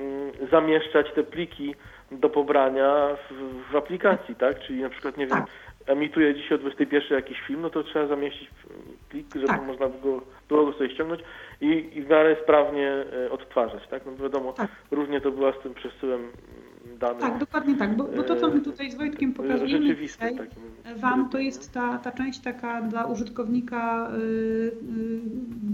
mm, 0.01 0.49
zamieszczać 0.51 1.07
te 1.15 1.23
pliki 1.23 1.75
do 2.11 2.29
pobrania 2.29 3.07
w, 3.29 3.71
w 3.71 3.75
aplikacji, 3.75 4.35
tak? 4.35 4.59
Czyli 4.59 4.81
na 4.81 4.89
przykład, 4.89 5.17
nie 5.17 5.27
wiem, 5.27 5.37
Tak. 5.37 5.47
emituje 5.85 6.35
dzisiaj 6.35 6.55
o 6.57 6.61
21 6.61 7.17
jakiś 7.17 7.41
film, 7.41 7.61
no 7.61 7.69
to 7.69 7.83
trzeba 7.83 8.07
zamieścić 8.07 8.49
plik, 9.09 9.27
żeby 9.35 9.47
Tak. 9.47 9.65
można 9.67 9.87
go, 9.89 10.21
było 10.49 10.65
go 10.65 10.73
sobie 10.73 10.89
ściągnąć 10.89 11.21
i, 11.61 11.89
i 11.93 12.01
w 12.01 12.09
miarę 12.09 12.35
sprawnie 12.43 13.03
y, 13.25 13.31
odtwarzać, 13.31 13.87
tak? 13.87 14.05
No 14.05 14.15
wiadomo, 14.23 14.53
Tak. 14.53 14.71
różnie 14.91 15.21
to 15.21 15.31
bywa 15.31 15.51
z 15.51 15.63
tym 15.63 15.73
przesyłem 15.73 16.31
danych. 16.99 17.21
Tak, 17.21 17.37
dokładnie 17.39 17.75
tak, 17.75 17.97
bo, 17.97 18.03
bo 18.03 18.23
to, 18.23 18.35
co 18.35 18.49
my 18.49 18.61
tutaj 18.61 18.91
z 18.91 18.95
Wojtkiem 18.95 19.33
pokazujemy 19.33 19.95
dzisiaj, 19.95 20.37
takim. 20.37 20.63
Wam 20.97 21.29
to 21.29 21.39
jest 21.39 21.71
ta, 21.71 21.97
ta 21.97 22.11
część 22.11 22.39
taka 22.39 22.81
dla 22.81 23.05
użytkownika 23.05 24.11
y, 24.11 24.21
y, 24.21 24.71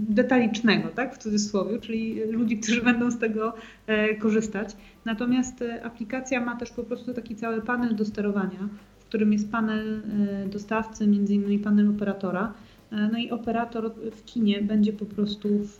detalicznego, 0.08 0.88
tak, 0.88 1.14
w 1.14 1.18
cudzysłowie, 1.18 1.78
czyli 1.78 2.20
ludzi, 2.30 2.58
którzy 2.58 2.82
będą 2.82 3.10
z 3.10 3.18
tego 3.18 3.54
e, 3.86 4.14
korzystać. 4.14 4.76
Natomiast 5.04 5.62
e, 5.62 5.84
aplikacja 5.84 6.40
ma 6.40 6.56
też 6.56 6.70
po 6.70 6.82
prostu 6.84 7.14
taki 7.14 7.36
cały 7.36 7.60
panel 7.60 7.96
do 7.96 8.04
sterowania, 8.04 8.68
w 8.98 9.04
którym 9.04 9.32
jest 9.32 9.52
panel 9.52 10.02
e, 10.44 10.48
dostawcy, 10.48 11.06
między 11.06 11.34
innymi 11.34 11.58
panel 11.58 11.88
operatora. 11.88 12.52
E, 12.92 13.08
No 13.12 13.18
i 13.18 13.30
operator 13.30 13.92
w 14.12 14.24
kinie 14.24 14.62
będzie 14.62 14.92
po 14.92 15.04
prostu 15.06 15.48
w, 15.48 15.78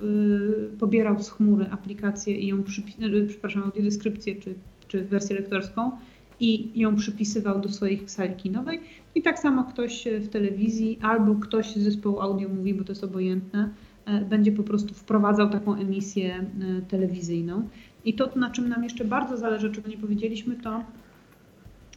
pobierał 0.79 1.23
z 1.23 1.31
chmury 1.31 1.67
aplikację 1.71 2.37
i 2.37 2.47
ją 2.47 2.63
przypi- 2.63 3.23
e, 3.23 3.27
przepraszam, 3.27 3.63
audiodeskrypcję 3.63 4.37
czy, 4.37 4.55
czy 4.93 5.05
wersję 5.05 5.37
lektorską 5.37 5.91
i 6.41 6.81
ją 6.81 6.97
przypisywał 6.97 7.61
do 7.61 7.69
swojej 7.69 8.09
sali 8.09 8.35
kinowej. 8.35 8.81
I 9.15 9.23
tak 9.23 9.39
samo 9.39 9.65
ktoś 9.65 10.05
w 10.21 10.29
telewizji 10.29 10.99
albo 11.03 11.35
ktoś 11.35 11.75
z 11.75 11.79
zespołu 11.79 12.21
audio 12.21 12.49
mówi, 12.49 12.75
bo 12.75 12.85
to 12.85 12.93
jest 12.93 13.05
obojętne, 13.05 13.69
e, 14.07 14.21
będzie 14.21 14.53
po 14.53 14.63
prostu 14.63 14.95
wprowadzał 14.95 15.51
taką 15.51 15.75
emisję 15.75 16.35
e, 16.35 16.83
telewizyjną. 16.83 17.69
I 18.05 18.15
to, 18.15 18.31
na 18.37 18.51
czym 18.51 18.69
nam 18.69 18.85
jeszcze 18.85 19.05
bardzo 19.05 19.37
zależy, 19.37 19.71
czego 19.71 19.89
nie 19.89 19.99
powiedzieliśmy, 19.99 20.57
to 20.57 20.85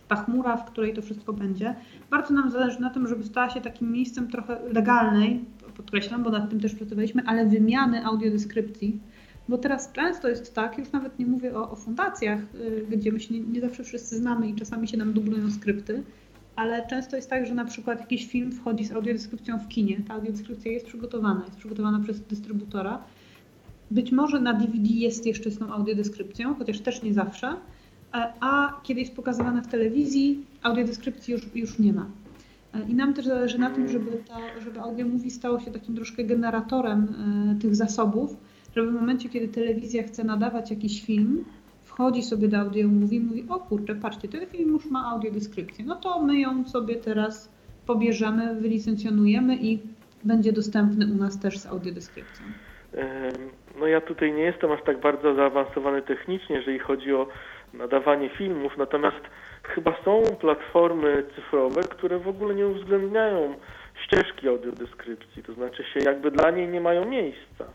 ta 0.07 0.15
chmura, 0.15 0.57
w 0.57 0.65
której 0.65 0.93
to 0.93 1.01
wszystko 1.01 1.33
będzie. 1.33 1.75
Bardzo 2.11 2.33
nam 2.33 2.51
zależy 2.51 2.81
na 2.81 2.89
tym, 2.89 3.07
żeby 3.07 3.23
stała 3.23 3.49
się 3.49 3.61
takim 3.61 3.91
miejscem 3.91 4.27
trochę 4.27 4.59
legalnej, 4.73 5.45
podkreślam, 5.77 6.23
bo 6.23 6.29
nad 6.29 6.49
tym 6.49 6.59
też 6.59 6.75
pracowaliśmy, 6.75 7.23
ale 7.25 7.45
wymiany 7.45 8.05
audiodeskrypcji. 8.05 8.99
Bo 9.49 9.57
teraz 9.57 9.91
często 9.91 10.27
jest 10.27 10.53
tak, 10.53 10.77
już 10.77 10.91
nawet 10.91 11.19
nie 11.19 11.25
mówię 11.25 11.57
o, 11.57 11.71
o 11.71 11.75
fundacjach, 11.75 12.39
y, 12.55 12.85
gdzie 12.89 13.11
my 13.11 13.19
się 13.19 13.33
nie, 13.33 13.39
nie 13.39 13.61
zawsze 13.61 13.83
wszyscy 13.83 14.17
znamy 14.17 14.49
i 14.49 14.55
czasami 14.55 14.87
się 14.87 14.97
nam 14.97 15.13
dublują 15.13 15.51
skrypty, 15.51 16.03
ale 16.55 16.87
często 16.87 17.15
jest 17.15 17.29
tak, 17.29 17.45
że 17.45 17.53
na 17.53 17.65
przykład 17.65 17.99
jakiś 17.99 18.27
film 18.27 18.51
wchodzi 18.51 18.85
z 18.85 18.91
audiodeskrypcją 18.91 19.59
w 19.59 19.67
kinie. 19.67 20.01
Ta 20.07 20.13
audiodeskrypcja 20.13 20.71
jest 20.71 20.85
przygotowana, 20.85 21.41
jest 21.45 21.57
przygotowana 21.57 21.99
przez 21.99 22.21
dystrybutora. 22.21 23.03
Być 23.91 24.11
może 24.11 24.39
na 24.39 24.53
DVD 24.53 24.89
jest 24.89 25.25
jeszcze 25.25 25.51
z 25.51 25.57
tą 25.57 25.73
audiodeskrypcją, 25.73 26.55
chociaż 26.55 26.79
też 26.79 27.03
nie 27.03 27.13
zawsze, 27.13 27.47
e, 27.47 28.33
a 28.39 28.81
kiedy 28.83 28.99
jest 28.99 29.15
pokazywana 29.15 29.61
w 29.61 29.67
telewizji, 29.67 30.45
audiodeskrypcji 30.63 31.31
już, 31.31 31.55
już 31.55 31.79
nie 31.79 31.93
ma. 31.93 32.05
E, 32.73 32.89
I 32.89 32.95
nam 32.95 33.13
też 33.13 33.25
zależy 33.25 33.59
na 33.59 33.69
tym, 33.69 33.87
żeby, 33.87 34.11
ta, 34.27 34.61
żeby 34.63 34.79
audio 34.79 35.07
mówi 35.07 35.31
stało 35.31 35.59
się 35.59 35.71
takim 35.71 35.95
troszkę 35.95 36.23
generatorem 36.23 37.07
e, 37.57 37.61
tych 37.61 37.75
zasobów, 37.75 38.37
żeby 38.75 38.91
w 38.91 38.93
momencie, 38.93 39.29
kiedy 39.29 39.47
telewizja 39.47 40.03
chce 40.03 40.23
nadawać 40.23 40.71
jakiś 40.71 41.05
film, 41.05 41.45
wchodzi 41.83 42.23
sobie 42.23 42.47
do 42.47 42.57
audio 42.57 42.87
mówi, 42.87 43.19
mówi, 43.19 43.45
o 43.49 43.59
kurczę, 43.59 43.95
patrzcie, 43.95 44.27
ten 44.27 44.45
film 44.47 44.69
już 44.69 44.85
ma 44.85 45.11
audiodeskrypcję, 45.11 45.85
no 45.85 45.95
to 45.95 46.21
my 46.23 46.39
ją 46.39 46.65
sobie 46.65 46.95
teraz 46.95 47.55
pobierzemy, 47.85 48.55
wylicencjonujemy 48.55 49.55
i 49.55 49.79
będzie 50.23 50.51
dostępny 50.53 51.05
u 51.13 51.15
nas 51.15 51.39
też 51.39 51.57
z 51.57 51.65
audiodeskrypcją. 51.65 52.45
No 53.79 53.87
ja 53.87 54.01
tutaj 54.01 54.33
nie 54.33 54.43
jestem 54.43 54.71
aż 54.71 54.83
tak 54.83 54.99
bardzo 54.99 55.35
zaawansowany 55.35 56.01
technicznie, 56.01 56.55
jeżeli 56.55 56.79
chodzi 56.79 57.13
o 57.13 57.27
nadawanie 57.73 58.29
filmów, 58.29 58.77
natomiast 58.77 59.21
chyba 59.63 59.95
są 60.05 60.23
platformy 60.39 61.23
cyfrowe, 61.35 61.81
które 61.81 62.19
w 62.19 62.27
ogóle 62.27 62.55
nie 62.55 62.67
uwzględniają 62.67 63.55
ścieżki 64.05 64.47
audiodeskrypcji, 64.47 65.43
to 65.43 65.53
znaczy 65.53 65.83
się 65.83 65.99
jakby 65.99 66.31
dla 66.31 66.51
niej 66.51 66.67
nie 66.67 66.81
mają 66.81 67.05
miejsca. 67.05 67.65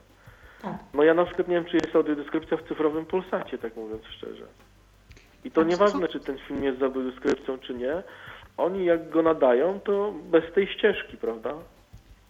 Tak. 0.62 0.78
No 0.94 1.02
ja 1.02 1.14
na 1.14 1.24
przykład 1.24 1.48
nie 1.48 1.54
wiem, 1.54 1.64
czy 1.64 1.76
jest 1.76 1.96
audiodeskrypcja 1.96 2.56
w 2.56 2.68
cyfrowym 2.68 3.06
Polsacie, 3.06 3.58
tak 3.58 3.76
mówiąc 3.76 4.02
szczerze. 4.04 4.46
I 5.44 5.50
to 5.50 5.62
nieważne, 5.62 6.08
czy 6.08 6.20
ten 6.20 6.38
film 6.38 6.64
jest 6.64 6.78
z 6.78 6.82
audiodeskrypcją, 6.82 7.58
czy 7.58 7.74
nie. 7.74 8.02
Oni 8.56 8.84
jak 8.84 9.10
go 9.10 9.22
nadają, 9.22 9.80
to 9.80 10.14
bez 10.30 10.52
tej 10.54 10.66
ścieżki, 10.66 11.16
prawda? 11.16 11.54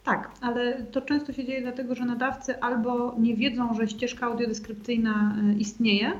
Tak, 0.03 0.31
ale 0.41 0.83
to 0.83 1.01
często 1.01 1.33
się 1.33 1.45
dzieje 1.45 1.61
dlatego, 1.61 1.95
że 1.95 2.05
nadawcy 2.05 2.61
albo 2.61 3.15
nie 3.19 3.35
wiedzą, 3.35 3.73
że 3.73 3.87
ścieżka 3.87 4.25
audiodeskrypcyjna 4.25 5.35
e, 5.37 5.53
istnieje, 5.53 6.11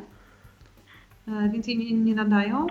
e, 1.28 1.50
więc 1.50 1.68
jej 1.68 1.78
nie, 1.78 1.92
nie 1.92 2.16
nadają, 2.16 2.68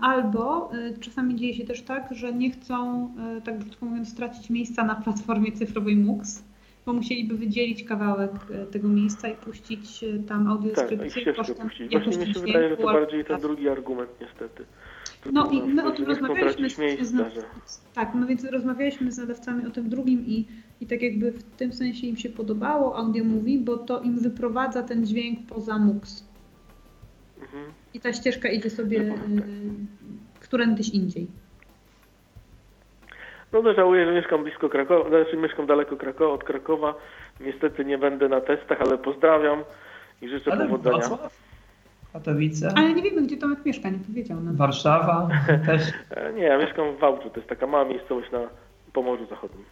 albo 0.00 0.70
e, 0.72 0.98
czasami 0.98 1.36
dzieje 1.36 1.54
się 1.54 1.64
też 1.64 1.82
tak, 1.82 2.08
że 2.10 2.32
nie 2.32 2.50
chcą, 2.50 3.08
tak 3.44 3.58
brzydko 3.58 3.86
mówiąc, 3.86 4.08
stracić 4.08 4.50
miejsca 4.50 4.84
na 4.84 4.94
platformie 4.94 5.52
cyfrowej 5.52 5.96
MUX, 5.96 6.42
bo 6.86 6.92
musieliby 6.92 7.36
wydzielić 7.36 7.84
kawałek 7.84 8.30
e, 8.50 8.66
tego 8.66 8.88
miejsca 8.88 9.28
i 9.28 9.34
puścić 9.34 10.04
e, 10.04 10.18
tam 10.18 10.44
Tak, 10.44 10.46
i 10.46 10.50
audiodeskrypcję 10.50 11.10
ścieżkę 11.10 11.34
kosztem 11.34 11.68
puścić. 11.68 11.92
Właśnie 11.92 12.26
mi 12.26 12.34
się 12.34 12.40
wydaje, 12.40 12.68
że 12.68 12.76
to 12.76 12.84
bardziej 12.84 13.24
ten 13.24 13.40
drugi 13.40 13.68
argument 13.68 14.10
niestety. 14.20 14.64
No 15.32 15.50
i 15.50 15.62
my 15.62 15.84
o 15.84 15.90
tym 15.90 16.06
rozmawialiśmy 16.06 16.70
z, 16.70 16.74
z, 16.74 16.78
miejsca, 16.78 17.30
że... 17.30 17.42
tak, 17.94 18.14
my 18.14 18.26
więc 18.26 18.44
rozmawialiśmy 18.44 19.12
z 19.12 19.18
nadawcami 19.18 19.66
o 19.66 19.70
tym 19.70 19.88
drugim 19.88 20.26
i, 20.26 20.46
i 20.80 20.86
tak 20.86 21.02
jakby 21.02 21.32
w 21.32 21.42
tym 21.42 21.72
sensie 21.72 22.06
im 22.06 22.16
się 22.16 22.28
podobało 22.28 22.96
Audio 22.96 23.24
Movie, 23.24 23.58
bo 23.58 23.76
to 23.76 24.00
im 24.00 24.18
wyprowadza 24.18 24.82
ten 24.82 25.06
dźwięk 25.06 25.38
poza 25.48 25.78
MUX. 25.78 26.24
Mhm. 27.40 27.64
I 27.94 28.00
ta 28.00 28.12
ścieżka 28.12 28.48
idzie 28.48 28.70
sobie 28.70 29.00
y, 29.00 29.14
którędyś 30.40 30.88
indziej. 30.88 31.26
No 33.56 33.62
to 33.62 33.74
żałuję, 33.74 34.06
że 34.06 34.12
mieszkam 34.12 34.42
blisko 34.42 34.68
Krakowa, 34.68 35.08
znaczy 35.08 35.36
mieszkam 35.36 35.66
daleko 35.66 35.96
Krakowa, 35.96 36.34
od 36.34 36.44
Krakowa. 36.44 36.94
Niestety 37.40 37.84
nie 37.84 37.98
będę 37.98 38.28
na 38.28 38.40
testach, 38.40 38.80
ale 38.80 38.98
pozdrawiam 38.98 39.64
i 40.22 40.28
życzę 40.28 40.52
Ale 40.52 40.64
powodzenia. 40.66 40.96
Wrocław, 40.98 41.36
Katowice, 42.12 42.72
Ale 42.76 42.94
nie 42.94 43.02
wiemy, 43.02 43.22
gdzie 43.22 43.36
Tomek 43.36 43.64
mieszka, 43.64 43.88
nie 43.88 43.98
powiedział 43.98 44.40
nam. 44.40 44.56
Warszawa 44.56 45.28
też. 45.66 45.82
E, 46.10 46.32
Nie, 46.32 46.42
ja 46.42 46.58
mieszkam 46.58 46.96
w 46.96 46.98
Wałczu, 46.98 47.30
to 47.30 47.36
jest 47.36 47.48
taka 47.48 47.66
mała 47.66 47.84
miejscowość 47.84 48.30
na 48.32 48.40
Pomorzu 48.92 49.26
Zachodnim. 49.26 49.64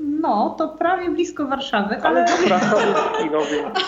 No, 0.00 0.54
to 0.58 0.68
prawie 0.68 1.10
blisko 1.10 1.46
Warszawy, 1.46 1.96
Ale 2.02 2.24
ale, 2.24 2.60
to 2.70 2.80
jest 2.80 3.18
kino, 3.18 3.38
więc 3.52 3.78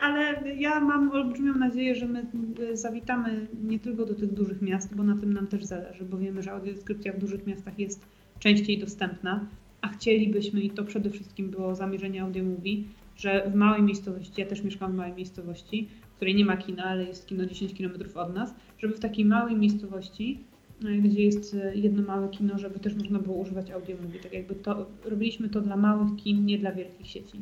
ale 0.00 0.54
ja 0.56 0.80
mam 0.80 1.10
olbrzymią 1.10 1.54
nadzieję, 1.54 1.94
że 1.94 2.06
my 2.06 2.26
y, 2.60 2.76
zawitamy 2.76 3.46
nie 3.64 3.78
tylko 3.78 4.06
do 4.06 4.14
tych 4.14 4.32
dużych 4.32 4.62
miast, 4.62 4.94
bo 4.94 5.02
na 5.02 5.16
tym 5.16 5.32
nam 5.32 5.46
też 5.46 5.64
zależy, 5.64 6.04
bo 6.04 6.18
wiemy, 6.18 6.42
że 6.42 6.52
audiodeskrypcja 6.52 7.12
w 7.12 7.18
dużych 7.18 7.46
miastach 7.46 7.78
jest 7.78 8.06
częściej 8.38 8.78
dostępna, 8.78 9.46
a 9.80 9.88
chcielibyśmy, 9.88 10.60
i 10.60 10.70
to 10.70 10.84
przede 10.84 11.10
wszystkim 11.10 11.50
było 11.50 11.74
zamierzenie 11.74 12.22
Audio 12.22 12.44
Movie, 12.44 12.82
że 13.16 13.50
w 13.50 13.54
małej 13.54 13.82
miejscowości, 13.82 14.40
ja 14.40 14.46
też 14.46 14.62
mieszkam 14.62 14.92
w 14.92 14.94
małej 14.94 15.12
miejscowości, 15.12 15.88
w 16.12 16.16
której 16.16 16.34
nie 16.34 16.44
ma 16.44 16.56
kina, 16.56 16.84
ale 16.84 17.04
jest 17.04 17.26
kino 17.26 17.46
10 17.46 17.74
km 17.74 17.92
od 18.14 18.34
nas, 18.34 18.54
żeby 18.78 18.94
w 18.94 19.00
takiej 19.00 19.24
małej 19.24 19.56
miejscowości, 19.56 20.40
y, 20.84 20.96
gdzie 20.96 21.22
jest 21.22 21.54
y, 21.54 21.72
jedno 21.74 22.02
małe 22.02 22.28
kino, 22.28 22.58
żeby 22.58 22.78
też 22.78 22.94
można 22.94 23.18
było 23.18 23.36
używać 23.36 23.70
Audio 23.70 23.96
Movie. 24.02 24.20
Tak 24.20 24.32
jakby 24.32 24.54
to, 24.54 24.86
robiliśmy 25.04 25.48
to 25.48 25.60
dla 25.60 25.76
małych 25.76 26.16
kin, 26.16 26.46
nie 26.46 26.58
dla 26.58 26.72
wielkich 26.72 27.06
sieci. 27.06 27.40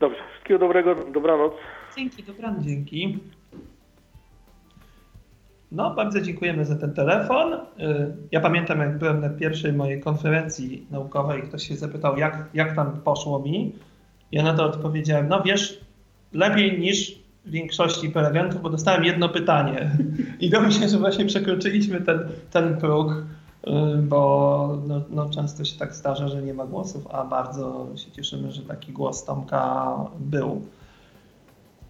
Dobrze. 0.00 0.18
Wszystkiego 0.32 0.60
dobrego, 0.60 0.94
dobranoc. 1.14 1.52
Dzięki, 1.96 2.22
dobranoc. 2.22 2.64
Dzięki. 2.64 3.18
No, 5.72 5.94
bardzo 5.94 6.20
dziękujemy 6.20 6.64
za 6.64 6.76
ten 6.76 6.94
telefon. 6.94 7.52
Y, 7.52 7.58
Ja 8.32 8.40
pamiętam, 8.40 8.80
jak 8.80 8.98
byłem 8.98 9.20
na 9.20 9.28
pierwszej 9.28 9.72
mojej 9.72 10.00
konferencji 10.00 10.86
naukowej, 10.90 11.42
ktoś 11.42 11.68
się 11.68 11.76
zapytał, 11.76 12.16
jak, 12.16 12.48
jak 12.54 12.76
tam 12.76 13.00
poszło 13.00 13.38
mi. 13.38 13.72
Ja 14.32 14.42
na 14.42 14.54
to 14.54 14.64
odpowiedziałem, 14.64 15.28
no 15.28 15.42
wiesz, 15.42 15.80
lepiej 16.32 16.80
niż 16.80 17.18
większości 17.46 18.10
prelegentów, 18.10 18.62
bo 18.62 18.70
dostałem 18.70 19.04
jedno 19.04 19.28
pytanie. 19.28 19.90
I 20.40 20.50
to 20.50 20.60
myślę, 20.60 20.88
że 20.88 20.98
właśnie 20.98 21.24
przekroczyliśmy 21.24 22.00
ten, 22.00 22.28
ten 22.50 22.76
próg, 22.76 23.12
bo 24.02 24.78
no, 24.86 25.00
no, 25.10 25.30
często 25.30 25.64
się 25.64 25.78
tak 25.78 25.94
zdarza, 25.94 26.28
że 26.28 26.42
nie 26.42 26.54
ma 26.54 26.66
głosów, 26.66 27.06
a 27.12 27.24
bardzo 27.24 27.88
się 27.96 28.10
cieszymy, 28.10 28.52
że 28.52 28.62
taki 28.62 28.92
głos 28.92 29.24
Tomka 29.24 29.94
był. 30.18 30.62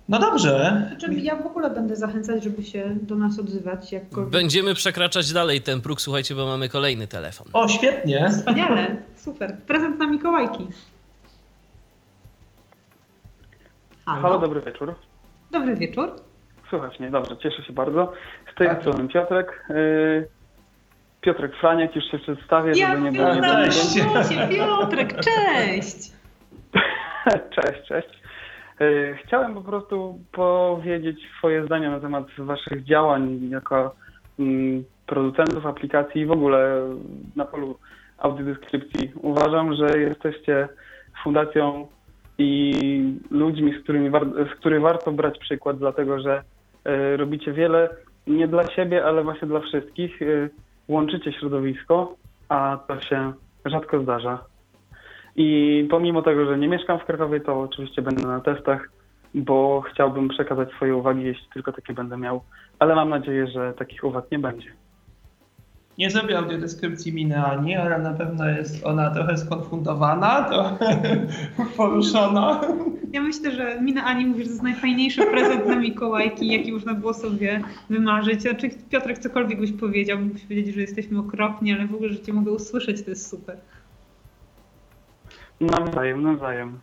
No 0.08 0.18
dobrze. 0.18 0.86
Znaczy, 0.88 1.14
ja 1.14 1.36
w 1.36 1.46
ogóle 1.46 1.70
będę 1.70 1.96
zachęcać, 1.96 2.44
żeby 2.44 2.62
się 2.62 2.96
do 3.02 3.14
nas 3.14 3.38
odzywać 3.38 3.92
jakkolwiek. 3.92 4.32
Będziemy 4.32 4.74
przekraczać 4.74 5.32
dalej 5.32 5.60
ten 5.62 5.80
próg, 5.80 6.00
słuchajcie, 6.00 6.34
bo 6.34 6.46
mamy 6.46 6.68
kolejny 6.68 7.06
telefon. 7.06 7.46
O, 7.52 7.68
świetnie. 7.68 8.28
Wspaniale, 8.30 8.96
super. 9.16 9.56
Prezent 9.66 9.98
na 9.98 10.06
Mikołajki. 10.06 10.66
Halo. 14.06 14.22
Halo, 14.22 14.38
dobry 14.38 14.60
wieczór. 14.60 14.94
Dobry 15.50 15.76
wieczór. 15.76 16.12
Słychać 16.70 17.00
mnie, 17.00 17.10
dobrze, 17.10 17.36
cieszę 17.36 17.62
się 17.62 17.72
bardzo. 17.72 18.12
Z 18.54 18.58
tej 18.58 18.68
Tak. 18.68 18.80
strony 18.80 19.08
Piotrek. 19.08 19.64
Yy, 19.68 20.28
Piotrek 21.28 21.56
Franiak, 21.56 21.96
już 21.96 22.04
się 22.04 22.18
przedstawię, 22.18 22.72
Ja 22.76 22.88
żeby 22.90 23.00
nie 23.02 23.12
było 23.12 23.34
Cześć. 23.34 24.02
głosie. 24.02 24.48
Piotrek, 24.48 25.14
cześć. 25.20 26.12
Cześć, 27.54 27.88
cześć. 27.88 28.08
Chciałem 29.24 29.54
po 29.54 29.60
prostu 29.60 30.18
powiedzieć 30.32 31.20
swoje 31.38 31.64
zdanie 31.64 31.90
na 31.90 32.00
temat 32.00 32.26
Waszych 32.38 32.84
działań 32.84 33.48
jako 33.50 33.94
mm, 34.38 34.84
producentów 35.06 35.66
aplikacji 35.66 36.20
i 36.20 36.26
w 36.26 36.30
ogóle 36.30 36.88
na 37.36 37.44
polu 37.44 37.78
audiodeskrypcji. 38.18 39.12
Uważam, 39.22 39.74
że 39.74 39.98
jesteście 39.98 40.68
fundacją 41.22 41.88
i 42.38 42.72
ludźmi, 43.30 43.74
z 43.80 43.82
którymi 43.82 44.10
z 44.54 44.58
których 44.58 44.80
warto 44.80 45.12
brać 45.12 45.38
przykład, 45.38 45.78
dlatego 45.78 46.20
że 46.20 46.42
e, 46.84 47.16
robicie 47.16 47.52
wiele 47.52 47.88
nie 48.26 48.48
dla 48.48 48.70
siebie, 48.70 49.04
ale 49.04 49.24
właśnie 49.24 49.48
dla 49.48 49.60
wszystkich. 49.60 50.20
Łączycie 50.88 51.32
środowisko, 51.32 52.14
a 52.48 52.78
to 52.88 53.00
się 53.00 53.32
rzadko 53.64 54.02
zdarza. 54.02 54.44
I 55.36 55.86
pomimo 55.90 56.22
tego, 56.22 56.46
że 56.46 56.58
nie 56.58 56.68
mieszkam 56.68 56.98
w 56.98 57.04
Krakowie, 57.04 57.40
to 57.40 57.60
oczywiście 57.60 58.02
będę 58.02 58.26
na 58.26 58.40
testach, 58.40 58.90
bo 59.34 59.80
chciałbym 59.80 60.28
przekazać 60.28 60.72
swoje 60.72 60.96
uwagi, 60.96 61.22
jeśli 61.22 61.46
tylko 61.54 61.72
takie 61.72 61.94
będę 61.94 62.16
miał, 62.16 62.42
ale 62.78 62.94
mam 62.94 63.08
nadzieję, 63.08 63.46
że 63.46 63.72
takich 63.72 64.04
uwag 64.04 64.30
nie 64.30 64.38
będzie. 64.38 64.72
Nie 65.98 66.10
zrobię 66.10 66.38
audiodeskrypcji 66.38 67.12
miny 67.12 67.44
Ani, 67.44 67.76
ale 67.76 67.98
na 67.98 68.12
pewno 68.12 68.48
jest 68.48 68.86
ona 68.86 69.10
trochę 69.10 69.38
skonfundowana, 69.38 70.42
trochę 70.42 71.26
poruszona. 71.76 72.60
Ja 73.12 73.22
myślę, 73.22 73.50
że 73.50 73.80
Mina 73.80 74.04
Ani 74.04 74.26
mówi, 74.26 74.40
że 74.40 74.46
to 74.46 74.50
jest 74.50 74.62
najfajniejszy 74.62 75.22
prezent 75.26 75.66
na 75.66 75.76
Mikołajki, 75.76 76.48
jaki 76.48 76.72
można 76.72 76.94
było 76.94 77.14
sobie 77.14 77.60
wymarzyć. 77.90 78.42
Znaczy, 78.42 78.70
Piotrek, 78.90 79.18
cokolwiek 79.18 79.60
byś 79.60 79.72
powiedział, 79.72 80.18
mógłbyś 80.18 80.42
powiedzieć, 80.42 80.74
że 80.74 80.80
jesteśmy 80.80 81.18
okropni, 81.18 81.72
ale 81.72 81.86
w 81.86 81.94
ogóle, 81.94 82.10
że 82.10 82.20
cię 82.20 82.32
mogę 82.32 82.52
usłyszeć, 82.52 83.02
to 83.02 83.10
jest 83.10 83.30
super. 83.30 83.56
Nawzajem, 85.60 86.22
nawzajem. 86.22 86.78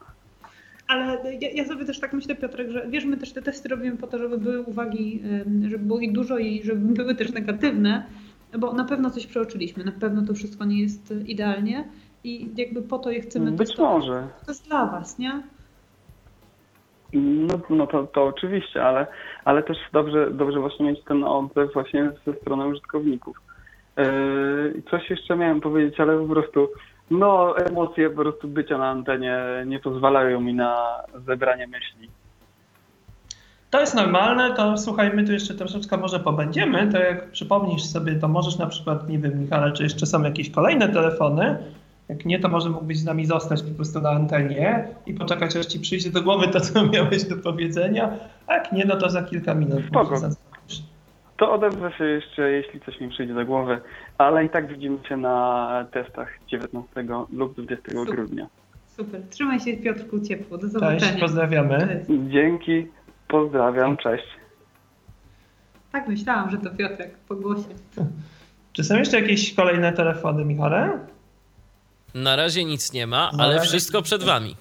Ale 0.88 1.18
ja, 1.42 1.50
ja 1.52 1.66
sobie 1.66 1.86
też 1.86 2.00
tak 2.00 2.14
myślę, 2.14 2.36
Piotrek, 2.36 2.70
że 2.70 2.88
wiesz, 2.90 3.06
my 3.06 3.18
też 3.18 3.34
te 3.34 3.42
testy 3.42 3.70
robimy 3.70 3.98
po 3.98 4.08
to, 4.08 4.18
żeby 4.18 4.38
były 4.38 4.62
uwagi, 4.62 5.22
żeby 5.70 5.86
było 5.86 6.00
ich 6.00 6.12
dużo 6.12 6.38
i 6.38 6.64
żeby 6.64 6.94
były 6.94 7.16
też 7.16 7.32
negatywne, 7.34 8.06
bo 8.60 8.74
na 8.74 8.84
pewno 8.84 9.10
coś 9.10 9.28
przeoczyliśmy, 9.28 9.84
na 9.84 9.92
pewno 9.92 10.26
to 10.26 10.34
wszystko 10.34 10.66
nie 10.66 10.82
jest 10.82 11.12
y, 11.12 11.22
idealnie 11.28 11.88
i 12.24 12.50
jakby 12.56 12.82
po 12.82 13.00
to 13.00 13.12
je 13.12 13.22
chcemy 13.22 13.52
Być 13.52 13.68
testować. 13.68 13.94
może. 13.94 14.28
To 14.46 14.52
jest 14.52 14.68
dla 14.68 14.86
was, 14.86 15.20
nie? 15.20 15.42
No, 17.14 17.60
no 17.70 17.88
to, 17.88 18.04
to 18.04 18.24
oczywiście, 18.24 18.84
ale, 18.86 19.08
ale 19.46 19.64
też 19.64 19.78
dobrze, 19.94 20.32
dobrze 20.32 20.60
właśnie 20.60 20.86
mieć 20.86 21.04
ten 21.04 21.24
odzew 21.24 21.74
właśnie 21.74 22.12
ze 22.26 22.34
strony 22.34 22.68
użytkowników. 22.68 23.38
Yy, 23.98 24.82
coś 24.92 25.10
jeszcze 25.10 25.36
miałem 25.36 25.62
powiedzieć, 25.62 26.00
ale 26.00 26.18
po 26.20 26.28
prostu 26.34 26.70
no 27.12 27.58
emocje 27.58 28.10
po 28.10 28.22
prostu 28.22 28.48
bycia 28.48 28.78
na 28.78 28.90
antenie 28.90 29.38
nie 29.66 29.80
pozwalają 29.80 30.42
mi 30.42 30.54
na 30.54 31.02
zebranie 31.26 31.68
myśli. 31.68 32.10
To 33.76 33.82
jest 33.82 33.96
normalne, 33.96 34.54
to 34.54 34.78
słuchaj, 34.78 35.12
my 35.16 35.24
tu 35.24 35.32
jeszcze 35.32 35.54
troszeczkę 35.54 35.98
może 35.98 36.20
pobędziemy, 36.20 36.92
to 36.92 37.00
jak 37.00 37.32
przypomnisz 37.32 37.84
sobie, 37.84 38.16
to 38.16 38.28
możesz 38.28 38.58
na 38.58 38.68
przykład, 38.68 39.10
nie 39.10 39.20
wiem 39.20 39.40
Michale, 39.40 39.72
czy 39.72 39.84
jeszcze 39.84 40.06
są 40.06 40.24
jakieś 40.24 40.50
kolejne 40.50 40.90
telefony, 40.90 41.58
Jak 42.10 42.26
nie, 42.26 42.40
to 42.40 42.50
może 42.50 42.70
mógłbyś 42.70 42.98
z 42.98 43.06
nami 43.06 43.26
zostać 43.26 43.62
po 43.64 43.76
prostu 43.76 44.02
na 44.02 44.10
antenie 44.10 44.88
i 45.06 45.14
poczekać, 45.14 45.56
aż 45.56 45.66
ci 45.66 45.80
przyjdzie 45.80 46.10
do 46.10 46.22
głowy 46.22 46.48
to, 46.48 46.60
co 46.60 46.86
miałeś 46.88 47.24
do 47.24 47.38
powiedzenia. 47.38 48.12
A 48.48 48.54
jak 48.54 48.72
nie, 48.72 48.86
no 48.86 48.96
to 48.96 49.10
za 49.10 49.24
kilka 49.24 49.56
minut. 49.56 49.84
Spoko. 49.88 50.20
To 51.38 51.54
odezwę 51.54 51.92
się 51.98 52.04
jeszcze, 52.04 52.52
jeśli 52.52 52.82
coś 52.82 53.00
mi 53.00 53.10
przyjdzie 53.10 53.34
do 53.34 53.46
głowy, 53.46 53.82
ale 54.18 54.46
i 54.46 54.50
tak 54.50 54.68
widzimy 54.68 54.98
się 55.10 55.18
na 55.18 55.86
testach 55.92 56.30
19 56.48 57.06
lub 57.34 57.54
20 57.54 57.92
Super. 57.92 58.16
grudnia. 58.16 58.48
Super. 58.88 59.22
Trzymaj 59.30 59.60
się 59.60 59.78
Piotrku 59.78 60.20
ciepło. 60.20 60.58
Do 60.58 60.64
Cześć, 60.64 60.74
zobaczenia. 60.74 61.20
pozdrawiamy. 61.20 61.80
Cześć. 61.80 62.22
Dzięki, 62.30 62.88
pozdrawiam, 63.40 63.98
cześć. 63.98 64.24
Tak 65.92 66.08
myślałam, 66.08 66.52
że 66.52 66.58
to 66.58 66.70
Piotrek 66.70 67.18
po 67.28 67.36
głosie. 67.36 67.64
Czy 68.74 68.84
są 68.84 68.96
jeszcze 68.96 69.22
jakieś 69.22 69.54
kolejne 69.54 69.94
telefony, 69.94 70.46
Michale? 70.46 71.00
Na 72.16 72.36
razie 72.36 72.66
nic 72.66 72.94
nie 72.94 73.08
ma, 73.08 73.32
Na 73.38 73.44
ale 73.44 73.56
razie 73.56 73.68
wszystko 73.70 74.02
przed 74.02 74.24
wami. 74.24 74.56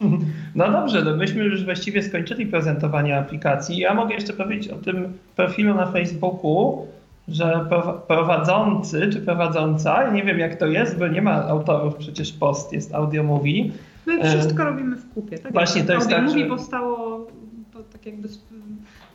No 0.54 0.70
dobrze, 0.72 1.02
no 1.04 1.16
myśmy 1.16 1.44
już 1.44 1.64
właściwie 1.64 2.02
skończyli 2.02 2.46
prezentowanie 2.46 3.18
aplikacji. 3.18 3.78
Ja 3.78 3.94
mogę 3.94 4.14
jeszcze 4.14 4.32
powiedzieć 4.32 4.68
o 4.68 4.76
tym 4.76 5.18
profilu 5.36 5.74
na 5.74 5.86
Facebooku, 5.86 6.86
że 7.28 7.66
pro- 7.68 7.92
prowadzący 8.08 9.10
czy 9.12 9.20
prowadząca, 9.20 10.02
ja 10.02 10.10
nie 10.10 10.22
wiem 10.24 10.38
jak 10.38 10.56
to 10.58 10.66
jest, 10.66 10.98
bo 10.98 11.08
nie 11.08 11.22
ma 11.22 11.32
autorów, 11.44 11.94
przecież 11.96 12.32
post 12.32 12.72
jest 12.72 12.94
audio 12.94 13.22
mówi. 13.22 13.72
My 14.06 14.24
wszystko 14.24 14.64
robimy 14.64 14.96
w 14.96 15.14
kupie. 15.14 15.38
Tak? 15.38 15.50
E, 15.50 15.52
Właśnie, 15.54 15.82
to 15.84 15.92
jest 15.92 16.04
Audio 16.06 16.16
tak, 16.18 16.26
Mówi 16.26 16.40
że- 16.40 16.46
powstało 16.46 17.26
tak 17.92 18.06
jakby, 18.06 18.28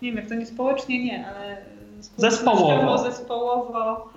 nie 0.01 0.09
wiem 0.09 0.15
jak 0.15 0.30
to 0.30 0.36
nie 0.36 0.45
społecznie, 0.45 1.05
nie, 1.05 1.28
ale 1.28 1.57
Zespołowo. 2.18 2.97
zespołowo, 2.97 4.09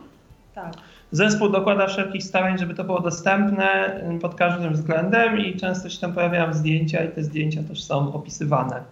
tak. 0.54 0.74
Zespół 1.12 1.48
dokłada 1.48 1.86
wszelkich 1.86 2.22
starań, 2.24 2.58
żeby 2.58 2.74
to 2.74 2.84
było 2.84 3.00
dostępne 3.00 4.00
y, 4.16 4.18
pod 4.18 4.34
każdym 4.34 4.72
względem 4.72 5.38
i 5.38 5.56
często 5.56 5.88
się 5.88 6.00
tam 6.00 6.12
pojawiają 6.12 6.52
zdjęcia 6.54 7.04
i 7.04 7.08
te 7.08 7.22
zdjęcia 7.24 7.62
też 7.62 7.82
są 7.84 8.12
opisywane. 8.12 8.82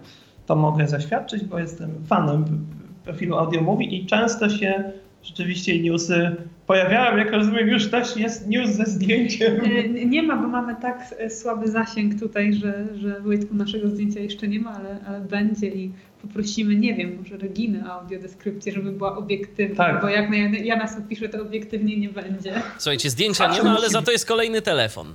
To 0.46 0.56
mogę 0.56 0.88
zaświadczyć, 0.88 1.44
bo 1.44 1.58
jestem 1.58 1.90
fanem 2.06 2.66
profilu 3.04 3.36
Audio 3.36 3.60
Movie 3.62 3.86
i 3.86 4.06
często 4.06 4.48
się 4.48 4.92
rzeczywiście 5.22 5.82
newsy 5.82 6.36
pojawiają. 6.66 7.16
Jak 7.16 7.32
rozumiem, 7.32 7.68
już 7.68 7.90
też 7.90 8.16
jest 8.16 8.48
news 8.48 8.70
ze 8.70 8.84
zdjęciem. 8.84 9.60
E, 9.64 9.88
Nie 9.88 10.22
ma, 10.22 10.36
bo 10.36 10.48
mamy 10.48 10.76
tak 10.82 11.14
e, 11.18 11.30
słaby 11.30 11.68
zasięg 11.68 12.20
tutaj, 12.20 12.54
że, 12.54 12.84
że 12.98 13.20
Wojtku 13.20 13.54
naszego 13.54 13.88
zdjęcia 13.88 14.20
jeszcze 14.20 14.48
nie 14.48 14.60
ma, 14.60 14.70
ale, 14.70 14.98
ale 15.08 15.20
będzie 15.20 15.66
i 15.66 15.92
poprosimy, 16.22 16.74
nie 16.74 16.94
wiem, 16.94 17.18
może 17.22 17.36
Reginy 17.36 17.90
audiodeskrypcję, 17.90 18.72
żeby 18.72 18.92
była 18.92 19.16
obiektywna, 19.16 19.76
Tak. 19.76 20.02
bo 20.02 20.08
jak 20.08 20.30
na 20.30 20.36
ja 20.36 20.76
nas 20.76 20.98
opiszę, 20.98 21.28
to 21.28 21.42
obiektywnie 21.42 21.96
nie 21.96 22.08
będzie. 22.08 22.52
Słuchajcie, 22.78 23.10
zdjęcia 23.10 23.52
nie 23.52 23.62
ma, 23.62 23.76
ale 23.76 23.88
za 23.90 24.02
to 24.02 24.10
jest 24.12 24.28
kolejny 24.28 24.62
telefon. 24.62 25.14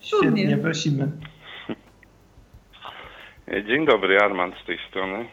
Świetnie, 0.00 0.56
prosimy. 0.56 1.08
Dzień 3.66 3.86
dobry, 3.86 4.18
Armand 4.18 4.54
z 4.62 4.66
tej 4.66 4.78
strony. 4.90 5.24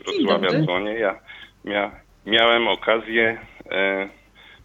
Z 0.00 0.04
Wrocławia 0.04 0.62
dzwonię. 0.62 0.92
Ja 0.94 1.18
mia, 1.64 2.00
miałem 2.26 2.68
okazję 2.68 3.40
e, 3.70 4.08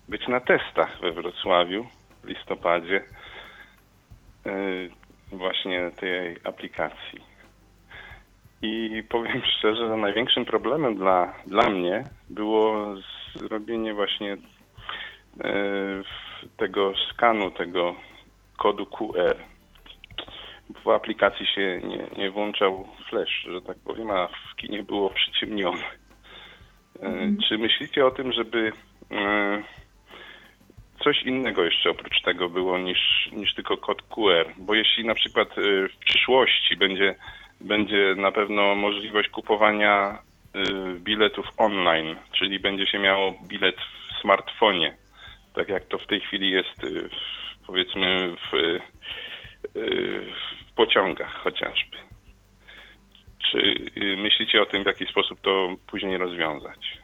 być 0.10 0.28
na 0.28 0.40
testach 0.40 1.02
we 1.02 1.12
Wrocławiu 1.12 1.86
w 2.24 2.28
listopadzie 2.28 3.04
e, 4.46 4.52
właśnie 5.32 5.92
tej 5.92 6.38
aplikacji. 6.44 7.20
I 8.62 9.04
powiem 9.10 9.42
szczerze, 9.58 9.88
że 9.88 9.98
największym 9.98 10.46
problemem 10.46 10.96
dla, 10.96 11.34
dla 11.48 11.70
mnie 11.70 12.04
było 12.30 12.96
zrobienie 13.36 13.94
właśnie 13.94 14.34
e, 14.34 14.38
tego 16.58 16.94
skanu, 17.14 17.52
tego 17.52 17.96
kodu 18.58 18.86
QR 18.86 19.38
w 20.84 20.90
aplikacji 20.90 21.48
się 21.48 21.82
nie, 21.84 22.08
nie 22.18 22.32
włączał 22.32 22.88
flash, 23.10 23.46
że 23.52 23.62
tak 23.62 23.78
powiem, 23.86 24.12
a 24.12 24.28
w 24.28 24.56
kinie 24.56 24.84
było 24.84 25.10
przyciemnione. 25.10 26.01
E, 27.02 27.32
Czy 27.48 27.58
myślicie 27.58 28.06
o 28.06 28.12
tym, 28.12 28.32
żeby 28.34 28.72
e, 29.12 29.64
coś 31.04 31.24
innego 31.24 31.64
jeszcze 31.64 31.90
oprócz 31.90 32.22
tego 32.22 32.50
było 32.50 32.78
niż, 32.78 33.30
niż 33.32 33.54
tylko 33.56 33.78
kod 33.78 34.02
QR? 34.02 34.46
Bo 34.58 34.74
jeśli 34.76 35.06
na 35.06 35.16
przykład 35.16 35.50
e, 35.58 35.62
w 35.88 35.98
przyszłości 36.06 36.78
będzie, 36.78 37.16
będzie 37.62 38.16
na 38.18 38.32
pewno 38.32 38.76
możliwość 38.76 39.30
kupowania 39.30 40.18
biletów 41.00 41.46
online, 41.58 42.16
czyli 42.32 42.60
będzie 42.60 42.88
się 42.88 43.00
miało 43.00 43.34
bilet 43.48 43.76
w 43.78 44.22
smartfonie, 44.22 44.98
tak 45.56 45.70
jak 45.70 45.86
to 45.86 45.98
w 45.98 46.08
tej 46.08 46.22
chwili 46.22 46.52
jest 46.52 46.82
w- 46.86 47.66
powiedzmy 47.68 48.36
w, 48.36 48.80
w 50.70 50.74
pociągach 50.76 51.34
chociażby. 51.44 51.98
Czy 53.52 53.58
y, 53.98 54.18
myślicie 54.18 54.62
o 54.62 54.66
tym, 54.66 54.84
w 54.84 54.86
jaki 54.86 55.06
sposób 55.06 55.42
to 55.42 55.76
później 55.88 56.18
rozwiązać? 56.18 57.02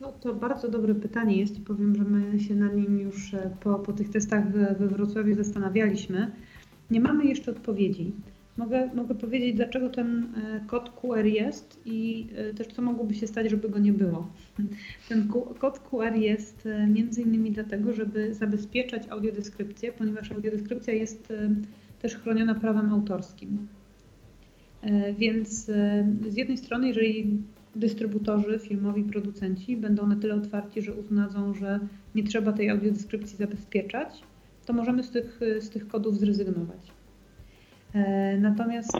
No, 0.00 0.12
to 0.12 0.34
bardzo 0.34 0.68
dobre 0.68 0.94
pytanie 0.94 1.36
jest 1.36 1.58
i 1.58 1.60
powiem, 1.60 1.96
że 1.96 2.02
my 2.02 2.40
się 2.40 2.54
nad 2.54 2.76
nim 2.76 3.00
już 3.00 3.34
e, 3.34 3.50
po, 3.60 3.78
po 3.78 3.92
tych 3.92 4.10
testach 4.10 4.52
we, 4.52 4.88
Wrocławiu 4.88 5.34
zastanawialiśmy. 5.34 6.30
Nie 6.90 7.00
mamy 7.00 7.24
jeszcze 7.24 7.50
odpowiedzi. 7.50 8.12
Mogę, 8.56 8.90
mogę 8.94 9.14
powiedzieć, 9.14 9.56
dlaczego 9.56 9.90
ten 9.90 10.34
e, 10.36 10.60
kod 10.66 10.90
QR 10.90 11.24
jest 11.24 11.80
i 11.84 12.26
e, 12.36 12.54
też 12.54 12.66
co 12.66 12.82
mogłoby 12.82 13.14
się 13.14 13.26
stać, 13.26 13.50
żeby 13.50 13.68
go 13.68 13.78
nie 13.78 13.92
było. 13.92 14.30
Ten 15.08 15.28
kod 15.58 15.78
QR 15.78 16.14
jest 16.14 16.68
między 16.88 17.22
innymi 17.22 17.50
dlatego, 17.50 17.92
żeby 17.92 18.34
zabezpieczać 18.34 19.08
audiodeskrypcję, 19.08 19.92
ponieważ 19.92 20.32
audiodeskrypcja 20.32 20.94
jest 20.94 21.32
też 22.02 22.16
chroniona 22.16 22.54
prawem 22.54 22.92
autorskim. 22.92 23.68
E, 24.86 25.12
Więc 25.12 25.68
e, 25.68 26.06
z 26.28 26.36
jednej 26.36 26.58
strony, 26.58 26.88
jeżeli 26.88 27.38
dystrybutorzy, 27.76 28.58
filmowi 28.58 29.04
producenci 29.04 29.76
będą 29.76 30.06
na 30.06 30.16
tyle 30.16 30.34
otwarci, 30.34 30.82
że 30.82 30.94
uznadzą, 30.94 31.54
że 31.54 31.80
nie 32.14 32.24
trzeba 32.24 32.52
tej 32.52 32.70
audiodeskrypcji 32.70 33.36
zabezpieczać, 33.38 34.22
to 34.66 34.72
możemy 34.72 35.02
z 35.02 35.10
tych, 35.10 35.40
z 35.60 35.70
tych 35.70 35.88
kodów 35.88 36.18
zrezygnować. 36.18 36.92
E, 37.94 38.38
Natomiast 38.38 38.96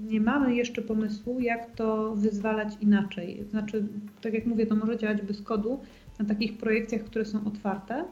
nie 0.00 0.20
mamy 0.20 0.54
jeszcze 0.54 0.82
pomysłu, 0.82 1.40
jak 1.40 1.74
to 1.74 2.14
wyzwalać 2.16 2.68
inaczej. 2.80 3.44
Znaczy, 3.50 3.84
tak 4.20 4.34
jak 4.34 4.46
mówię, 4.46 4.66
to 4.66 4.76
może 4.76 4.98
działać 4.98 5.22
bez 5.22 5.42
kodu 5.42 5.80
na 6.18 6.24
takich 6.24 6.56
projekcjach, 6.56 7.04
które 7.04 7.24
są 7.24 7.44
otwarte 7.44 8.04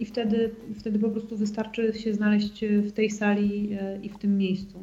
i 0.00 0.04
wtedy, 0.04 0.50
wtedy 0.78 0.98
po 0.98 1.10
prostu 1.10 1.36
wystarczy 1.36 1.92
się 1.92 2.14
znaleźć 2.14 2.64
w 2.64 2.92
tej 2.92 3.10
sali 3.10 3.78
i 4.02 4.08
w 4.08 4.18
tym 4.18 4.38
miejscu. 4.38 4.78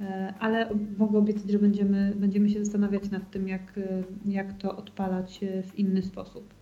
E, 0.00 0.34
Ale 0.40 0.68
mogę 0.98 1.18
obiecać, 1.18 1.50
że 1.50 1.58
będziemy, 1.58 2.12
będziemy 2.16 2.50
się 2.50 2.64
zastanawiać 2.64 3.10
nad 3.10 3.30
tym, 3.30 3.48
jak, 3.48 3.78
e, 3.78 4.02
jak 4.30 4.52
to 4.52 4.76
odpalać 4.76 5.40
e, 5.42 5.62
w 5.62 5.78
inny 5.78 6.02
sposób. 6.02 6.54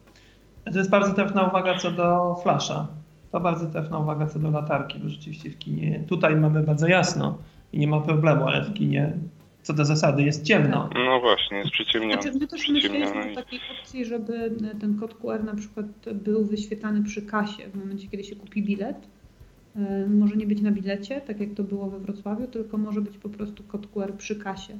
To 0.72 0.78
jest 0.78 0.90
bardzo 0.90 1.14
trafna 1.14 1.48
uwaga 1.48 1.78
co 1.78 1.90
do 1.90 2.36
flasza. 2.42 2.88
To 3.32 3.40
bardzo 3.40 3.66
trafna 3.66 3.98
uwaga 3.98 4.26
co 4.26 4.38
do 4.38 4.50
latarki, 4.50 4.98
bo 4.98 5.08
rzeczywiście 5.08 5.50
w 5.50 5.58
kinie 5.58 6.04
tutaj 6.08 6.36
mamy 6.36 6.62
bardzo 6.62 6.86
jasno 6.86 7.38
i 7.72 7.78
nie 7.78 7.86
ma 7.86 8.00
problemu, 8.00 8.44
ale 8.44 8.64
w 8.64 8.74
kinie 8.74 9.12
co 9.62 9.72
do 9.72 9.84
zasady 9.84 10.22
jest 10.22 10.44
ciemno. 10.44 10.90
No 10.94 11.20
właśnie, 11.20 11.58
jest 11.58 11.70
przyciemnione. 11.70 12.22
Znaczy, 12.22 12.38
my 12.38 12.46
też 12.46 12.68
myśleliśmy 12.68 13.32
o 13.32 13.34
takiej 13.34 13.60
opcji, 13.80 14.04
żeby 14.04 14.56
ten 14.80 14.98
kod 14.98 15.14
QR 15.14 15.44
na 15.44 15.54
przykład 15.54 15.86
był 16.14 16.44
wyświetlany 16.44 17.02
przy 17.02 17.22
kasie 17.22 17.68
w 17.68 17.74
momencie, 17.74 18.08
kiedy 18.08 18.24
się 18.24 18.36
kupi 18.36 18.62
bilet. 18.62 19.08
E, 19.76 20.06
Może 20.08 20.36
nie 20.36 20.46
być 20.46 20.60
na 20.62 20.70
bilecie, 20.70 21.20
tak 21.20 21.40
jak 21.40 21.54
to 21.54 21.62
było 21.62 21.90
we 21.90 21.98
Wrocławiu, 21.98 22.46
tylko 22.46 22.78
może 22.78 23.00
być 23.00 23.18
po 23.18 23.28
prostu 23.28 23.62
kod 23.62 23.86
QR 23.86 24.12
przy 24.16 24.36
kasie. 24.36 24.74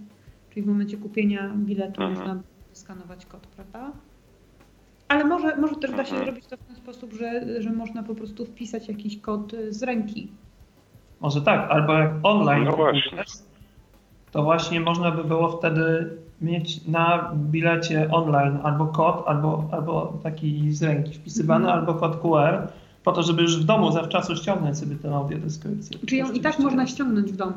Czyli 0.51 0.63
w 0.63 0.67
momencie 0.69 0.97
kupienia 0.97 1.53
biletu 1.57 2.03
Mhm. 2.03 2.11
można 2.19 2.43
skanować 2.73 3.27
kod, 3.27 3.47
prawda? 3.47 3.93
Ale 5.09 5.25
może, 5.25 5.57
może 5.57 5.75
też 5.75 5.91
da 5.91 6.05
się 6.05 6.11
Mhm. 6.11 6.25
zrobić 6.25 6.47
to 6.47 6.57
w 6.57 6.61
ten 6.65 6.77
sposób, 6.77 7.13
że, 7.13 7.63
że 7.63 7.71
można 7.73 8.03
po 8.03 8.15
prostu 8.15 8.45
wpisać 8.47 8.89
jakiś 8.89 9.21
kod 9.21 9.55
e, 9.55 9.73
z 9.73 9.83
ręki. 9.83 10.29
Może 11.21 11.43
tak, 11.43 11.71
albo 11.71 11.93
jak 11.93 12.11
online 12.23 12.65
No 12.65 12.77
właśnie. 12.77 13.25
to 14.33 14.43
właśnie 14.43 14.81
można 14.81 15.11
by 15.11 15.25
było 15.25 15.49
wtedy 15.49 16.11
mieć 16.41 16.87
na 16.87 17.33
bilecie 17.35 18.09
online 18.11 18.59
albo 18.63 18.87
kod, 18.87 19.23
albo, 19.27 19.69
albo 19.73 20.19
taki 20.23 20.73
z 20.73 20.83
ręki 20.83 21.15
wpisywany, 21.15 21.65
Mhm. 21.65 21.79
albo 21.81 21.95
kod 21.95 22.17
QR, 22.17 22.69
po 23.05 23.13
to, 23.13 23.23
żeby 23.23 23.43
już 23.43 23.57
w 23.63 23.65
domu 23.65 23.93
zawczasu 23.93 24.37
ściągnąć 24.37 24.79
sobie 24.79 24.97
tę 24.97 25.15
audiodeskrypcję. 25.15 25.99
Czy 26.07 26.17
ją 26.17 26.33
i 26.33 26.41
tak 26.41 26.59
można 26.59 26.87
ściągnąć 26.87 27.33
w 27.33 27.37
domu. 27.37 27.55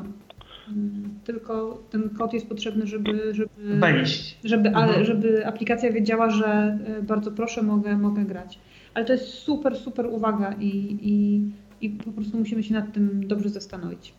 Mm, 0.68 1.18
Tylko 1.24 1.78
ten 1.90 2.10
kod 2.10 2.32
jest 2.32 2.48
potrzebny, 2.48 2.86
żeby, 2.86 3.34
żeby, 3.34 3.50
Wejść. 3.58 4.38
żeby, 4.44 4.68
ale, 4.74 4.86
Mhm. 4.86 5.04
żeby 5.04 5.46
aplikacja 5.46 5.92
wiedziała, 5.92 6.30
że 6.30 6.78
e, 6.86 7.02
bardzo 7.02 7.32
proszę, 7.32 7.62
mogę, 7.62 7.98
mogę 7.98 8.24
grać. 8.24 8.58
Ale 8.94 9.04
to 9.04 9.12
jest 9.12 9.28
super, 9.28 9.76
super 9.76 10.06
uwaga 10.06 10.52
i, 10.60 10.98
i, 11.02 11.40
i 11.86 11.90
po 11.90 12.12
prostu 12.12 12.38
musimy 12.38 12.62
się 12.62 12.74
nad 12.74 12.92
tym 12.92 13.26
dobrze 13.28 13.48
zastanowić. 13.48 14.14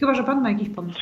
Chyba, 0.00 0.14
że 0.14 0.24
Pan 0.24 0.42
ma 0.42 0.50
jakiś 0.50 0.68
pomysł. 0.68 0.98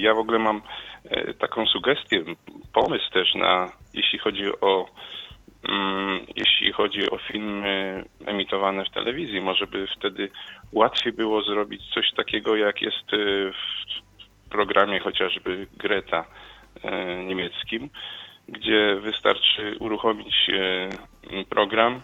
Ja 0.00 0.14
w 0.14 0.18
ogóle 0.18 0.38
mam 0.38 0.62
e, 1.04 1.34
taką 1.34 1.66
sugestię, 1.66 2.24
pomysł 2.72 3.10
też 3.12 3.34
na, 3.34 3.72
jeśli 3.94 4.18
chodzi 4.18 4.42
o 4.60 4.86
jeśli 6.36 6.72
chodzi 6.72 7.10
o 7.10 7.18
filmy 7.18 8.04
emitowane 8.26 8.84
w 8.84 8.90
telewizji, 8.90 9.40
może 9.40 9.66
by 9.66 9.86
wtedy 9.96 10.30
łatwiej 10.72 11.12
było 11.12 11.42
zrobić 11.42 11.82
coś 11.94 12.12
takiego, 12.16 12.56
jak 12.56 12.82
jest 12.82 13.12
y, 13.12 13.52
w 13.52 14.48
programie 14.50 15.00
chociażby 15.00 15.66
Greta 15.76 16.24
y, 16.24 17.24
niemieckim, 17.24 17.90
gdzie 18.48 18.96
wystarczy 19.00 19.76
uruchomić 19.80 20.34
y, 20.48 21.44
program 21.48 22.02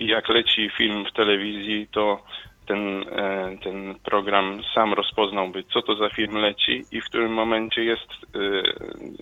i 0.00 0.06
jak 0.06 0.28
leci 0.28 0.70
film 0.70 1.04
w 1.04 1.12
telewizji, 1.12 1.88
to 1.92 2.24
ten, 2.66 2.78
e, 2.78 3.58
ten 3.64 3.94
program 4.04 4.60
sam 4.74 4.92
rozpoznałby, 4.92 5.64
co 5.72 5.82
to 5.82 5.96
za 5.96 6.08
film 6.08 6.34
leci 6.34 6.84
i 6.92 7.00
w 7.00 7.04
którym 7.04 7.32
momencie 7.32 7.84
jest, 7.84 8.08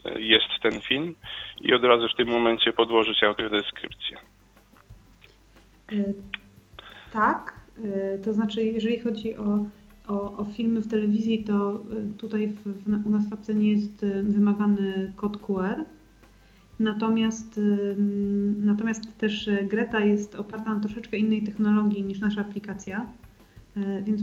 e, 0.05 0.20
jest 0.20 0.49
ten 0.62 0.80
film 0.80 1.14
i 1.61 1.74
od 1.74 1.84
razu 1.84 2.09
w 2.09 2.16
tym 2.16 2.28
momencie 2.28 2.72
podłożyć 2.72 3.24
audiodeskrypcję. 3.24 4.16
E, 5.93 6.05
tak, 7.12 7.61
to 8.24 8.32
znaczy 8.32 8.64
jeżeli 8.64 9.01
chodzi 9.01 9.36
o, 9.36 9.64
o, 10.09 10.36
o 10.36 10.45
filmy 10.45 10.80
w 10.80 10.88
telewizji, 10.88 11.45
to 11.45 11.80
tutaj 12.18 12.47
w, 12.47 12.84
w, 12.84 13.07
u 13.07 13.11
nas 13.11 13.30
w 13.30 13.32
apce 13.32 13.55
nie 13.55 13.70
jest 13.70 14.07
wymagany 14.22 15.12
kod 15.16 15.36
QR. 15.36 15.84
Natomiast, 16.80 17.61
natomiast 18.57 19.18
też 19.18 19.51
Greta 19.62 20.01
jest 20.01 20.34
oparta 20.34 20.74
na 20.74 20.80
troszeczkę 20.80 21.16
innej 21.16 21.43
technologii 21.43 22.05
niż 22.05 22.20
nasza 22.20 22.41
aplikacja. 22.41 23.07
E, 23.86 24.02
więc 24.02 24.22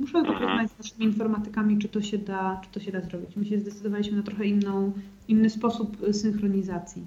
muszę 0.00 0.22
porozmawiać 0.24 0.70
z 0.70 0.78
naszymi 0.78 1.04
informatykami, 1.04 1.78
czy 1.78 1.88
to 1.88 2.02
się 2.02 2.18
da, 2.18 2.60
czy 2.64 2.70
to 2.70 2.80
się 2.80 2.92
da 2.92 3.00
zrobić. 3.00 3.36
My 3.36 3.44
się 3.44 3.58
zdecydowaliśmy 3.58 4.16
na 4.16 4.22
trochę 4.22 4.44
inną, 4.44 4.92
inny 5.28 5.50
sposób 5.50 5.96
synchronizacji. 6.12 7.04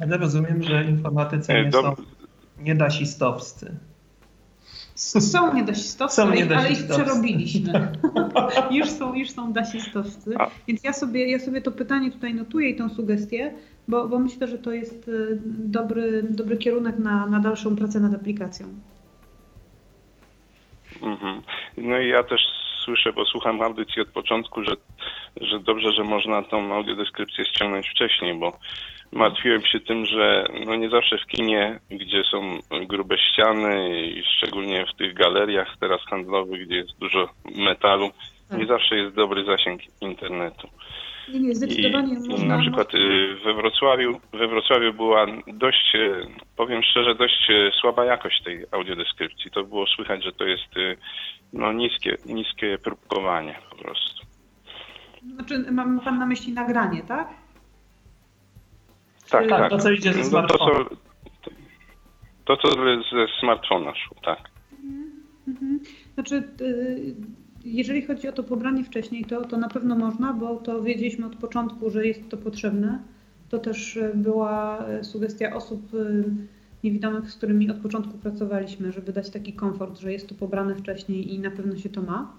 Ale 0.00 0.16
rozumiem, 0.16 0.62
że 0.62 0.84
informatycy 0.84 1.52
nie 1.64 1.72
są 1.72 1.94
niedasistowscy. 2.58 3.76
Są 4.94 5.54
niedasistowcy, 5.56 6.16
są 6.16 6.22
ale, 6.22 6.56
ale 6.56 6.72
ich 6.72 6.86
przerobiliśmy. 6.86 7.92
już, 8.70 8.90
są, 8.90 9.14
już 9.14 9.30
są 9.30 9.52
dasistowcy. 9.52 10.34
Więc 10.68 10.84
ja 10.84 10.92
sobie, 10.92 11.30
ja 11.30 11.38
sobie 11.38 11.60
to 11.60 11.72
pytanie 11.72 12.10
tutaj 12.10 12.34
notuję 12.34 12.70
i 12.70 12.76
tą 12.76 12.88
sugestię, 12.88 13.54
bo, 13.88 14.08
bo 14.08 14.18
myślę, 14.18 14.48
że 14.48 14.58
to 14.58 14.72
jest 14.72 15.08
e, 15.08 15.36
dobry, 15.58 16.22
dobry 16.30 16.56
kierunek 16.56 16.98
na, 16.98 17.26
na 17.26 17.40
dalszą 17.40 17.76
pracę 17.76 18.00
nad 18.00 18.14
aplikacją. 18.14 18.66
Mhm. 21.02 21.42
No 21.76 21.98
i 21.98 22.08
ja 22.08 22.22
też 22.22 22.40
słyszę, 22.84 23.12
bo 23.12 23.24
słucham 23.24 23.62
audycji 23.62 24.02
od 24.02 24.08
początku, 24.08 24.62
że, 24.64 24.76
że 25.40 25.60
dobrze, 25.60 25.92
że 25.92 26.04
można 26.04 26.42
tą 26.42 26.74
audiodeskrypcję 26.74 27.44
ściągnąć 27.44 27.88
wcześniej, 27.88 28.34
bo 28.34 28.58
martwiłem 29.12 29.62
się 29.62 29.80
tym, 29.80 30.06
że 30.06 30.44
no 30.66 30.76
nie 30.76 30.90
zawsze 30.90 31.18
w 31.18 31.26
kinie, 31.26 31.80
gdzie 31.90 32.22
są 32.30 32.58
grube 32.86 33.18
ściany 33.18 33.90
i 34.06 34.22
szczególnie 34.36 34.86
w 34.86 34.98
tych 34.98 35.14
galeriach 35.14 35.76
teraz 35.80 36.00
handlowych, 36.00 36.66
gdzie 36.66 36.76
jest 36.76 36.98
dużo 36.98 37.28
metalu, 37.56 38.10
nie 38.50 38.58
tak. 38.58 38.68
zawsze 38.68 38.96
jest 38.96 39.14
dobry 39.14 39.44
zasięg 39.44 39.80
internetu. 40.00 40.68
Nie, 41.28 41.40
nie, 41.40 41.54
zdecydowanie 41.54 42.14
I, 42.14 42.28
można... 42.28 42.56
Na 42.56 42.62
przykład 42.62 42.94
y, 42.94 43.36
we 43.44 43.54
Wrocławiu, 43.54 44.20
we 44.32 44.48
Wrocławiu 44.48 44.92
była 44.92 45.26
dość, 45.46 45.94
y, 45.94 46.26
powiem 46.56 46.82
szczerze, 46.82 47.14
dość 47.14 47.50
y, 47.50 47.70
słaba 47.80 48.04
jakość 48.04 48.42
tej 48.42 48.64
audiodeskrypcji. 48.70 49.50
To 49.50 49.64
było 49.64 49.86
słychać, 49.86 50.24
że 50.24 50.32
to 50.32 50.44
jest 50.44 50.74
no, 51.52 51.72
niskie, 51.72 52.16
niskie 52.26 52.78
próbkowanie 52.78 53.58
po 53.70 53.76
prostu. 53.76 54.26
Znaczy, 55.34 55.72
ma 55.72 56.00
pan 56.04 56.18
na 56.18 56.26
myśli 56.26 56.52
nagranie, 56.52 57.02
tak? 57.02 57.28
Tak, 59.30 59.48
tak. 59.48 59.70
To, 59.70 59.78
co 59.78 59.90
idzie 59.90 60.12
ze 60.12 60.24
smartfona. 60.24 60.78
No, 60.78 60.84
to, 62.44 62.56
co, 62.56 62.68
to, 62.68 62.74
co 62.74 62.82
ze 63.16 63.26
smartfona 63.40 63.94
szło, 63.94 64.16
tak. 64.22 64.50
Mhm. 64.72 65.22
mhm. 65.48 65.80
Znaczy, 66.14 66.42
jeżeli 67.66 68.02
chodzi 68.02 68.28
o 68.28 68.32
to 68.32 68.42
pobranie 68.42 68.84
wcześniej, 68.84 69.24
to, 69.24 69.44
to 69.44 69.56
na 69.56 69.68
pewno 69.68 69.96
można, 69.96 70.32
bo 70.32 70.56
to 70.56 70.82
wiedzieliśmy 70.82 71.26
od 71.26 71.36
początku, 71.36 71.90
że 71.90 72.06
jest 72.06 72.28
to 72.28 72.36
potrzebne. 72.36 72.98
To 73.48 73.58
też 73.58 73.96
e, 73.96 74.12
była 74.14 74.86
e, 74.86 75.04
sugestia 75.04 75.54
osób 75.54 75.82
e, 75.94 76.24
niewidomych, 76.84 77.30
z 77.30 77.36
którymi 77.36 77.70
od 77.70 77.76
początku 77.76 78.18
pracowaliśmy, 78.18 78.92
żeby 78.92 79.12
dać 79.12 79.30
taki 79.30 79.52
komfort, 79.52 79.98
że 79.98 80.12
jest 80.12 80.28
to 80.28 80.34
pobrane 80.34 80.74
wcześniej 80.74 81.34
i 81.34 81.38
na 81.38 81.50
pewno 81.50 81.76
się 81.76 81.88
to 81.88 82.02
ma. 82.02 82.32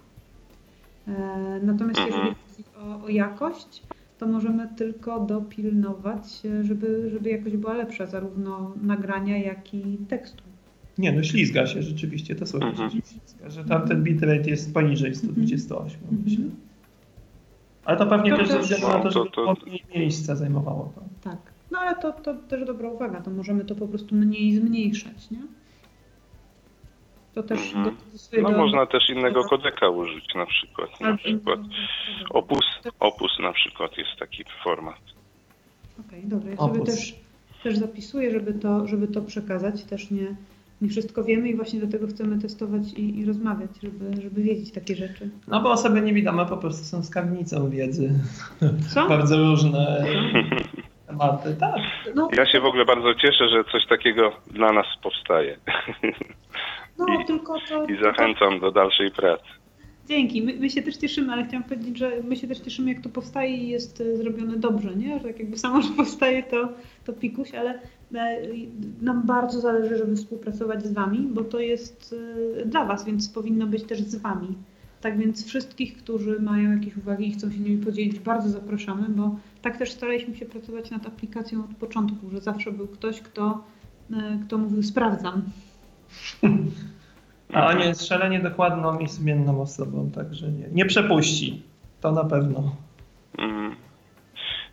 Natomiast 1.63 1.99
jeżeli 1.99 2.23
chodzi 2.23 2.63
o, 2.77 3.05
o 3.05 3.09
jakość, 3.09 3.83
to 4.17 4.27
możemy 4.27 4.69
tylko 4.77 5.19
dopilnować, 5.19 6.41
żeby, 6.61 7.09
żeby 7.09 7.29
jakość 7.29 7.57
była 7.57 7.73
lepsza, 7.73 8.05
zarówno 8.05 8.73
nagrania, 8.81 9.37
jak 9.37 9.73
i 9.73 9.97
tekstu. 10.09 10.46
Nie, 10.97 11.11
no 11.11 11.23
ślizga 11.23 11.67
się 11.67 11.81
rzeczywiście, 11.83 12.35
to 12.35 12.45
słychać, 12.45 12.69
mhm. 12.69 12.89
że 12.89 13.01
ślizga, 13.01 13.49
że 13.49 13.65
tam 13.65 13.87
ten 13.87 14.03
bitrate 14.03 14.49
jest 14.49 14.73
poniżej 14.73 15.15
128, 15.15 15.99
mhm. 16.01 16.21
myślę. 16.25 16.45
Ale 17.85 17.97
to 17.97 18.07
pewnie 18.07 18.31
to 18.31 18.37
też 18.37 18.47
ze 18.47 18.59
względu 18.59 18.87
na 18.87 18.99
to, 18.99 19.11
że 19.11 19.19
to, 19.19 19.55
to... 19.55 19.55
mniej 19.65 19.83
miejsca 19.95 20.35
zajmowało 20.35 20.93
to. 20.95 21.29
Tak, 21.29 21.37
no 21.71 21.79
ale 21.79 21.95
to, 21.95 22.11
to 22.11 22.33
też 22.33 22.65
dobra 22.65 22.89
uwaga, 22.89 23.21
to 23.21 23.31
możemy 23.31 23.65
to 23.65 23.75
po 23.75 23.87
prostu 23.87 24.15
mniej 24.15 24.55
zmniejszać, 24.55 25.31
nie? 25.31 25.41
To 27.33 27.43
też 27.43 27.73
mhm. 27.73 27.95
do 28.11 28.17
swojego... 28.17 28.51
No 28.51 28.57
można 28.57 28.85
też 28.85 29.09
innego 29.09 29.43
kodeka 29.43 29.89
użyć 29.89 30.35
na 30.35 30.45
przykład. 30.45 31.01
Na 31.01 31.17
przykład 31.17 31.59
Opus, 32.29 32.65
Opus 32.99 33.31
na 33.39 33.53
przykład 33.53 33.97
jest 33.97 34.09
taki 34.19 34.43
format. 34.63 35.01
Okej, 35.99 36.19
okay, 36.19 36.29
dobra. 36.29 36.51
Ja 36.51 36.57
sobie 36.57 36.85
też, 36.85 37.15
też 37.63 37.77
zapisuję, 37.77 38.31
żeby 38.31 38.53
to, 38.53 38.87
żeby 38.87 39.07
to 39.07 39.21
przekazać. 39.21 39.83
Też 39.83 40.11
nie, 40.11 40.35
nie 40.81 40.89
wszystko 40.89 41.23
wiemy 41.23 41.49
i 41.49 41.55
właśnie 41.55 41.79
dlatego 41.79 42.07
chcemy 42.07 42.41
testować 42.41 42.93
i, 42.93 43.19
i, 43.19 43.25
rozmawiać, 43.25 43.69
żeby, 43.83 44.21
żeby 44.21 44.41
wiedzieć 44.41 44.71
takie 44.71 44.95
rzeczy. 44.95 45.29
No 45.47 45.61
bo 45.61 45.71
osoby 45.71 46.01
niewidome 46.01 46.45
po 46.45 46.57
prostu 46.57 46.85
są 46.85 47.03
skarbnicą 47.03 47.69
wiedzy. 47.69 48.13
Co? 48.93 49.07
bardzo 49.09 49.37
różne 49.37 50.05
tematy, 51.07 51.55
tak. 51.59 51.81
No. 52.15 52.29
Ja 52.37 52.45
się 52.51 52.59
w 52.59 52.65
ogóle 52.65 52.85
bardzo 52.85 53.13
cieszę, 53.15 53.49
że 53.49 53.63
coś 53.71 53.87
takiego 53.89 54.31
dla 54.51 54.71
nas 54.71 54.85
powstaje. 55.03 55.57
No, 56.97 57.05
I, 57.21 57.25
tylko 57.25 57.55
to, 57.69 57.85
I 57.85 58.03
zachęcam 58.03 58.59
do 58.59 58.71
dalszej 58.71 59.11
pracy. 59.11 59.43
Dzięki. 60.07 60.41
My, 60.41 60.53
my, 60.53 60.69
się 60.69 60.81
też 60.81 60.97
cieszymy, 60.97 61.33
ale 61.33 61.45
chciałam 61.45 61.63
powiedzieć, 61.63 61.97
że 61.97 62.11
my 62.23 62.35
się 62.35 62.47
też 62.47 62.59
cieszymy, 62.59 62.93
jak 62.93 63.03
to 63.03 63.09
powstaje 63.09 63.57
i 63.57 63.69
jest 63.69 64.01
e, 64.01 64.17
zrobione 64.17 64.57
dobrze, 64.57 64.95
nie? 64.95 65.19
Że 65.19 65.25
tak 65.25 65.39
jakby 65.39 65.57
samo, 65.57 65.81
że 65.81 65.89
powstaje, 65.97 66.43
to, 66.43 66.69
to 67.07 67.13
pikuś, 67.13 67.53
ale 67.53 67.79
e, 68.13 68.37
nam 69.01 69.25
bardzo 69.25 69.61
zależy, 69.61 69.97
żeby 69.97 70.15
współpracować 70.15 70.85
z 70.85 70.93
Wami, 70.93 71.29
bo 71.31 71.43
to 71.43 71.59
jest 71.59 72.15
e, 72.61 72.65
dla 72.65 72.85
Was, 72.85 73.05
więc 73.05 73.29
powinno 73.29 73.67
być 73.67 73.83
też 73.83 74.01
z 74.01 74.15
Wami. 74.15 74.47
Tak 75.01 75.17
więc 75.17 75.45
wszystkich, 75.45 75.97
którzy 75.97 76.39
mają 76.39 76.71
jakieś 76.71 76.97
uwagi 76.97 77.27
i 77.27 77.31
chcą 77.31 77.51
się 77.51 77.59
nimi 77.59 77.77
podzielić, 77.85 78.19
bardzo 78.19 78.49
zapraszamy, 78.49 79.09
bo 79.09 79.35
tak 79.61 79.77
też 79.77 79.91
staraliśmy 79.91 80.35
się 80.35 80.45
pracować 80.45 80.91
nad 80.91 81.07
aplikacją 81.07 81.59
od 81.59 81.75
początku, 81.75 82.29
że 82.29 82.41
zawsze 82.41 82.71
był 82.71 82.87
ktoś, 82.87 83.21
kto, 83.21 83.63
kto 84.45 84.57
mówił 84.57 84.83
sprawdzam. 84.83 85.41
A 87.53 87.67
on 87.67 87.79
jest 87.79 88.07
szalenie 88.07 88.39
dokładną 88.39 88.99
i 88.99 89.07
sumienną 89.07 89.61
osobą, 89.61 90.11
także 90.15 90.51
nie, 90.51 90.67
nie 90.71 90.85
przepuści. 90.85 91.61
To 92.01 92.11
na 92.11 92.23
pewno. 92.23 92.75
Mm. 93.37 93.86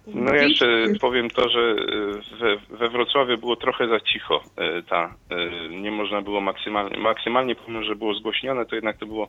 No 0.07 0.35
jeszcze 0.35 0.67
powiem 1.01 1.31
to, 1.31 1.49
że 1.49 1.61
e, 1.61 2.37
we, 2.37 2.77
we 2.77 2.89
Wrocławiu 2.89 3.39
było 3.39 3.57
trochę 3.57 3.89
za 3.89 4.01
cicho. 4.01 4.45
E, 4.57 4.83
ta, 4.83 5.15
e, 5.31 5.69
nie 5.69 5.91
można 5.91 6.23
było 6.23 6.41
maksymalnie, 6.41 6.99
maksymalnie 6.99 7.55
pomimo, 7.55 7.85
że 7.85 7.97
było 7.97 8.15
zgłośnione, 8.15 8.67
to 8.67 8.75
jednak 8.75 8.99
to 8.99 9.07
było 9.07 9.29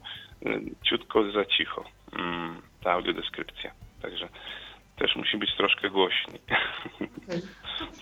ciutko 0.83 1.31
za 1.31 1.45
cicho, 1.45 1.83
mm, 2.19 2.55
ta 2.83 2.91
audiodeskrypcja. 2.91 3.71
Także 4.01 4.29
też 4.97 5.15
musi 5.15 5.37
być 5.37 5.55
troszkę 5.57 5.89
głośniej. 5.89 6.39
Okay. 7.23 7.41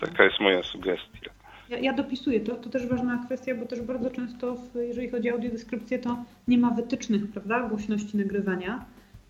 Taka 0.10 0.24
jest 0.24 0.40
moja 0.40 0.62
sugestia. 0.62 1.30
Ja, 1.68 1.78
ja, 1.78 1.92
dopisuję 1.92 2.40
to, 2.40 2.54
to 2.54 2.70
też 2.70 2.86
ważna 2.86 3.22
kwestia, 3.26 3.54
bo 3.54 3.66
też 3.66 3.80
bardzo 3.80 4.10
często, 4.10 4.54
w, 4.54 4.74
jeżeli 4.74 5.10
chodzi 5.10 5.30
o 5.30 5.32
audiodeskrypcję, 5.32 5.98
to 5.98 6.24
nie 6.48 6.58
ma 6.58 6.70
wytycznych, 6.70 7.32
prawda, 7.32 7.68
głośności 7.68 8.16
nagrywania. 8.16 8.84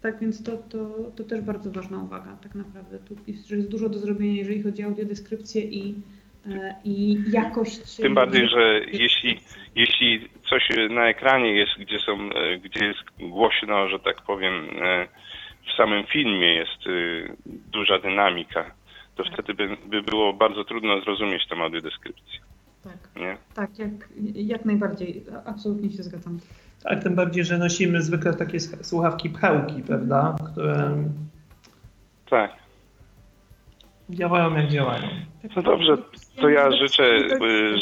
Tak 0.04 0.20
więc 0.20 0.42
to, 0.42 0.52
to, 0.56 0.78
to 1.16 1.24
też 1.24 1.40
bardzo 1.40 1.70
ważna 1.70 2.02
uwaga, 2.02 2.36
tak 2.42 2.54
naprawdę. 2.54 2.98
Tu 2.98 3.16
jest, 3.26 3.68
dużo 3.68 3.88
do 3.88 3.98
zrobienia, 3.98 4.38
jeżeli 4.38 4.62
chodzi 4.62 4.84
o 4.84 4.86
audiodeskrypcję 4.86 5.62
i, 5.62 5.94
e, 6.46 6.74
i 6.84 7.16
jakość. 7.32 7.96
Tym 7.96 8.14
bardziej, 8.14 8.48
że 8.48 8.80
jeśli, 8.92 9.40
jeśli 9.74 10.28
coś 10.50 10.68
na 10.90 11.08
ekranie 11.08 11.52
jest, 11.56 11.72
gdzie, 11.78 11.98
są, 11.98 12.12
e, 12.12 12.58
gdzie 12.58 12.84
jest 12.84 13.30
głośno, 13.30 13.88
że 13.88 13.98
tak 13.98 14.22
powiem, 14.22 14.54
e, 14.82 15.08
w 15.66 15.76
samym 15.76 16.04
filmie 16.06 16.54
jest 16.54 16.80
duża 17.46 17.98
dynamika, 17.98 18.74
to 19.14 19.24
wtedy 19.32 19.54
by, 19.54 19.76
by 19.86 20.02
było 20.02 20.32
bardzo 20.32 20.64
trudno 20.64 21.00
zrozumieć 21.00 21.48
tę 21.48 21.56
audiodeskrypcję. 21.56 22.40
Tak, 22.82 23.16
nie? 23.16 23.36
tak 23.54 23.78
jak, 23.78 24.08
jak 24.34 24.64
najbardziej, 24.64 25.24
absolutnie 25.46 25.90
się 25.90 26.02
zgadzam. 26.02 26.38
Tak, 26.84 27.02
tym 27.02 27.14
bardziej, 27.14 27.44
że 27.44 27.58
nosimy 27.58 28.02
zwykle 28.02 28.34
takie 28.34 28.60
słuchawki 28.60 29.30
pchełki, 29.30 29.82
prawda, 29.82 30.36
które... 30.52 30.96
Tak. 32.30 32.52
działają 34.10 34.56
jak 34.56 34.68
działają. 34.68 35.08
No 35.56 35.62
dobrze, 35.62 35.96
to 36.40 36.48
ja 36.48 36.70
życzę, 36.70 37.18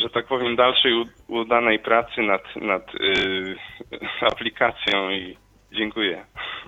że 0.02 0.10
tak 0.14 0.26
powiem, 0.26 0.56
dalszej 0.56 0.92
udanej 1.28 1.78
pracy 1.78 2.22
nad, 2.22 2.42
nad 2.62 2.94
y, 2.94 3.56
aplikacją 4.32 5.10
i 5.10 5.36
dziękuję. 5.72 6.24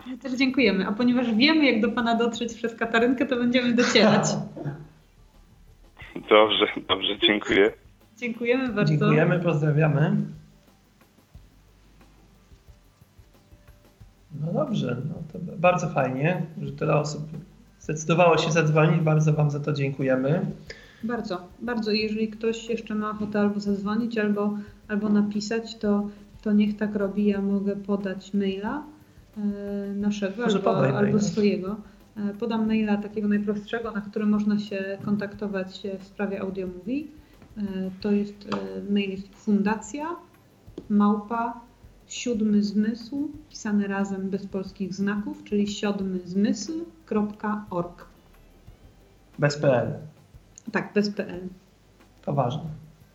My 0.07 0.19
też 0.19 0.33
dziękujemy. 0.33 0.87
A 0.89 0.93
ponieważ 0.93 1.35
wiemy, 1.35 1.73
jak 1.73 1.81
do 1.81 1.89
Pana 1.89 2.15
dotrzeć 2.15 2.55
przez 2.55 2.75
Katarynkę, 2.77 3.27
to 3.27 3.37
będziemy 3.37 3.73
docierać. 3.73 4.27
Dobrze, 6.29 6.67
dobrze, 6.89 7.19
dziękuję. 7.19 7.73
Dziękujemy 8.17 8.69
bardzo. 8.69 8.93
Dziękujemy, 8.93 9.41
pozdrawiamy. 9.41 10.17
No 14.41 14.53
dobrze, 14.53 14.97
no 15.09 15.15
to 15.33 15.39
bardzo 15.59 15.89
fajnie, 15.89 16.47
że 16.63 16.73
tyle 16.73 16.97
osób 16.97 17.23
zdecydowało 17.81 18.39
się 18.39 18.53
zadzwonić. 18.53 19.01
Bardzo 19.01 19.33
Wam 19.33 19.51
za 19.51 19.61
to 19.61 19.73
dziękujemy. 19.73 20.47
Bardzo, 21.05 21.49
bardzo. 21.63 21.91
Jeżeli 21.91 22.29
ktoś 22.29 22.69
jeszcze 22.69 22.95
ma 22.95 23.11
ochotę 23.11 23.41
albo 23.41 23.61
zadzwonić, 23.61 24.19
albo, 24.19 24.59
albo 24.89 25.09
napisać, 25.09 25.79
to, 25.79 26.09
to 26.43 26.53
niech 26.53 26.77
tak 26.77 26.95
robi. 26.95 27.27
Ja 27.27 27.43
mogę 27.43 27.77
podać 27.77 28.35
maila 28.35 28.83
e, 29.37 29.41
naszego 29.95 30.43
Może 30.43 30.59
albo, 30.59 30.77
albo 30.77 30.93
maila. 31.03 31.19
swojego. 31.21 31.77
E, 32.17 32.35
podam 32.35 32.67
maila 32.67 32.97
takiego 32.97 33.29
najprostszego, 33.29 33.91
na 33.91 34.01
który 34.01 34.27
można 34.27 34.59
się 34.59 34.99
kontaktować 35.05 35.83
w 35.99 36.05
sprawie 36.05 36.41
Audio 36.41 36.67
Movie. 36.67 37.05
E, 37.57 37.63
to 38.01 38.13
jest 38.13 38.49
e, 38.89 38.93
mail 38.93 39.11
jest 39.11 39.29
fundacja 39.35 40.07
małpa 40.89 41.61
siódmy 42.15 42.63
zmysł, 42.63 43.31
pisany 43.49 43.89
razem 43.89 44.31
bez 44.31 44.47
polskich 44.47 44.95
znaków, 44.95 45.45
czyli 45.45 45.69
siódmy 45.69 46.21
zmysł.org. 46.25 48.07
Bez 49.39 49.59
PL. 49.59 49.93
Tak, 50.73 50.93
bez 50.93 51.11
PL. 51.11 51.49
To 52.25 52.33
ważne. 52.33 52.65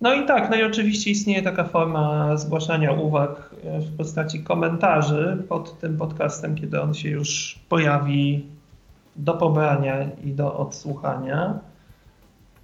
No 0.00 0.14
i 0.14 0.26
tak, 0.26 0.50
no 0.50 0.56
i 0.56 0.62
oczywiście 0.62 1.10
istnieje 1.10 1.42
taka 1.42 1.64
forma 1.64 2.36
zgłaszania 2.36 2.92
uwag 2.92 3.50
e, 3.64 3.80
w 3.80 3.96
postaci 3.96 4.40
komentarzy 4.44 5.42
pod 5.48 5.78
tym 5.78 5.96
podcastem, 5.96 6.54
kiedy 6.54 6.80
on 6.80 6.94
się 6.94 7.08
już 7.08 7.58
pojawi 7.68 8.46
do 9.16 9.34
pobrania 9.34 10.10
i 10.24 10.32
do 10.32 10.56
odsłuchania. 10.56 11.58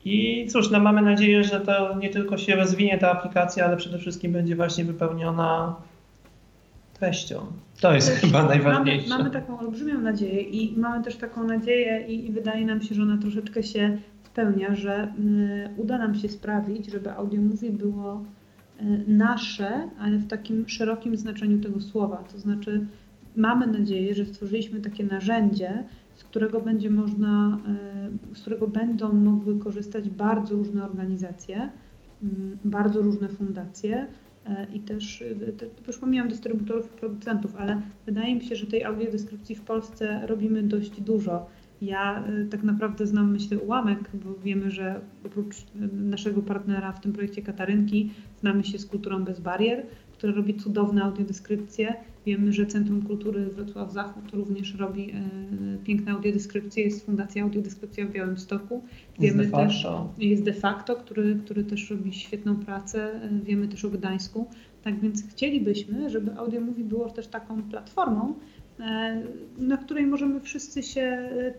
I 0.04 0.46
cóż, 0.50 0.70
no 0.70 0.80
mamy 0.80 1.02
nadzieję, 1.02 1.44
że 1.44 1.60
to 1.60 1.96
nie 1.98 2.10
tylko 2.10 2.38
się 2.38 2.56
rozwinie 2.56 2.98
ta 2.98 3.10
aplikacja, 3.10 3.64
ale 3.64 3.76
przede 3.76 3.98
wszystkim 3.98 4.32
będzie 4.32 4.56
właśnie 4.56 4.84
wypełniona 4.84 5.76
treścią. 6.98 7.46
To 7.80 7.94
jest 7.94 8.10
chyba 8.10 8.42
mamy, 8.42 8.48
najważniejsze. 8.48 9.08
mamy 9.08 9.30
taką 9.30 9.58
olbrzymią 9.58 10.00
nadzieję 10.00 10.40
i 10.40 10.78
mamy 10.78 11.04
też 11.04 11.16
taką 11.16 11.44
nadzieję 11.44 12.06
i, 12.08 12.26
i 12.26 12.32
wydaje 12.32 12.66
nam 12.66 12.82
się, 12.82 12.94
że 12.94 13.02
ona 13.02 13.18
troszeczkę 13.18 13.62
się 13.62 13.98
spełnia, 14.32 14.74
że 14.74 15.14
y, 15.76 15.80
uda 15.80 15.98
nam 15.98 16.14
się 16.14 16.28
sprawić, 16.28 16.90
żeby 16.90 17.12
audio 17.12 17.40
mówi 17.40 17.70
było 17.70 18.24
y, 18.80 19.04
nasze, 19.08 19.88
ale 19.98 20.18
w 20.18 20.26
takim 20.26 20.68
szerokim 20.68 21.16
znaczeniu 21.16 21.60
tego 21.60 21.80
słowa. 21.80 22.16
To 22.32 22.38
znaczy 22.38 22.86
mamy 23.36 23.66
nadzieję, 23.66 24.14
że 24.14 24.24
stworzyliśmy 24.24 24.80
takie 24.80 25.04
narzędzie, 25.04 25.84
z 26.14 26.24
którego 26.24 26.60
będzie 26.60 26.90
można, 26.90 27.58
y, 28.32 28.36
z 28.36 28.40
którego 28.40 28.68
będą 28.68 29.12
mogły 29.12 29.58
korzystać 29.58 30.10
bardzo 30.10 30.54
różne 30.54 30.84
organizacje, 30.84 31.70
y, 32.22 32.26
bardzo 32.64 33.02
różne 33.02 33.28
fundacje 33.28 34.06
e, 34.46 34.66
i 34.74 34.80
też, 34.80 35.20
y, 35.22 35.52
te- 35.58 35.66
już 35.86 35.98
pomijam 35.98 36.28
dystrybutorów 36.28 36.86
i 36.86 36.98
producentów, 36.98 37.56
ale 37.56 37.82
wydaje 38.06 38.34
mi 38.34 38.44
się, 38.44 38.56
że 38.56 38.66
tej 38.66 38.84
audiodeskrypcji 38.84 39.54
w 39.54 39.60
Polsce 39.62 40.26
robimy 40.26 40.62
dość 40.62 41.00
dużo. 41.00 41.46
Ja 41.82 42.24
y, 42.28 42.46
tak 42.46 42.62
naprawdę 42.62 43.06
znam, 43.06 43.32
myślę, 43.32 43.58
ułamek, 43.58 44.10
bo 44.14 44.34
wiemy, 44.44 44.70
że 44.70 45.00
oprócz 45.26 45.56
y, 45.56 45.64
naszego 45.92 46.42
partnera 46.42 46.92
w 46.92 47.00
tym 47.00 47.12
projekcie 47.12 47.42
Katarynki, 47.42 48.10
znamy 48.40 48.64
się 48.64 48.78
z 48.78 48.86
Kulturą 48.86 49.24
Bez 49.24 49.40
Barier, 49.40 49.86
która 50.12 50.32
robi 50.32 50.54
cudowne 50.54 51.02
audiodeskrypcje. 51.02 51.94
Wiemy, 52.26 52.52
że 52.52 52.66
Centrum 52.66 53.02
Kultury 53.02 53.46
Wrocław 53.46 53.92
Zachód 53.92 54.30
również 54.32 54.74
robi 54.74 55.10
e, 55.10 55.22
piękne 55.84 56.12
audiodeskrypcje. 56.12 56.84
Jest 56.84 57.06
Fundacja 57.06 57.42
Audiodeskrypcja 57.42 58.06
w 58.06 58.12
Białymstoku. 58.12 58.82
Wiemy 59.20 59.48
facto. 59.48 59.66
też, 59.66 59.86
jest 60.18 60.42
de 60.42 60.52
facto, 60.52 60.96
który, 60.96 61.36
który 61.44 61.64
też 61.64 61.90
robi 61.90 62.12
świetną 62.12 62.56
pracę. 62.56 63.20
Wiemy 63.44 63.68
też 63.68 63.84
o 63.84 63.90
Gdańsku. 63.90 64.46
Tak 64.82 65.00
więc 65.00 65.30
chcielibyśmy, 65.30 66.10
żeby 66.10 66.36
Audio 66.36 66.60
Movie 66.60 66.84
było 66.84 67.10
też 67.10 67.26
taką 67.26 67.62
platformą, 67.62 68.34
na 69.58 69.76
której 69.76 70.06
możemy 70.06 70.40
wszyscy 70.40 70.82
się 70.82 71.00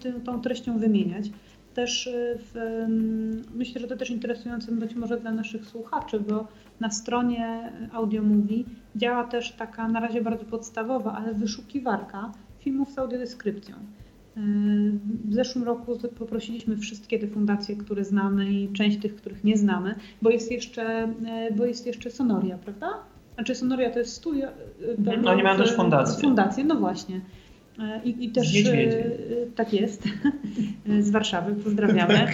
e, 0.05 0.19
tą 0.25 0.41
treścią 0.41 0.77
wymieniać. 0.77 1.31
Też 1.73 2.07
e, 2.07 2.37
w, 2.37 2.55
myślę, 3.55 3.81
że 3.81 3.87
to 3.87 3.97
też 3.97 4.09
interesujące 4.09 4.71
być 4.71 4.95
może 4.95 5.19
dla 5.19 5.31
naszych 5.31 5.65
słuchaczy, 5.65 6.19
bo 6.19 6.47
na 6.79 6.91
stronie 6.91 7.71
Audio 7.91 8.23
Movie 8.23 8.63
działa 8.95 9.23
też 9.23 9.51
taka 9.51 9.87
na 9.87 9.99
razie 9.99 10.21
bardzo 10.21 10.45
podstawowa, 10.45 11.13
ale 11.13 11.33
wyszukiwarka 11.33 12.31
filmów 12.59 12.91
z 12.91 12.97
audiodeskrypcją. 12.97 13.75
E, 13.75 14.41
W 15.25 15.33
zeszłym 15.33 15.63
roku 15.63 15.97
poprosiliśmy 16.17 16.77
wszystkie 16.77 17.19
te 17.19 17.27
fundacje, 17.27 17.75
które 17.75 18.03
znamy 18.05 18.51
i 18.51 18.73
część 18.73 19.01
tych, 19.01 19.15
których 19.15 19.43
nie 19.43 19.57
znamy, 19.57 19.95
bo 20.21 20.29
jest 20.29 20.51
jeszcze, 20.51 20.83
e, 20.83 21.53
bo 21.57 21.65
jest 21.65 21.87
jeszcze 21.87 22.11
Sonoria, 22.11 22.57
prawda? 22.57 23.12
Znaczy 23.35 23.55
Sonoria 23.55 23.89
to 23.91 23.99
jest 23.99 24.13
studio. 24.13 24.47
e, 24.47 24.51
Mhm, 24.97 25.23
to- 25.23 25.29
oni 25.31 25.43
mają 25.43 25.57
też 25.57 25.75
fundację. 25.75 26.21
Fundację, 26.21 26.63
no 26.63 26.75
właśnie. 26.75 27.21
E, 27.79 28.01
I, 28.05 28.25
i 28.25 28.29
też, 28.29 28.55
e, 28.65 28.95
tak 29.55 29.73
jest, 29.73 30.03
z 30.99 31.09
Warszawy, 31.11 31.55
pozdrawiamy. 31.63 32.13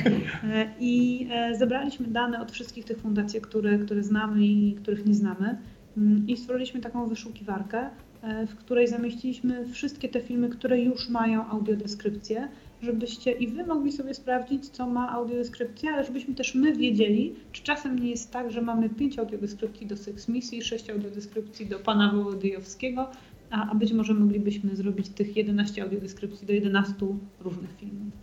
E, 0.53 0.65
I 0.79 1.27
e, 1.31 1.55
zebraliśmy 1.55 2.07
dane 2.07 2.41
od 2.41 2.51
wszystkich 2.51 2.85
tych 2.85 2.97
fundacji, 2.97 3.41
które, 3.41 3.77
które 3.79 4.03
znamy 4.03 4.45
i 4.45 4.73
których 4.81 5.05
nie 5.05 5.13
znamy. 5.13 5.57
Mm, 5.97 6.27
I 6.27 6.37
stworzyliśmy 6.37 6.79
taką 6.81 7.07
wyszukiwarkę, 7.07 7.77
e, 7.79 7.89
w 8.23 8.55
której 8.55 8.87
zamieściliśmy 8.87 9.65
wszystkie 9.65 10.09
te 10.09 10.21
filmy, 10.21 10.49
które 10.49 10.79
już 10.79 11.09
mają 11.09 11.45
audiodeskrypcję, 11.45 12.47
żebyście 12.81 13.31
i 13.31 13.47
wy 13.47 13.65
mogli 13.65 13.91
sobie 13.91 14.13
sprawdzić, 14.13 14.69
co 14.69 14.87
ma 14.87 15.11
audiodeskrypcja, 15.11 15.91
ale 15.93 16.03
żebyśmy 16.03 16.35
też 16.35 16.55
my 16.55 16.73
wiedzieli, 16.73 17.35
czy 17.51 17.63
czasem 17.63 17.99
nie 17.99 18.09
jest 18.09 18.31
tak, 18.31 18.51
że 18.51 18.61
mamy 18.61 18.89
pięć 18.89 19.19
audiodeskrypcji 19.19 19.87
do 19.87 19.97
Seks 19.97 20.27
Misji, 20.27 20.61
sześć 20.61 20.89
audiodeskrypcji 20.89 21.65
do 21.65 21.79
pana 21.79 22.11
Wołodyjowskiego, 22.11 23.09
a, 23.51 23.71
a 23.71 23.75
być 23.75 23.93
może 23.93 24.13
moglibyśmy 24.13 24.75
zrobić 24.75 25.09
tych 25.09 25.37
11 25.37 25.83
audiodeskrypcji 25.83 26.47
do 26.47 26.53
11 26.53 26.93
różnych 27.39 27.77
filmów. 27.77 28.13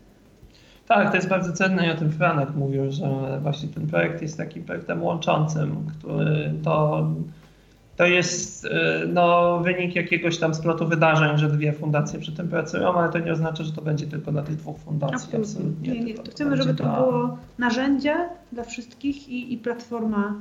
Tak, 0.89 1.11
to 1.11 1.17
jest 1.17 1.29
bardzo 1.29 1.53
cenne 1.53 1.87
i 1.87 1.91
o 1.91 1.95
tym 1.95 2.13
Franek 2.13 2.55
mówił, 2.55 2.91
że 2.91 3.39
właśnie 3.43 3.69
ten 3.69 3.87
projekt 3.87 4.23
jest 4.23 4.37
takim 4.37 4.65
projektem 4.65 5.03
łączącym, 5.03 5.77
który 5.99 6.53
to, 6.65 7.07
to 7.97 8.07
jest 8.07 8.65
y, 8.65 8.69
no, 9.09 9.59
wynik 9.61 9.97
jakiegoś 9.97 10.39
tam 10.39 10.55
splotu 10.55 10.89
wydarzeń, 10.89 11.39
że 11.39 11.49
dwie 11.49 11.73
fundacje 11.73 12.19
przy 12.19 12.33
tym 12.33 12.49
pracują, 12.49 12.95
ale 12.95 13.13
to 13.13 13.19
nie 13.19 13.33
oznacza, 13.33 13.65
że 13.65 13.73
to 13.73 13.83
będzie 13.83 14.07
tylko 14.07 14.33
dla 14.33 14.43
tych 14.43 14.57
dwóch 14.57 14.79
fundacji. 14.79 15.37
Absolutnie. 15.37 15.93
Nie, 15.93 16.01
nie, 16.01 16.15
to 16.15 16.31
chcemy, 16.31 16.57
żeby 16.57 16.75
to 16.75 16.85
było 16.85 17.39
narzędzie 17.59 18.29
dla 18.53 18.65
wszystkich 18.65 19.29
i, 19.29 19.53
i 19.53 19.59
platforma 19.59 20.35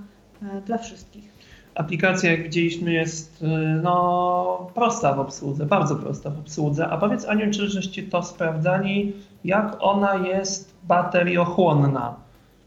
e, 0.44 0.62
dla 0.62 0.78
wszystkich. 0.78 1.36
Aplikacja, 1.76 2.32
jak 2.32 2.44
widzieliśmy, 2.44 2.94
jest 2.94 3.44
y, 3.44 3.48
no, 3.84 4.72
prosta 4.74 5.14
w 5.14 5.20
obsłudze, 5.20 5.66
bardzo 5.66 5.96
prosta 5.96 6.30
w 6.30 6.40
obsłudze. 6.40 6.88
A 6.88 6.98
powiedz 6.98 7.26
Aniu, 7.26 7.52
czy 7.52 7.68
żeście 7.68 8.04
to 8.04 8.24
sprawdzali, 8.24 9.14
jak 9.44 9.78
ona 9.80 10.16
jest 10.16 10.74
bateriochłonna? 10.84 12.25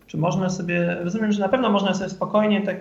Czy 0.08 0.16
można 0.18 0.50
sobie, 0.50 0.96
rozumiem, 1.00 1.32
że 1.32 1.40
na 1.40 1.48
pewno 1.48 1.70
można 1.70 1.94
sobie 1.94 2.10
spokojnie, 2.10 2.62
tak, 2.62 2.76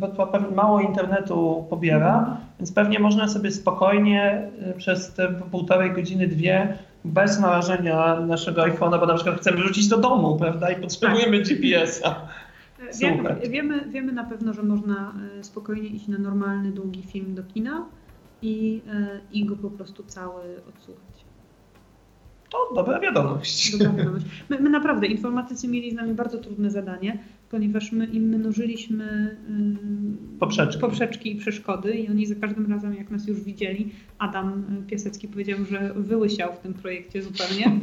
bo 0.00 0.32
mało 0.54 0.80
internetu 0.80 1.66
pobiera, 1.70 2.36
więc 2.58 2.72
pewnie 2.72 2.98
można 2.98 3.28
sobie 3.28 3.50
spokojnie 3.50 4.48
y, 4.70 4.74
przez 4.74 5.14
te 5.14 5.28
półtorej 5.28 5.92
godziny, 5.92 6.28
dwie, 6.28 6.78
bez 7.04 7.40
narażenia 7.40 8.20
naszego 8.20 8.62
iPhone'a, 8.62 9.00
bo 9.00 9.06
na 9.06 9.14
przykład 9.14 9.40
chcemy 9.40 9.56
wrzucić 9.56 9.88
do 9.88 9.98
domu, 9.98 10.36
prawda, 10.36 10.70
i 10.70 10.80
potrzebujemy 10.82 11.42
GPS-a. 11.42 12.28
E, 12.88 12.98
Wiemy, 12.98 13.36
wiemy, 13.48 13.84
wiemy 13.88 14.12
na 14.12 14.24
pewno, 14.24 14.52
że 14.52 14.62
można 14.62 15.14
e, 15.40 15.44
spokojnie 15.44 15.88
iść 15.88 16.08
na 16.08 16.18
normalny, 16.18 16.72
długi 16.72 17.02
film 17.02 17.34
do 17.34 17.42
kina 17.42 17.84
i, 18.42 18.82
e, 18.92 19.20
i 19.32 19.44
go 19.44 19.56
po 19.56 19.70
prostu 19.70 20.02
cały 20.02 20.42
odsłuchać. 20.68 21.11
To 22.52 22.74
dobra 22.74 23.00
wiadomość. 23.00 23.78
Dobra 23.78 23.92
wiadomość. 23.92 24.26
My, 24.48 24.60
my 24.60 24.70
naprawdę, 24.70 25.06
informatycy 25.06 25.68
mieli 25.68 25.90
z 25.90 25.94
nami 25.94 26.14
bardzo 26.14 26.38
trudne 26.38 26.70
zadanie, 26.70 27.18
ponieważ 27.50 27.92
my 27.92 28.06
im 28.06 28.22
mnożyliśmy 28.22 29.36
ym, 29.48 30.16
Poprzeczki. 30.40 30.80
poprzeczki 30.80 31.32
i 31.32 31.36
przeszkody 31.36 31.94
i 31.94 32.08
oni 32.08 32.26
za 32.26 32.34
każdym 32.34 32.72
razem, 32.72 32.94
jak 32.94 33.10
nas 33.10 33.28
już 33.28 33.40
widzieli, 33.40 33.92
Adam 34.18 34.64
y, 34.84 34.90
Piasecki 34.90 35.28
powiedział, 35.28 35.58
że 35.64 35.94
wyłysiał 35.96 36.52
w 36.52 36.58
tym 36.58 36.74
projekcie 36.74 37.22
zupełnie. 37.22 37.72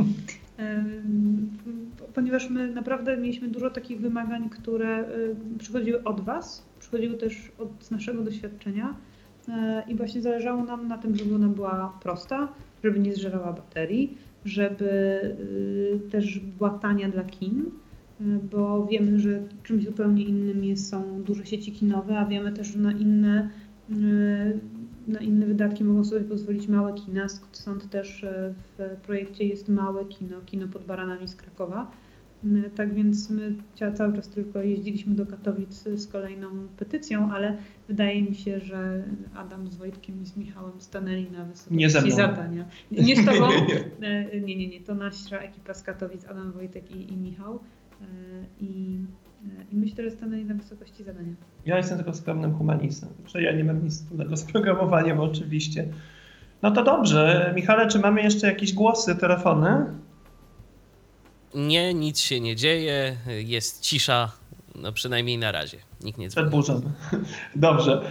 Ponieważ 2.15 2.49
my 2.49 2.73
naprawdę 2.73 3.17
mieliśmy 3.17 3.47
dużo 3.47 3.69
takich 3.69 3.99
wymagań, 3.99 4.49
które 4.49 5.09
y, 5.55 5.59
przychodziły 5.59 6.03
od 6.03 6.21
Was, 6.21 6.65
przychodziły 6.79 7.17
też 7.17 7.51
od 7.57 7.91
naszego 7.91 8.23
doświadczenia 8.23 8.95
y, 9.47 9.51
i 9.87 9.95
właśnie 9.95 10.21
zależało 10.21 10.63
nam 10.63 10.87
na 10.87 10.97
tym, 10.97 11.15
żeby 11.15 11.35
ona 11.35 11.47
była 11.47 11.99
prosta, 12.01 12.47
żeby 12.83 12.99
nie 12.99 13.15
zżerała 13.15 13.53
baterii, 13.53 14.17
żeby 14.45 14.89
y, 16.05 16.09
też 16.11 16.39
była 16.39 16.69
tania 16.69 17.09
dla 17.09 17.23
kin, 17.23 17.59
y, 17.61 18.23
bo 18.51 18.85
wiemy, 18.85 19.19
że 19.19 19.43
czymś 19.63 19.85
zupełnie 19.85 20.23
innym 20.23 20.77
są 20.77 21.23
duże 21.23 21.45
sieci 21.45 21.71
kinowe, 21.71 22.17
a 22.19 22.25
wiemy 22.25 22.51
też, 22.53 22.67
że 22.67 22.79
na 22.79 22.91
inne, 22.91 23.49
y, 23.91 24.59
na 25.07 25.19
inne 25.19 25.45
wydatki 25.45 25.83
mogą 25.83 26.03
sobie 26.03 26.21
pozwolić 26.21 26.67
małe 26.67 26.93
kina, 26.93 27.27
stąd 27.51 27.89
też 27.89 28.25
w 28.77 28.95
projekcie 29.05 29.45
jest 29.45 29.69
małe 29.69 30.05
kino, 30.05 30.41
kino 30.45 30.67
pod 30.67 30.85
Baranami 30.85 31.27
z 31.27 31.35
Krakowa. 31.35 31.91
Tak 32.75 32.93
więc 32.93 33.29
my 33.29 33.53
cały 33.93 34.15
czas 34.15 34.29
tylko 34.29 34.61
jeździliśmy 34.61 35.15
do 35.15 35.25
Katowic 35.25 35.83
z 35.83 36.07
kolejną 36.07 36.47
petycją, 36.77 37.31
ale 37.33 37.57
wydaje 37.87 38.21
mi 38.21 38.35
się, 38.35 38.59
że 38.59 39.03
Adam 39.35 39.67
z 39.67 39.75
Wojtkiem 39.75 40.21
i 40.21 40.25
z 40.25 40.37
Michałem 40.37 40.71
stanęli 40.77 41.31
na 41.31 41.45
wysokości 41.45 42.11
zadania. 42.11 42.65
Nie, 42.91 43.15
z 43.15 43.25
tobą, 43.25 43.47
Nie. 44.01 44.07
E, 44.07 44.41
Nie, 44.41 44.55
nie, 44.55 44.67
nie, 44.67 44.81
to 44.81 44.95
nasza 44.95 45.37
ekipa 45.37 45.73
z 45.73 45.83
Katowic, 45.83 46.25
Adam 46.25 46.51
Wojtek 46.51 46.91
i, 46.91 47.13
i 47.13 47.17
Michał. 47.17 47.59
E, 48.01 48.05
I, 48.59 48.99
e, 49.45 49.73
I 49.73 49.75
myślę, 49.75 50.03
że 50.03 50.11
stanęli 50.11 50.45
na 50.45 50.53
wysokości 50.53 51.03
zadania. 51.03 51.33
Ja 51.65 51.77
jestem 51.77 51.97
tylko 51.97 52.13
skromnym 52.13 52.53
humanistą, 52.53 53.07
że 53.25 53.41
ja 53.41 53.51
nie 53.51 53.63
mam 53.63 53.83
nic 53.83 53.93
wspólnego 53.93 54.37
z 54.37 54.43
programowaniem 54.43 55.19
oczywiście. 55.19 55.87
No 56.61 56.71
to 56.71 56.83
dobrze. 56.83 57.53
Michale, 57.55 57.87
czy 57.87 57.99
mamy 57.99 58.21
jeszcze 58.21 58.47
jakieś 58.47 58.73
głosy, 58.73 59.15
telefony? 59.15 59.85
Nie, 61.55 61.93
nic 61.93 62.19
się 62.19 62.39
nie 62.39 62.55
dzieje, 62.55 63.17
jest 63.27 63.81
cisza, 63.81 64.31
no 64.75 64.91
przynajmniej 64.91 65.37
na 65.37 65.51
razie. 65.51 65.77
Nikt 66.03 66.19
nie. 66.19 66.29
Przed 66.29 66.49
burzą. 66.49 66.81
Dobrze, 67.55 68.01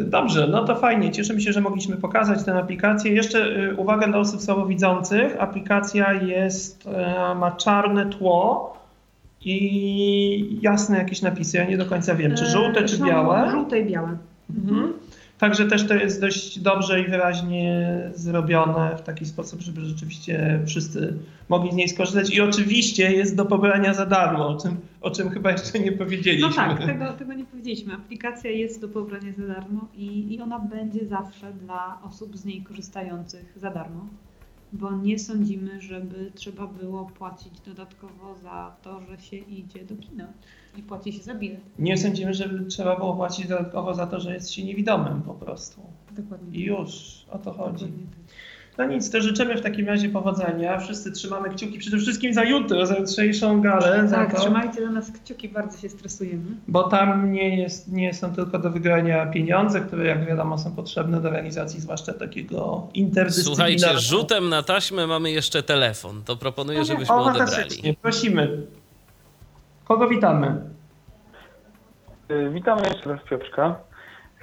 dobrze, 0.00 0.48
no 0.50 0.64
to 0.64 0.76
fajnie. 0.76 1.10
Cieszymy 1.12 1.40
się, 1.40 1.52
że 1.52 1.60
mogliśmy 1.60 1.96
pokazać 1.96 2.44
tę 2.44 2.54
aplikację. 2.54 3.12
Jeszcze 3.12 3.38
y, 3.38 3.74
uwaga 3.76 4.06
dla 4.08 4.18
osób 4.18 4.42
słabowidzących. 4.42 5.36
Aplikacja 5.40 6.12
jest, 6.12 6.86
e, 6.86 7.34
ma 7.34 7.50
czarne 7.50 8.06
tło 8.06 8.72
i 9.44 10.58
jasne 10.62 10.98
jakieś 10.98 11.22
napisy. 11.22 11.56
Ja 11.56 11.64
nie 11.64 11.76
do 11.76 11.86
końca 11.86 12.14
wiem, 12.14 12.34
czy 12.36 12.44
E, 12.44 12.46
żółte, 12.46 12.84
czy 12.84 12.98
białe. 12.98 13.50
Żółte 13.50 13.80
i 13.80 13.84
białe. 13.84 14.18
Mhm. 14.50 14.92
Także 15.38 15.66
też 15.66 15.88
to 15.88 15.94
jest 15.94 16.20
dość 16.20 16.58
dobrze 16.58 17.00
i 17.00 17.08
wyraźnie 17.08 18.00
zrobione 18.14 18.96
w 18.96 19.02
taki 19.02 19.26
sposób, 19.26 19.60
żeby 19.60 19.84
rzeczywiście 19.84 20.60
wszyscy 20.66 21.18
mogli 21.48 21.72
z 21.72 21.74
niej 21.74 21.88
skorzystać. 21.88 22.34
I 22.34 22.40
oczywiście 22.40 23.12
jest 23.12 23.36
do 23.36 23.44
pobrania 23.44 23.94
za 23.94 24.06
darmo, 24.06 24.48
o 24.48 24.56
czym, 24.60 24.76
o 25.00 25.10
czym 25.10 25.30
chyba 25.30 25.52
jeszcze 25.52 25.78
nie 25.78 25.92
powiedzieliśmy. 25.92 26.48
No 26.48 26.54
tak, 26.54 26.86
tego, 26.86 27.12
tego 27.12 27.34
nie 27.34 27.44
powiedzieliśmy. 27.44 27.94
Aplikacja 27.94 28.50
jest 28.50 28.80
do 28.80 28.88
pobrania 28.88 29.32
za 29.38 29.46
darmo 29.46 29.88
i, 29.94 30.34
i 30.34 30.40
ona 30.40 30.58
będzie 30.58 31.06
zawsze 31.06 31.52
dla 31.52 31.98
osób 32.04 32.36
z 32.36 32.44
niej 32.44 32.62
korzystających 32.62 33.52
za 33.56 33.70
darmo, 33.70 34.06
bo 34.72 34.96
nie 34.96 35.18
sądzimy, 35.18 35.80
żeby 35.80 36.30
trzeba 36.34 36.66
było 36.66 37.04
płacić 37.04 37.60
dodatkowo 37.60 38.34
za 38.42 38.76
to, 38.82 39.00
że 39.00 39.18
się 39.18 39.36
idzie 39.36 39.84
do 39.84 39.96
kina 39.96 40.26
i 40.76 40.82
płaci 40.82 41.12
się 41.12 41.22
za 41.22 41.34
bilet. 41.34 41.60
Nie 41.78 41.98
sądzimy, 41.98 42.34
że 42.34 42.48
trzeba 42.68 42.96
było 42.96 43.14
płacić 43.14 43.46
dodatkowo 43.48 43.94
za 43.94 44.06
to, 44.06 44.20
że 44.20 44.34
jest 44.34 44.50
się 44.50 44.64
niewidomym 44.64 45.22
po 45.22 45.34
prostu. 45.34 45.80
Dokładnie. 46.10 46.58
I 46.58 46.64
już 46.64 46.90
o 47.30 47.38
to 47.38 47.52
chodzi. 47.52 47.84
Tak. 47.84 48.18
No 48.78 48.84
nic, 48.84 49.10
to 49.10 49.20
życzymy 49.20 49.56
w 49.56 49.60
takim 49.60 49.86
razie 49.86 50.08
powodzenia. 50.08 50.78
Wszyscy 50.78 51.12
trzymamy 51.12 51.50
kciuki 51.50 51.78
przede 51.78 51.98
wszystkim 51.98 52.34
za 52.34 52.44
jutro, 52.44 52.86
za 52.86 52.96
jutrzejszą 52.96 53.60
galę. 53.60 54.08
za 54.08 54.16
Tak, 54.16 54.34
to. 54.34 54.40
trzymajcie 54.40 54.80
za 54.84 54.90
nas 54.90 55.10
kciuki, 55.12 55.48
bardzo 55.48 55.78
się 55.78 55.88
stresujemy. 55.88 56.44
Bo 56.68 56.82
tam 56.88 57.32
nie, 57.32 57.56
jest, 57.58 57.92
nie 57.92 58.14
są 58.14 58.34
tylko 58.34 58.58
do 58.58 58.70
wygrania 58.70 59.26
pieniądze, 59.26 59.80
które 59.80 60.06
jak 60.06 60.26
wiadomo 60.26 60.58
są 60.58 60.72
potrzebne 60.72 61.20
do 61.20 61.30
realizacji 61.30 61.80
zwłaszcza 61.80 62.12
takiego 62.12 62.88
interdyscyplinarnego. 62.94 63.78
Słuchajcie, 63.80 64.00
rzutem 64.00 64.48
na 64.48 64.62
taśmę 64.62 65.06
mamy 65.06 65.30
jeszcze 65.30 65.62
telefon. 65.62 66.22
To 66.24 66.36
proponuję, 66.36 66.84
żebyśmy 66.84 67.14
o, 67.14 67.24
odebrali. 67.24 67.96
prosimy. 68.02 68.66
Kogo 69.88 70.08
witamy? 70.08 70.46
Y, 72.30 72.50
Witam 72.50 72.78
jeszcze 72.78 73.10
raz 73.12 73.20
Piotrka. 73.30 73.76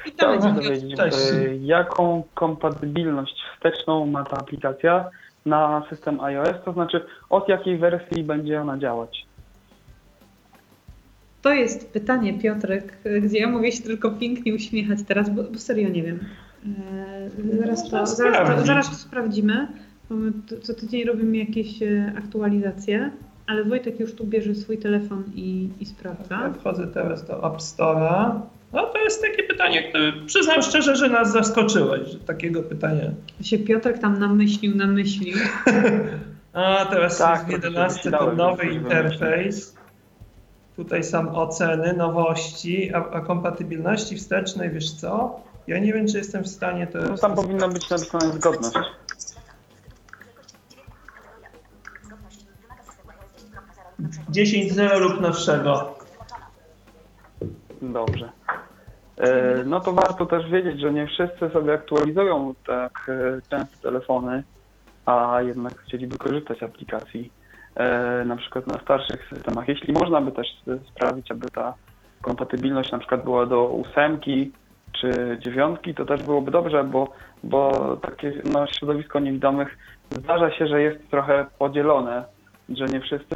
Witamy 0.06 0.38
Chciałbym 0.38 0.62
Cię, 0.64 0.70
dowiedzieć, 0.70 0.98
Cześć. 0.98 1.18
y, 1.32 1.60
jaką 1.62 2.24
kompatybilność 2.34 3.36
wsteczną 3.56 4.06
ma 4.06 4.24
ta 4.24 4.38
aplikacja 4.38 5.10
na 5.46 5.84
system 5.90 6.20
iOS, 6.20 6.54
to 6.66 6.74
znaczy 6.74 7.06
od 7.30 7.50
jakiej 7.50 7.78
wersji 7.78 8.24
będzie 8.24 8.62
ona 8.62 8.78
działać. 8.78 9.26
To 11.42 11.54
jest 11.54 11.94
pytanie, 11.94 12.40
Piotrek, 12.40 12.98
gdzie 13.22 13.40
ja 13.40 13.50
mogę 13.50 13.72
się 13.72 13.84
tylko 13.84 14.12
pięknie 14.12 14.54
uśmiechać 14.56 15.00
teraz, 15.08 15.30
bo, 15.30 15.44
bo 15.44 15.58
serio 15.60 15.90
nie 15.90 16.04
wiem. 16.04 16.20
Eee, 16.66 17.58
Zaraz 17.58 17.84
to, 17.90 18.06
zaraz, 18.06 18.50
to, 18.60 18.66
zaraz 18.66 18.90
to 18.90 18.96
sprawdzimy. 18.96 19.68
Bo 20.10 20.16
my 20.16 20.32
t- 20.50 20.60
co 20.60 20.74
tydzień 20.74 21.04
robimy 21.04 21.38
jakieś 21.38 21.82
e, 21.84 22.14
aktualizacje, 22.18 23.12
ale 23.48 23.64
Wojtek 23.64 24.00
już 24.00 24.14
tu 24.14 24.26
bierze 24.26 24.56
swój 24.56 24.78
telefon 24.78 25.24
i, 25.36 25.70
i 25.80 25.86
sprawdza. 25.86 26.42
Ja 26.42 26.54
wchodzę 26.54 26.88
teraz 26.88 27.28
do 27.28 27.48
App 27.48 27.58
Store'a. 27.58 28.40
No 28.74 28.86
to 28.86 28.98
jest 28.98 29.22
takie 29.22 29.44
pytanie, 29.44 29.90
które 29.90 30.12
przyznam 30.26 30.62
szczerze, 30.62 30.96
że 30.96 31.10
nas 31.10 31.32
zaskoczyłeś, 31.32 32.10
że 32.10 32.20
takiego 32.20 32.64
pytania. 32.64 33.12
Się 33.42 33.60
Piotrek 33.60 34.00
tam 34.00 34.20
namyślił, 34.20 34.76
namyślił. 34.76 35.38
A 36.54 36.86
teraz 36.86 37.18
Tak, 37.18 37.50
jest 37.50 37.60
w 37.60 37.62
to 37.62 37.68
11 37.68 38.12
to 38.12 38.34
nowy 38.34 38.66
interfejs. 38.66 39.76
Tutaj 40.76 41.04
są 41.04 41.36
oceny, 41.36 41.94
nowości, 41.94 42.94
a, 42.94 42.98
a 42.98 43.22
kompatybilności 43.22 44.16
wstecznej, 44.16 44.70
wiesz 44.70 44.92
co? 44.92 45.40
Ja 45.68 45.80
nie 45.80 45.94
wiem, 45.94 46.08
czy 46.08 46.18
jestem 46.18 46.44
w 46.44 46.48
stanie 46.48 46.88
to... 46.88 47.00
No, 47.02 47.18
tam 47.18 47.36
powinna 47.36 47.68
być 47.68 47.90
napisana 47.90 48.34
zgodność. 48.34 48.78
10.0 54.00 55.00
lub 55.00 55.22
nowszego. 55.22 55.96
Dobrze. 57.82 58.32
E, 59.18 59.64
No 59.66 59.80
to 59.80 59.94
warto 59.94 60.26
też 60.26 60.50
wiedzieć, 60.50 60.80
że 60.80 60.94
nie 60.94 61.08
wszyscy 61.08 61.50
sobie 61.50 61.74
aktualizują 61.74 62.54
tak 62.68 63.10
e, 63.10 63.42
często 63.50 63.78
telefony, 63.82 64.44
a 65.06 65.42
jednak 65.42 65.80
chcieliby 65.80 66.18
korzystać 66.18 66.60
z 66.60 66.64
aplikacji, 66.64 67.32
e, 67.76 68.26
na 68.26 68.36
przykład 68.36 68.68
na 68.68 68.80
starszych 68.80 69.30
systemach. 69.30 69.68
Jeśli 69.68 69.94
można 69.94 70.22
by 70.22 70.32
też 70.32 70.48
sprawić, 70.90 71.32
aby 71.32 71.50
ta 71.50 71.74
kompatybilność 72.22 72.92
na 72.92 73.00
przykład 73.00 73.24
była 73.24 73.46
do 73.46 73.68
ósemki 73.68 74.52
czy 75.02 75.38
dziewiątki, 75.42 75.96
to 75.96 76.06
też 76.06 76.24
byłoby 76.24 76.52
dobrze, 76.52 76.84
bo, 76.84 77.10
bo 77.44 77.72
takie 78.02 78.34
no, 78.54 78.68
środowisko 78.68 79.20
niewidomych 79.20 79.78
zdarza 80.12 80.52
się, 80.52 80.68
że 80.68 80.82
jest 80.82 81.10
trochę 81.10 81.46
podzielone, 81.60 82.24
że 82.70 82.86
nie 82.86 83.02
wszyscy 83.02 83.36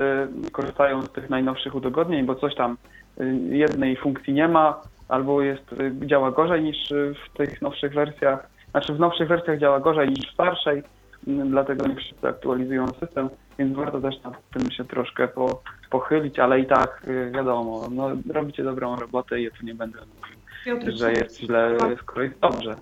korzystają 0.52 1.02
z 1.02 1.12
tych 1.12 1.30
najnowszych 1.30 1.76
udogodnień, 1.76 2.26
bo 2.26 2.36
coś 2.36 2.56
tam 2.56 2.78
y, 3.22 3.38
jednej 3.50 3.98
funkcji 3.98 4.34
nie 4.34 4.48
ma, 4.48 4.82
albo 5.08 5.42
jest, 5.42 5.74
y, 5.74 6.08
działa 6.08 6.32
gorzej 6.32 6.64
niż 6.64 6.92
y, 6.92 7.14
w 7.26 7.38
tych 7.38 7.62
nowszych 7.62 7.94
wersjach. 7.94 8.50
Znaczy 8.72 8.94
w 8.94 9.00
nowszych 9.00 9.28
wersjach 9.28 9.60
działa 9.60 9.80
gorzej 9.80 10.10
niż 10.10 10.30
w 10.30 10.34
starszej, 10.34 10.84
mm, 11.28 11.50
dlatego 11.50 11.88
nie 11.88 11.96
wszyscy 11.96 12.28
aktualizują 12.28 12.88
system, 12.88 13.30
więc 13.60 13.76
warto 13.76 14.02
też 14.02 14.24
nad 14.24 14.50
tym 14.54 14.72
się 14.72 14.86
troszkę 14.86 15.28
po, 15.28 15.62
pochylić, 15.90 16.40
ale 16.40 16.60
i 16.60 16.66
tak 16.66 17.02
y, 17.08 17.32
wiadomo, 17.36 17.88
no, 17.92 18.10
robicie 18.30 18.64
dobrą 18.64 18.96
robotę 18.96 19.40
i 19.40 19.44
ja 19.44 19.50
tu 19.60 19.66
nie 19.66 19.76
będę 19.76 20.00
mówił, 20.00 20.38
Piotrek, 20.66 20.96
że 20.96 21.12
jest 21.12 21.40
źle, 21.40 21.78
skoro 22.02 22.24
jest 22.24 22.40
dobrze. 22.40 22.76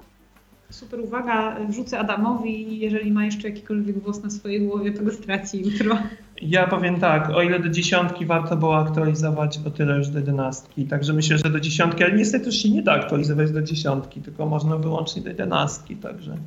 super 0.70 1.00
uwaga, 1.00 1.56
wrzucę 1.70 2.00
Adamowi, 2.00 2.80
jeżeli 2.80 3.12
ma 3.12 3.26
jeszcze 3.26 3.50
jakikolwiek 3.50 4.00
włos 4.00 4.24
na 4.24 4.30
swojej 4.30 4.62
głowie, 4.68 4.92
to 4.92 5.04
go 5.04 5.12
straci 5.12 5.62
jutro. 5.64 5.98
Ja 6.42 6.68
powiem 6.68 7.00
tak, 7.00 7.30
o 7.30 7.42
ile 7.42 7.60
do 7.60 7.70
dziesiątki 7.70 8.26
warto 8.26 8.58
było 8.58 8.78
aktualizować, 8.78 9.60
o 9.68 9.70
tyle 9.72 9.98
już 9.98 10.08
do 10.08 10.20
jedenastki. 10.20 10.86
Także 10.86 11.14
myślę, 11.14 11.38
że 11.38 11.50
do 11.50 11.60
dziesiątki, 11.60 12.04
ale 12.04 12.14
niestety 12.14 12.46
już 12.46 12.56
się 12.56 12.70
nie 12.70 12.82
da 12.84 12.94
aktualizować 12.94 13.52
do 13.52 13.62
dziesiątki, 13.62 14.22
tylko 14.22 14.46
można 14.46 14.78
wyłącznie 14.78 15.22
do 15.22 15.30
jedenastki. 15.30 15.96
Także 15.96 16.38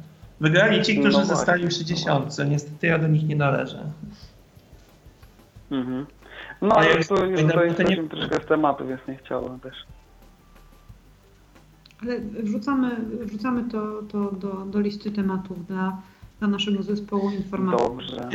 wygrali 0.40 0.82
ci, 0.82 0.98
którzy 1.00 1.18
No 1.18 1.24
zostali 1.24 1.68
przy 1.68 1.84
dziesiątce. 1.84 2.48
Niestety 2.48 2.86
ja 2.86 2.98
do 2.98 3.08
nich 3.08 3.26
nie 3.28 3.36
należę. 3.36 3.78
Mhm. 5.70 6.06
No 6.62 6.68
A 6.74 6.78
ale 6.78 7.04
tu 7.04 7.14
to 7.14 7.24
już 7.24 7.42
nie- 7.42 8.08
troszkę 8.08 8.36
z 8.44 8.46
tematu, 8.46 8.86
więc 8.86 9.00
nie 9.08 9.16
chciałem 9.16 9.60
też. 9.60 9.74
Ale 12.02 12.20
wrzucamy, 12.20 12.96
wrzucamy 13.24 13.70
to, 13.70 14.02
to 14.02 14.32
do, 14.32 14.48
do 14.66 14.80
listy 14.80 15.10
tematów 15.10 15.66
dla, 15.66 16.02
dla 16.38 16.48
naszego 16.48 16.82
zespołu 16.82 17.30
informacji. 17.30 17.86
Dobrze. 17.88 18.28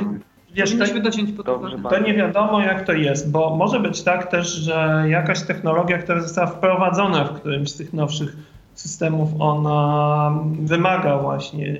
Wiesz, 0.56 0.72
to, 0.72 0.78
Powinniśmy 0.78 1.02
dociąć 1.02 1.32
pod 1.32 1.46
Dobrze, 1.46 1.76
uwagę. 1.76 1.98
to 1.98 2.04
nie 2.04 2.14
wiadomo 2.14 2.62
jak 2.62 2.86
to 2.86 2.94
jest, 2.94 3.32
bo 3.32 3.56
może 3.56 3.80
być 3.80 4.04
tak 4.04 4.32
też, 4.32 4.48
że 4.48 5.06
jakaś 5.08 5.44
technologia, 5.44 5.98
która 5.98 6.22
została 6.22 6.48
wprowadzona 6.48 7.24
w 7.24 7.34
którymś 7.34 7.70
z 7.70 7.78
tych 7.78 7.94
nowszych 7.94 8.36
systemów 8.74 9.30
ona 9.40 10.32
wymaga 10.60 11.18
właśnie, 11.18 11.78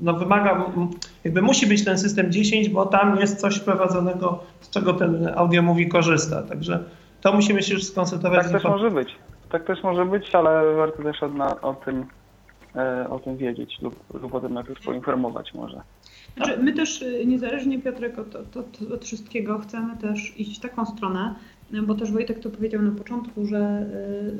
no 0.00 0.12
wymaga, 0.12 0.64
jakby 1.24 1.42
musi 1.42 1.66
być 1.66 1.84
ten 1.84 1.98
system 1.98 2.32
10, 2.32 2.68
bo 2.68 2.86
tam 2.86 3.16
jest 3.20 3.40
coś 3.40 3.56
wprowadzonego, 3.56 4.38
z 4.60 4.70
czego 4.70 4.92
ten 4.92 5.32
audio 5.36 5.62
mówi 5.62 5.88
korzysta. 5.88 6.42
Także 6.42 6.84
to 7.20 7.32
musimy 7.32 7.62
się 7.62 7.74
już 7.74 7.84
skonsultować. 7.84 8.42
Tak 8.42 8.52
też 8.52 8.64
może 8.64 8.90
być. 8.90 9.16
Tak 9.48 9.64
też 9.64 9.82
może 9.82 10.04
być, 10.04 10.34
ale 10.34 10.74
warto 10.74 11.02
też 11.02 11.22
o, 11.22 11.60
o 11.68 11.74
tym, 11.74 12.06
e, 12.76 13.06
o 13.10 13.18
tym 13.18 13.36
wiedzieć 13.36 13.78
lub, 13.82 14.22
lub 14.22 14.34
o 14.34 14.40
tym 14.40 14.54
najpierw 14.54 14.84
poinformować 14.84 15.54
może. 15.54 15.80
Znaczy, 16.36 16.62
my 16.62 16.72
też 16.72 17.02
y, 17.02 17.26
niezależnie 17.26 17.82
Piotrek 17.82 18.18
od, 18.18 18.36
od, 18.36 18.82
od, 18.92 19.04
wszystkiego 19.04 19.58
chcemy 19.58 19.96
też 19.96 20.34
iść 20.36 20.58
w 20.58 20.60
taką 20.60 20.86
stronę, 20.86 21.34
bo 21.86 21.94
też 21.94 22.12
Wojtek 22.12 22.38
to 22.38 22.50
powiedział 22.50 22.82
na 22.82 22.90
początku, 22.90 23.46
że, 23.46 23.86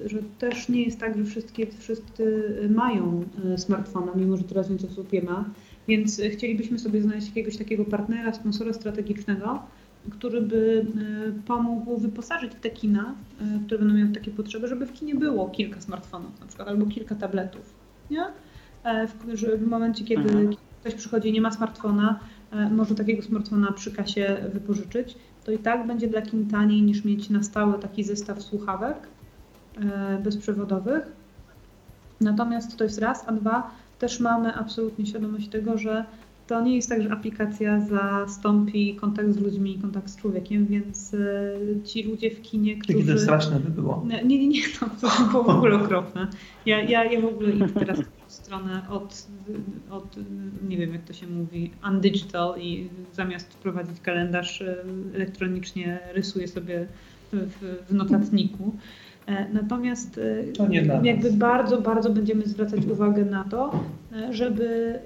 y, 0.04 0.08
że 0.08 0.18
też 0.38 0.68
nie 0.68 0.82
jest 0.82 1.00
tak, 1.00 1.18
że 1.18 1.24
wszystkie, 1.24 1.66
wszyscy 1.78 2.54
mają 2.70 3.24
y, 3.54 3.58
smartfona, 3.58 4.12
mimo 4.14 4.36
że 4.36 4.44
teraz 4.44 4.68
więcej 4.68 4.90
osób 4.90 5.12
je 5.12 5.22
ma. 5.22 5.44
Więc 5.88 6.20
chcielibyśmy 6.32 6.78
sobie 6.78 7.02
znaleźć 7.02 7.28
jakiegoś 7.28 7.56
takiego 7.56 7.84
partnera, 7.84 8.32
sponsora 8.32 8.72
strategicznego, 8.72 9.62
który 10.10 10.40
by 10.42 10.86
pomógł 11.46 11.96
wyposażyć 11.96 12.52
te 12.60 12.70
kina, 12.70 13.14
które 13.66 13.78
będą 13.78 13.94
miały 13.94 14.12
takie 14.12 14.30
potrzeby, 14.30 14.68
żeby 14.68 14.86
w 14.86 14.92
kinie 14.92 15.14
było 15.14 15.48
kilka 15.48 15.80
smartfonów 15.80 16.40
na 16.40 16.46
przykład, 16.46 16.68
albo 16.68 16.86
kilka 16.86 17.14
tabletów. 17.14 17.74
Nie? 18.10 18.24
E, 18.84 19.06
w, 19.06 19.14
w 19.58 19.66
momencie, 19.66 20.04
kiedy, 20.04 20.28
mhm 20.28 20.56
ktoś 20.86 20.94
przychodzi 20.94 21.28
i 21.28 21.32
nie 21.32 21.40
ma 21.40 21.52
smartfona, 21.52 22.20
e, 22.52 22.70
może 22.70 22.94
takiego 22.94 23.22
smartfona 23.22 23.72
przy 23.72 23.92
kasie 23.92 24.36
wypożyczyć, 24.52 25.16
to 25.44 25.52
i 25.52 25.58
tak 25.58 25.86
będzie 25.86 26.08
dla 26.08 26.22
kin 26.22 26.50
taniej 26.50 26.82
niż 26.82 27.04
mieć 27.04 27.30
na 27.30 27.42
stałe 27.42 27.78
taki 27.78 28.04
zestaw 28.04 28.42
słuchawek 28.42 28.96
e, 29.76 30.18
bezprzewodowych. 30.24 31.12
Natomiast 32.20 32.76
to 32.76 32.84
jest 32.84 32.98
raz, 32.98 33.24
a 33.28 33.32
dwa, 33.32 33.70
też 33.98 34.20
mamy 34.20 34.54
absolutnie 34.54 35.06
świadomość 35.06 35.48
tego, 35.48 35.78
że 35.78 36.04
to 36.46 36.60
nie 36.60 36.76
jest 36.76 36.88
tak, 36.88 37.02
że 37.02 37.12
aplikacja 37.12 37.80
zastąpi 37.80 38.94
kontakt 38.94 39.32
z 39.32 39.38
ludźmi, 39.38 39.78
kontakt 39.82 40.08
z 40.08 40.16
człowiekiem, 40.16 40.66
więc 40.66 41.14
e, 41.14 41.84
ci 41.84 42.02
ludzie 42.02 42.30
w 42.30 42.42
kinie, 42.42 42.78
którzy... 42.78 42.98
Jakie 42.98 43.12
to 43.12 43.18
straszne 43.18 43.60
by 43.60 43.70
było. 43.70 44.06
Nie, 44.08 44.24
nie, 44.24 44.48
nie, 44.48 44.62
to, 44.80 45.08
było 45.30 45.44
w 45.44 45.48
ogóle 45.48 45.76
okropne. 45.76 46.28
Ja, 46.66 46.82
ja, 46.82 47.04
ja 47.04 47.20
w 47.20 47.24
ogóle 47.24 47.50
idę 47.50 47.68
teraz 47.68 48.00
w 48.26 48.32
stronę 48.32 48.82
od, 48.90 49.26
od, 49.90 50.16
nie 50.68 50.76
wiem 50.76 50.92
jak 50.92 51.04
to 51.04 51.12
się 51.12 51.26
mówi, 51.26 51.70
undigital 51.88 52.54
i 52.60 52.88
zamiast 53.12 53.54
wprowadzić 53.54 54.00
kalendarz 54.00 54.62
e, 54.62 54.84
elektronicznie 55.14 55.98
rysuję 56.12 56.48
sobie 56.48 56.86
w, 57.32 57.84
w 57.88 57.94
notatniku. 57.94 58.76
E, 59.26 59.46
natomiast 59.52 60.18
e, 60.18 61.02
jakby 61.02 61.30
bardzo, 61.32 61.80
bardzo 61.80 62.10
będziemy 62.10 62.46
zwracać 62.46 62.86
uwagę 62.86 63.24
na 63.24 63.44
to, 63.44 63.84
e, 64.12 64.32
żeby 64.32 64.98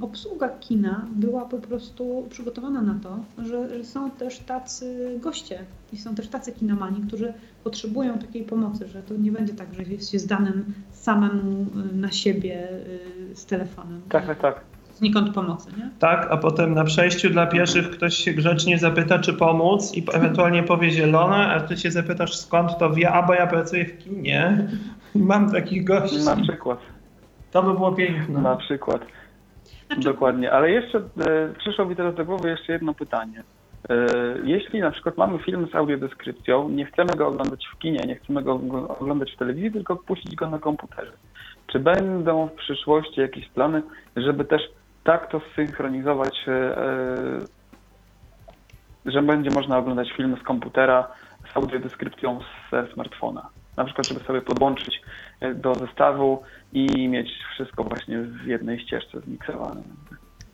obsługa 0.00 0.48
kina 0.48 1.06
była 1.16 1.44
po 1.44 1.58
prostu 1.58 2.26
przygotowana 2.30 2.82
na 2.82 2.98
to, 3.02 3.18
że, 3.44 3.84
są 3.84 4.10
też 4.10 4.38
tacy 4.38 5.18
goście 5.22 5.58
i 5.92 5.96
są 5.96 6.14
też 6.14 6.28
tacy 6.28 6.52
kinomani, 6.52 7.06
którzy 7.06 7.32
potrzebują 7.64 8.18
takiej 8.18 8.44
pomocy, 8.44 8.88
że 8.88 9.02
to 9.02 9.16
nie 9.16 9.32
będzie 9.32 9.54
tak, 9.54 9.74
że 9.74 9.82
jest 9.82 10.10
się 10.10 10.18
zdanym 10.18 10.64
samemu 10.92 11.66
na 11.92 12.10
siebie 12.10 12.68
z 13.34 13.46
telefonem. 13.46 14.00
Tak, 14.08 14.26
tak, 14.26 14.40
tak 14.40 14.73
znikąd 15.04 15.34
pomocy, 15.34 15.70
nie? 15.78 15.90
Tak, 15.98 16.26
a 16.30 16.36
potem 16.36 16.74
na 16.74 16.84
przejściu 16.84 17.30
dla 17.30 17.46
pieszych 17.46 17.90
ktoś 17.90 18.14
się 18.14 18.32
grzecznie 18.32 18.78
zapyta, 18.78 19.18
czy 19.18 19.32
pomóc 19.32 19.96
i 19.96 20.04
ewentualnie 20.12 20.62
powie 20.62 20.90
zielone, 20.90 21.48
a 21.48 21.60
ty 21.60 21.76
się 21.76 21.90
zapytasz 21.90 22.36
skąd 22.36 22.78
to 22.78 22.90
wie, 22.90 23.12
a 23.12 23.22
bo 23.22 23.34
ja 23.34 23.46
pracuję 23.46 23.84
w 23.84 23.98
kinie 23.98 24.68
i 25.14 25.18
mam 25.18 25.52
takich 25.52 25.84
gości. 25.84 26.24
Na 26.24 26.36
przykład. 26.36 26.78
To 27.52 27.62
by 27.62 27.72
było 27.72 27.92
piękne. 27.92 28.40
Na 28.40 28.56
przykład. 28.56 29.00
Znaczy... 29.86 30.02
Dokładnie, 30.02 30.52
ale 30.52 30.70
jeszcze 30.70 30.98
e, 30.98 31.02
przyszło 31.58 31.84
mi 31.84 31.96
teraz 31.96 32.14
do 32.14 32.24
głowy 32.24 32.48
jeszcze 32.50 32.72
jedno 32.72 32.94
pytanie. 32.94 33.42
E, 33.88 34.06
jeśli 34.44 34.80
na 34.80 34.90
przykład 34.90 35.16
mamy 35.16 35.38
film 35.38 35.68
z 35.72 35.74
audiodeskrypcją, 35.74 36.68
nie 36.68 36.86
chcemy 36.86 37.12
go 37.16 37.28
oglądać 37.28 37.66
w 37.74 37.78
kinie, 37.78 38.00
nie 38.06 38.14
chcemy 38.14 38.42
go 38.42 38.60
oglądać 39.00 39.32
w 39.32 39.36
telewizji, 39.36 39.72
tylko 39.72 39.96
puścić 39.96 40.34
go 40.34 40.50
na 40.50 40.58
komputerze. 40.58 41.12
Czy 41.66 41.78
będą 41.78 42.48
w 42.48 42.52
przyszłości 42.52 43.20
jakieś 43.20 43.48
plany, 43.48 43.82
żeby 44.16 44.44
też 44.44 44.62
tak 45.04 45.30
to 45.30 45.40
zsynchronizować, 45.52 46.36
e, 46.48 46.78
e, 46.78 47.40
że 49.06 49.22
będzie 49.22 49.50
można 49.50 49.78
oglądać 49.78 50.12
film 50.16 50.36
z 50.40 50.42
komputera 50.42 51.08
z 51.52 51.56
audiodeskrypcją 51.56 52.40
ze 52.72 52.92
smartfona. 52.92 53.48
Na 53.76 53.84
przykład, 53.84 54.08
żeby 54.08 54.20
sobie 54.20 54.42
podłączyć 54.42 55.02
e, 55.40 55.54
do 55.54 55.74
zestawu 55.74 56.42
i 56.72 57.08
mieć 57.08 57.28
wszystko 57.54 57.84
właśnie 57.84 58.18
w 58.18 58.46
jednej 58.46 58.80
ścieżce 58.80 59.20
zmiksowane. 59.20 59.82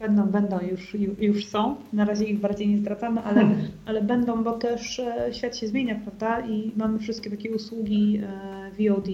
Będą, 0.00 0.26
będą, 0.26 0.58
już, 0.60 0.94
już 1.18 1.46
są. 1.46 1.76
Na 1.92 2.04
razie 2.04 2.24
ich 2.24 2.40
bardziej 2.40 2.68
nie 2.68 2.78
zdradzamy, 2.78 3.22
ale, 3.22 3.40
hmm. 3.40 3.58
ale 3.86 4.02
będą, 4.02 4.44
bo 4.44 4.52
też 4.52 5.00
świat 5.32 5.56
się 5.56 5.66
zmienia, 5.66 5.94
prawda? 5.94 6.40
I 6.46 6.72
mamy 6.76 6.98
wszystkie 6.98 7.30
takie 7.30 7.50
usługi 7.50 8.20
VOD, 8.78 9.08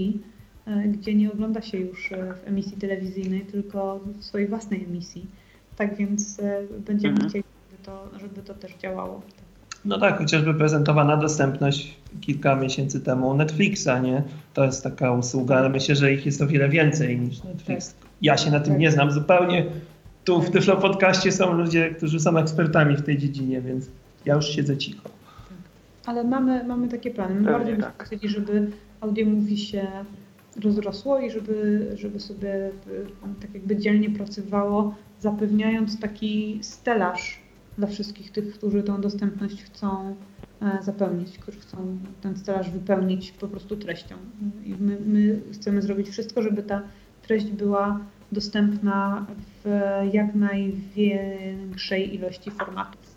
gdzie 0.86 1.14
nie 1.14 1.32
ogląda 1.32 1.62
się 1.62 1.78
już 1.78 2.12
e, 2.12 2.34
w 2.34 2.48
emisji 2.48 2.76
telewizyjnej, 2.76 3.40
tylko 3.40 4.00
w 4.18 4.24
swojej 4.24 4.48
własnej 4.48 4.84
emisji. 4.84 5.26
Tak 5.76 5.96
więc 5.96 6.40
e, 6.40 6.62
będziemy 6.86 7.12
mhm. 7.14 7.30
chcieli, 7.30 7.44
żeby 7.70 7.84
to, 7.84 8.08
żeby 8.20 8.42
to 8.42 8.54
też 8.54 8.74
działało. 8.74 9.22
No 9.84 9.98
tak, 9.98 10.18
chociażby 10.18 10.54
prezentowana 10.54 11.16
dostępność 11.16 11.96
kilka 12.20 12.56
miesięcy 12.56 13.00
temu 13.00 13.34
Netflixa, 13.34 14.02
nie? 14.02 14.22
To 14.54 14.64
jest 14.64 14.84
taka 14.84 15.12
usługa, 15.12 15.56
ale 15.56 15.68
myślę, 15.68 15.94
że 15.94 16.12
ich 16.12 16.26
jest 16.26 16.42
o 16.42 16.46
wiele 16.46 16.68
więcej 16.68 17.20
niż 17.20 17.44
Netflix. 17.44 17.94
Tak. 17.94 18.10
Ja 18.22 18.36
się 18.36 18.50
na 18.50 18.60
tym 18.60 18.72
tak. 18.72 18.80
nie 18.80 18.90
znam 18.90 19.10
zupełnie. 19.10 19.66
Tu 20.24 20.42
w 20.42 20.50
Tyflo 20.50 20.76
Podcaście 20.76 21.32
są 21.32 21.52
ludzie, 21.52 21.90
którzy 21.90 22.20
są 22.20 22.38
ekspertami 22.38 22.96
w 22.96 23.02
tej 23.02 23.18
dziedzinie, 23.18 23.60
więc 23.60 23.86
ja 24.24 24.34
już 24.34 24.46
siedzę 24.46 24.76
cicho. 24.76 25.02
Tak. 25.02 25.12
Ale 26.06 26.24
mamy, 26.24 26.64
mamy 26.64 26.88
takie 26.88 27.10
plany. 27.10 27.34
My 27.34 27.52
bardzo 27.52 27.66
byśmy 27.66 27.82
tak. 27.82 28.04
chcieli, 28.06 28.28
żeby 28.28 28.70
audio 29.00 29.26
mówi 29.26 29.58
się 29.58 29.86
rozrosło 30.64 31.20
i 31.20 31.30
żeby, 31.30 31.88
żeby 31.94 32.20
sobie 32.20 32.54
e, 32.54 32.70
tak 33.40 33.54
jakby 33.54 33.76
dzielnie 33.76 34.10
pracowało, 34.10 34.94
zapewniając 35.20 36.00
taki 36.00 36.58
stelaż 36.62 37.40
dla 37.78 37.86
wszystkich 37.86 38.30
tych, 38.32 38.54
którzy 38.54 38.82
tą 38.82 39.00
dostępność 39.00 39.62
chcą 39.62 40.16
e, 40.62 40.78
zapełnić, 40.82 41.38
którzy 41.38 41.60
chcą 41.60 41.98
ten 42.20 42.36
stelaż 42.36 42.70
wypełnić 42.70 43.32
po 43.32 43.48
prostu 43.48 43.76
treścią. 43.76 44.14
I 44.64 44.74
my, 44.80 44.98
my 45.06 45.40
chcemy 45.52 45.82
zrobić 45.82 46.08
wszystko, 46.08 46.42
żeby 46.42 46.62
ta 46.62 46.82
treść 47.22 47.46
była 47.46 48.00
dostępna 48.32 49.26
w 49.64 49.68
jak 50.12 50.34
największej 50.34 52.14
ilości 52.14 52.50
formatów. 52.50 53.16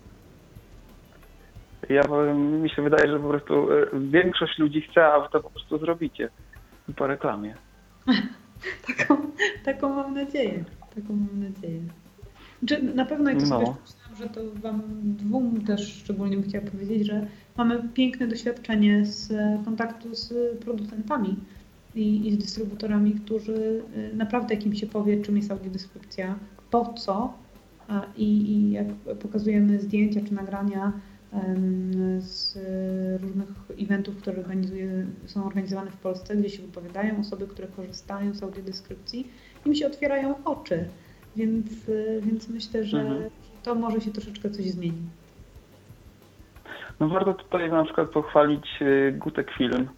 Ja 1.88 2.02
mi 2.34 2.70
się 2.70 2.82
wydaje, 2.82 3.10
że 3.10 3.20
po 3.20 3.28
prostu 3.28 3.72
e, 3.72 3.86
większość 4.00 4.58
ludzi 4.58 4.80
chce, 4.80 5.06
a 5.06 5.20
wy 5.20 5.26
to 5.32 5.40
po 5.40 5.50
prostu 5.50 5.78
zrobicie 5.78 6.28
po 6.96 7.06
reklamie. 7.06 7.54
taką, 8.86 9.16
taką 9.64 9.94
mam 9.94 10.14
nadzieję. 10.14 10.64
Taką 10.94 11.16
mam 11.16 11.40
nadzieję. 11.40 11.80
Znaczy, 12.62 12.82
na 12.82 13.04
pewno, 13.04 13.30
i 13.30 13.36
to 13.36 13.46
sobie 13.46 13.64
no. 13.64 13.76
myślałam, 13.82 14.16
że 14.18 14.28
to 14.28 14.40
Wam 14.60 14.82
dwóm 15.02 15.64
też 15.64 15.94
szczególnie 15.94 16.36
bym 16.36 16.48
chciała 16.48 16.66
powiedzieć, 16.66 17.06
że 17.06 17.26
mamy 17.56 17.88
piękne 17.94 18.28
doświadczenie 18.28 19.06
z 19.06 19.32
kontaktu 19.64 20.14
z 20.14 20.58
producentami 20.58 21.36
i, 21.94 22.28
i 22.28 22.32
z 22.32 22.38
dystrybutorami, 22.38 23.12
którzy 23.12 23.82
y, 24.12 24.16
naprawdę, 24.16 24.54
jak 24.54 24.66
im 24.66 24.74
się 24.74 24.86
powie, 24.86 25.22
czym 25.22 25.36
jest 25.36 25.50
audiodeskrypcja, 25.50 26.34
po 26.70 26.92
co 26.92 27.34
i, 28.16 28.52
i 28.52 28.70
jak 28.70 28.86
pokazujemy 29.22 29.80
zdjęcia 29.80 30.20
czy 30.28 30.34
nagrania, 30.34 30.92
z 32.18 32.58
różnych 33.22 33.48
eventów, 33.78 34.16
które 34.16 34.38
organizuje, 34.38 35.06
są 35.26 35.46
organizowane 35.46 35.90
w 35.90 35.96
Polsce, 35.96 36.36
gdzie 36.36 36.50
się 36.50 36.62
wypowiadają 36.62 37.20
osoby, 37.20 37.46
które 37.46 37.68
korzystają 37.68 38.34
z 38.34 38.42
audiodeskrypcji 38.42 39.28
i 39.66 39.68
mi 39.68 39.76
się 39.76 39.86
otwierają 39.86 40.44
oczy. 40.44 40.84
Więc, 41.36 41.90
więc 42.22 42.48
myślę, 42.48 42.84
że 42.84 43.00
mhm. 43.00 43.30
to 43.62 43.74
może 43.74 44.00
się 44.00 44.10
troszeczkę 44.10 44.50
coś 44.50 44.64
zmieni. 44.64 45.02
No 47.00 47.08
warto 47.08 47.34
tutaj 47.34 47.70
na 47.70 47.84
przykład 47.84 48.08
pochwalić 48.08 48.66
y, 48.82 49.14
Gutek 49.18 49.50
Film. 49.58 49.88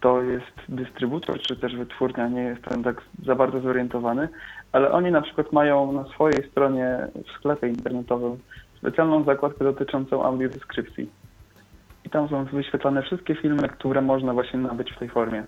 To 0.00 0.22
jest 0.22 0.52
dystrybutor, 0.68 1.40
czy 1.40 1.56
też 1.56 1.76
wytwórnia, 1.76 2.28
nie 2.28 2.42
jestem 2.42 2.84
tak 2.84 3.02
za 3.26 3.34
bardzo 3.34 3.60
zorientowany, 3.60 4.28
ale 4.72 4.92
oni 4.92 5.10
na 5.10 5.22
przykład 5.22 5.52
mają 5.52 5.92
na 5.92 6.04
swojej 6.04 6.50
stronie 6.50 7.08
w 7.26 7.38
sklepie 7.38 7.68
internetowym 7.68 8.38
specjalną 8.84 9.24
zakładkę 9.24 9.64
dotyczącą 9.64 10.24
audiodeskrypcji. 10.24 11.10
I 12.04 12.10
tam 12.10 12.28
są 12.28 12.44
wyświetlane 12.44 13.02
wszystkie 13.02 13.34
filmy, 13.34 13.68
które 13.68 14.02
można 14.02 14.32
właśnie 14.32 14.58
nabyć 14.58 14.92
w 14.92 14.98
tej 14.98 15.08
formie. 15.08 15.44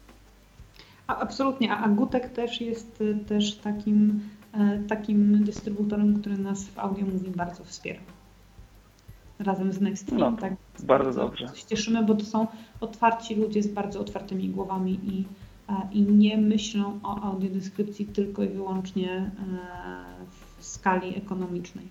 A, 1.07 1.16
absolutnie, 1.16 1.76
a 1.76 1.89
Gutek 1.89 2.28
też 2.28 2.61
jest 2.61 3.01
y, 3.01 3.18
też 3.28 3.57
takim, 3.57 4.20
e, 4.53 4.78
takim 4.89 5.45
dystrybutorem, 5.45 6.20
który 6.20 6.39
nas 6.39 6.68
w 6.68 6.78
audio 6.78 7.07
mówi 7.07 7.30
bardzo 7.30 7.64
wspiera. 7.64 8.01
Razem 9.39 9.72
z 9.72 9.80
Nextstream. 9.80 10.20
No, 10.20 10.41
tak, 10.41 10.53
bardzo, 10.53 10.87
bardzo 10.87 11.20
dobrze. 11.20 11.49
Się 11.49 11.66
cieszymy, 11.66 12.05
bo 12.05 12.14
to 12.14 12.24
są 12.24 12.47
otwarci 12.80 13.34
ludzie 13.34 13.62
z 13.62 13.68
bardzo 13.68 14.01
otwartymi 14.01 14.49
głowami 14.49 15.01
i 15.03 15.24
i 15.93 16.03
nie 16.03 16.37
myślą 16.37 17.01
o 17.03 17.22
audiodeskrypcji 17.22 18.07
tylko 18.07 18.43
i 18.43 18.49
wyłącznie 18.49 19.30
w 20.59 20.64
skali 20.64 21.16
ekonomicznej. 21.16 21.89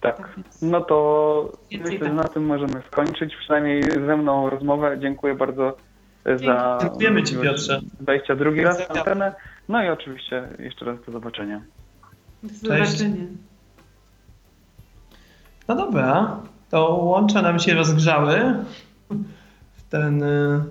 Tak. 0.00 0.16
tak 0.16 0.36
no 0.62 0.80
to 0.80 1.52
myślę, 1.70 2.08
że 2.08 2.14
na 2.14 2.24
tym 2.24 2.46
możemy 2.46 2.82
skończyć. 2.92 3.36
Przynajmniej 3.36 3.82
ze 3.82 4.16
mną 4.16 4.50
rozmowę. 4.50 4.98
Dziękuję 5.00 5.34
bardzo 5.34 5.76
za 6.44 6.78
Dziękujemy 6.80 7.22
Ci, 7.22 7.36
Piotrze. 7.36 7.80
wejścia 8.00 8.36
drugi 8.36 8.60
raz 8.60 8.78
na 8.78 8.94
antenę. 8.94 9.34
No 9.68 9.84
i 9.84 9.88
oczywiście 9.88 10.48
jeszcze 10.58 10.84
raz 10.84 11.04
do 11.06 11.12
zobaczenia. 11.12 11.60
Do 12.42 12.48
zobaczenia. 12.54 13.24
No 15.68 15.74
dobra, 15.74 16.40
to 16.70 16.94
łącza 16.94 17.42
nam 17.42 17.58
się 17.58 17.74
rozgrzały 17.74 18.54
w 19.72 19.90
ten 19.90 20.22
y, 20.22 20.64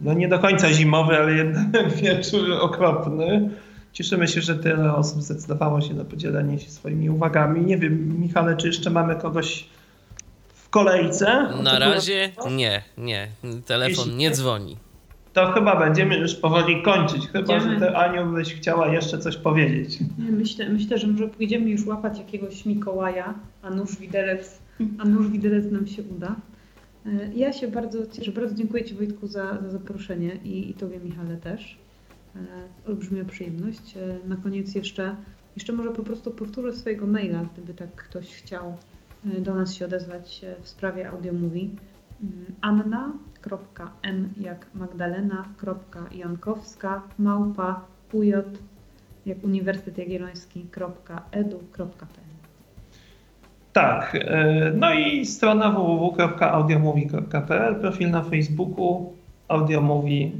no 0.00 0.14
nie 0.14 0.28
do 0.28 0.38
końca 0.38 0.72
zimowy, 0.72 1.16
ale 1.16 1.32
jednak 1.32 1.88
wieczór 2.02 2.52
okropny. 2.60 3.50
Cieszymy 3.92 4.28
się, 4.28 4.40
że 4.40 4.56
tyle 4.56 4.94
osób 4.94 5.22
zdecydowało 5.22 5.80
się 5.80 5.94
na 5.94 6.04
podzielenie 6.04 6.58
się 6.58 6.70
swoimi 6.70 7.10
uwagami. 7.10 7.60
Nie 7.60 7.78
wiem, 7.78 8.20
Michale, 8.20 8.56
czy 8.56 8.66
jeszcze 8.66 8.90
mamy 8.90 9.16
kogoś 9.16 9.68
w 10.54 10.68
kolejce? 10.70 11.48
Na 11.62 11.78
razie 11.78 12.32
nie, 12.50 12.82
nie. 12.98 13.28
Telefon 13.66 14.04
Jeśli 14.04 14.14
nie 14.14 14.30
dzwoni. 14.30 14.76
To 15.32 15.52
chyba 15.52 15.76
będziemy 15.76 16.16
już 16.16 16.34
powoli 16.34 16.82
kończyć, 16.82 17.26
chyba 17.26 17.56
Idziemy. 17.56 17.78
że 17.78 17.96
Aniu 17.96 18.32
byś 18.32 18.54
chciała 18.54 18.88
jeszcze 18.88 19.18
coś 19.18 19.36
powiedzieć. 19.36 19.98
Myślę, 20.18 20.68
myślę, 20.68 20.98
że 20.98 21.06
może 21.06 21.28
pójdziemy 21.28 21.70
już 21.70 21.86
łapać 21.86 22.18
jakiegoś 22.18 22.66
Mikołaja, 22.66 23.34
a 23.62 23.70
nóż 23.70 23.96
widelec, 23.96 24.58
a 24.98 25.04
nóż 25.04 25.28
widelec 25.28 25.72
nam 25.72 25.86
się 25.86 26.02
uda. 26.02 26.36
E, 27.06 27.10
ja 27.34 27.52
się 27.52 27.68
bardzo 27.68 27.98
cieszę, 28.06 28.32
bardzo 28.32 28.54
dziękuję 28.54 28.84
Ci 28.84 28.94
Wojtku 28.94 29.26
za, 29.26 29.58
za 29.62 29.70
zaproszenie 29.70 30.36
i, 30.44 30.70
i 30.70 30.74
Tobie 30.74 30.98
Michale 30.98 31.36
też. 31.36 31.78
E, 32.38 32.88
olbrzymia 32.88 33.24
przyjemność. 33.24 33.96
E, 33.96 34.28
na 34.28 34.36
koniec 34.36 34.74
jeszcze, 34.74 35.16
jeszcze 35.56 35.72
może 35.72 35.90
po 35.90 36.02
prostu 36.02 36.30
powtórzę 36.30 36.72
swojego 36.72 37.06
maila, 37.06 37.44
gdyby 37.52 37.74
tak 37.74 37.94
ktoś 37.94 38.34
chciał 38.34 38.76
e, 39.26 39.40
do 39.40 39.54
nas 39.54 39.74
się 39.74 39.84
odezwać 39.84 40.44
w 40.62 40.68
sprawie 40.68 41.10
audiomówi. 41.10 41.70
Mm, 42.22 42.44
Anna.m 42.60 44.28
jak 44.40 44.66
Magdalena.jankowska 44.74 47.02
małpa 47.18 47.80
uj 48.12 48.32
jak 49.26 49.44
Uniwersytet 49.44 49.98
Jagielloński.edu.pl 49.98 51.88
Tak, 53.72 54.16
no 54.74 54.94
i 54.94 55.26
strona 55.26 55.70
www.audiomovie.pl, 55.70 57.80
profil 57.80 58.10
na 58.10 58.22
Facebooku, 58.22 59.12
Audiomovie 59.48 60.30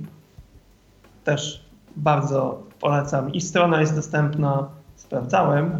też 1.24 1.67
bardzo 1.96 2.62
polecam. 2.80 3.32
I 3.32 3.40
strona 3.40 3.80
jest 3.80 3.94
dostępna, 3.94 4.68
sprawdzałem, 4.96 5.70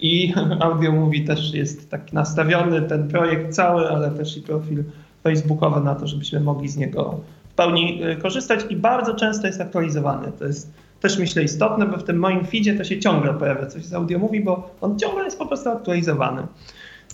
i 0.00 0.34
Audio 0.60 0.92
Mówi 0.92 1.24
też 1.24 1.54
jest 1.54 1.90
tak 1.90 2.12
nastawiony, 2.12 2.82
ten 2.82 3.08
projekt 3.08 3.54
cały, 3.54 3.88
ale 3.88 4.10
też 4.10 4.36
i 4.36 4.42
profil 4.42 4.84
facebookowy 5.22 5.80
na 5.80 5.94
to, 5.94 6.06
żebyśmy 6.06 6.40
mogli 6.40 6.68
z 6.68 6.76
niego 6.76 7.20
w 7.48 7.54
pełni 7.54 8.04
y, 8.04 8.16
korzystać 8.16 8.60
i 8.70 8.76
bardzo 8.76 9.14
często 9.14 9.46
jest 9.46 9.60
aktualizowany. 9.60 10.32
To 10.38 10.44
jest 10.44 10.72
też 11.00 11.18
myślę 11.18 11.42
istotne, 11.42 11.86
bo 11.86 11.96
w 11.96 12.04
tym 12.04 12.18
moim 12.18 12.44
feedzie 12.44 12.74
to 12.74 12.84
się 12.84 12.98
ciągle 12.98 13.34
pojawia 13.34 13.66
coś 13.66 13.84
z 13.84 13.94
Audio 13.94 14.18
Mówi, 14.18 14.40
bo 14.40 14.70
on 14.80 14.98
ciągle 14.98 15.24
jest 15.24 15.38
po 15.38 15.46
prostu 15.46 15.70
aktualizowany. 15.70 16.46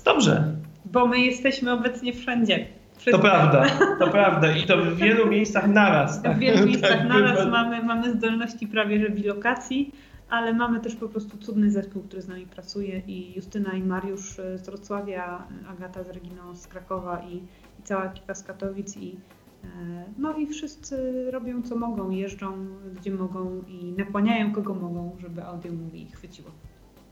Dobrze. 0.05 0.45
Bo 0.85 1.07
my 1.07 1.21
jesteśmy 1.21 1.73
obecnie 1.73 2.13
wszędzie. 2.13 2.67
To 3.05 3.19
prawda, 3.19 3.67
to 3.99 4.11
prawda 4.11 4.57
i 4.57 4.63
to 4.63 4.77
w 4.77 4.97
wielu 4.97 5.27
miejscach 5.27 5.69
naraz. 5.69 6.23
Tak? 6.23 6.37
W 6.37 6.39
wielu 6.39 6.67
miejscach 6.67 6.99
tak, 6.99 7.09
naraz 7.09 7.47
mamy, 7.47 7.83
mamy 7.83 8.13
zdolności 8.13 8.67
prawie 8.67 9.01
że 9.01 9.11
bilokacji, 9.11 9.93
ale 10.31 10.55
mamy 10.55 10.81
też 10.81 10.97
po 10.97 11.09
prostu 11.09 11.39
cudny 11.39 11.71
zespół, 11.71 12.03
który 12.03 12.23
z 12.23 12.29
nami 12.29 12.47
pracuje 12.47 13.03
i 13.07 13.35
Justyna 13.37 13.73
i 13.73 13.83
Mariusz 13.83 14.37
z 14.57 14.67
Wrocławia, 14.67 15.43
Agata 15.69 16.05
z 16.05 16.09
Reginą 16.09 16.55
z 16.55 16.67
Krakowa 16.67 17.23
i, 17.23 17.37
i 17.81 17.83
cała 17.85 18.05
ekipa 18.05 18.35
z 18.35 18.43
Katowic 18.43 18.97
i 18.97 19.17
e, 19.65 19.69
no 20.19 20.37
i 20.37 20.47
wszyscy 20.47 21.27
robią 21.31 21.63
co 21.63 21.77
mogą, 21.77 22.11
jeżdżą 22.11 22.53
gdzie 23.01 23.11
mogą 23.11 23.63
i 23.69 23.95
nakłaniają 23.99 24.53
kogo 24.53 24.75
mogą, 24.75 25.17
żeby 25.21 25.45
audio 25.45 25.73
mówi 25.73 26.03
ich 26.03 26.15
chwyciło. 26.15 26.51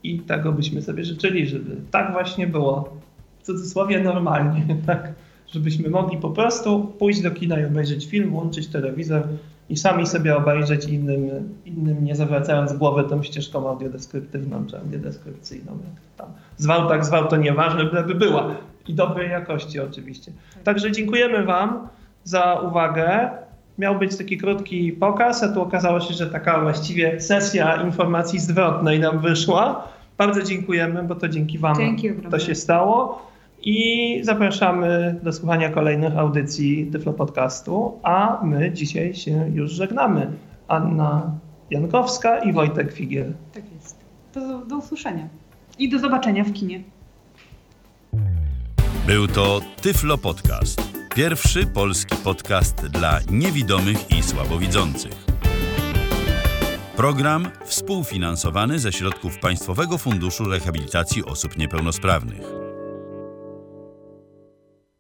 I 0.03 0.21
tego 0.21 0.53
byśmy 0.53 0.83
sobie 0.83 1.05
życzyli, 1.05 1.47
żeby 1.47 1.77
tak 1.91 2.13
właśnie 2.13 2.47
było, 2.47 2.97
w 3.39 3.43
cudzysłowie 3.43 4.03
normalnie, 4.03 4.77
tak? 4.87 5.13
Żebyśmy 5.49 5.91
mogli 5.91 6.19
po 6.19 6.31
prostu 6.31 6.93
pójść 6.99 7.23
do 7.23 7.31
kina 7.31 7.61
i 7.61 7.65
obejrzeć 7.65 8.07
film, 8.07 8.31
włączyć 8.31 8.67
telewizor 8.67 9.23
i 9.69 9.77
sami 9.77 10.07
sobie 10.07 10.37
obejrzeć 10.37 10.85
innym, 10.85 11.31
innym 11.65 12.05
nie 12.05 12.17
zawracając 12.17 12.73
głowy 12.73 13.05
tą 13.05 13.23
ścieżką 13.23 13.69
audiodeskryptywną 13.69 14.67
czy 14.67 14.79
audiodeskrypcyjną. 14.79 15.73
Jak 15.73 16.17
tam 16.17 16.29
zwał 16.57 16.89
tak, 16.89 17.05
zwał 17.05 17.29
to 17.29 17.37
nieważne, 17.37 17.85
byleby 17.85 18.15
była. 18.15 18.55
I 18.89 18.95
dobrej 18.95 19.31
jakości 19.31 19.81
oczywiście. 19.81 20.33
Także 20.65 20.93
dziękujemy 20.93 21.45
Wam 21.45 21.89
za 22.25 22.55
uwagę. 22.55 23.31
Miał 23.79 23.99
być 23.99 24.17
taki 24.17 24.39
krótki 24.39 24.93
pokaz, 24.93 25.43
a 25.43 25.49
tu 25.49 25.63
okazało 25.63 26.01
się, 26.01 26.15
że 26.15 26.27
taka 26.27 26.61
właściwie 26.61 27.21
sesja 27.21 27.83
informacji 27.83 28.39
zwrotnej 28.39 29.01
nam 29.01 29.19
wyszła. 29.19 29.89
Bardzo 30.19 30.43
dziękujemy, 30.43 31.03
bo 31.03 31.15
to 31.15 31.29
dzięki 31.29 31.59
Wam 31.59 31.77
dzięki, 31.77 32.11
to 32.31 32.39
się 32.39 32.55
stało. 32.55 33.27
I 33.63 34.21
zapraszamy 34.25 35.21
do 35.23 35.33
słuchania 35.33 35.71
kolejnych 35.71 36.19
audycji 36.19 36.87
Tyflo 36.93 37.13
Podcastu, 37.13 37.99
a 38.03 38.41
my 38.45 38.73
dzisiaj 38.73 39.15
się 39.15 39.51
już 39.55 39.73
żegnamy. 39.73 40.33
Anna 40.69 41.33
Jankowska 41.71 42.39
i 42.39 42.53
Wojtek 42.53 42.93
Figiel. 42.93 43.35
Tak 43.55 43.63
jest. 43.75 43.97
Do, 44.35 44.59
do 44.59 44.77
usłyszenia 44.77 45.29
i 45.79 45.89
do 45.89 45.99
zobaczenia 45.99 46.45
w 46.45 46.53
kinie. 46.53 46.83
Był 49.07 49.27
to 49.27 49.61
Tyflo 49.83 50.19
Podcast. 50.19 50.97
Pierwszy 51.15 51.67
polski 51.67 52.17
podcast 52.25 52.87
dla 52.87 53.21
niewidomych 53.31 54.11
i 54.19 54.23
słabowidzących. 54.23 55.27
Program 56.97 57.49
współfinansowany 57.65 58.79
ze 58.79 58.93
środków 58.93 59.39
Państwowego 59.39 59.99
Funduszu 59.99 60.45
Rehabilitacji 60.45 61.25
Osób 61.25 61.59
Niepełnosprawnych. 61.59 62.66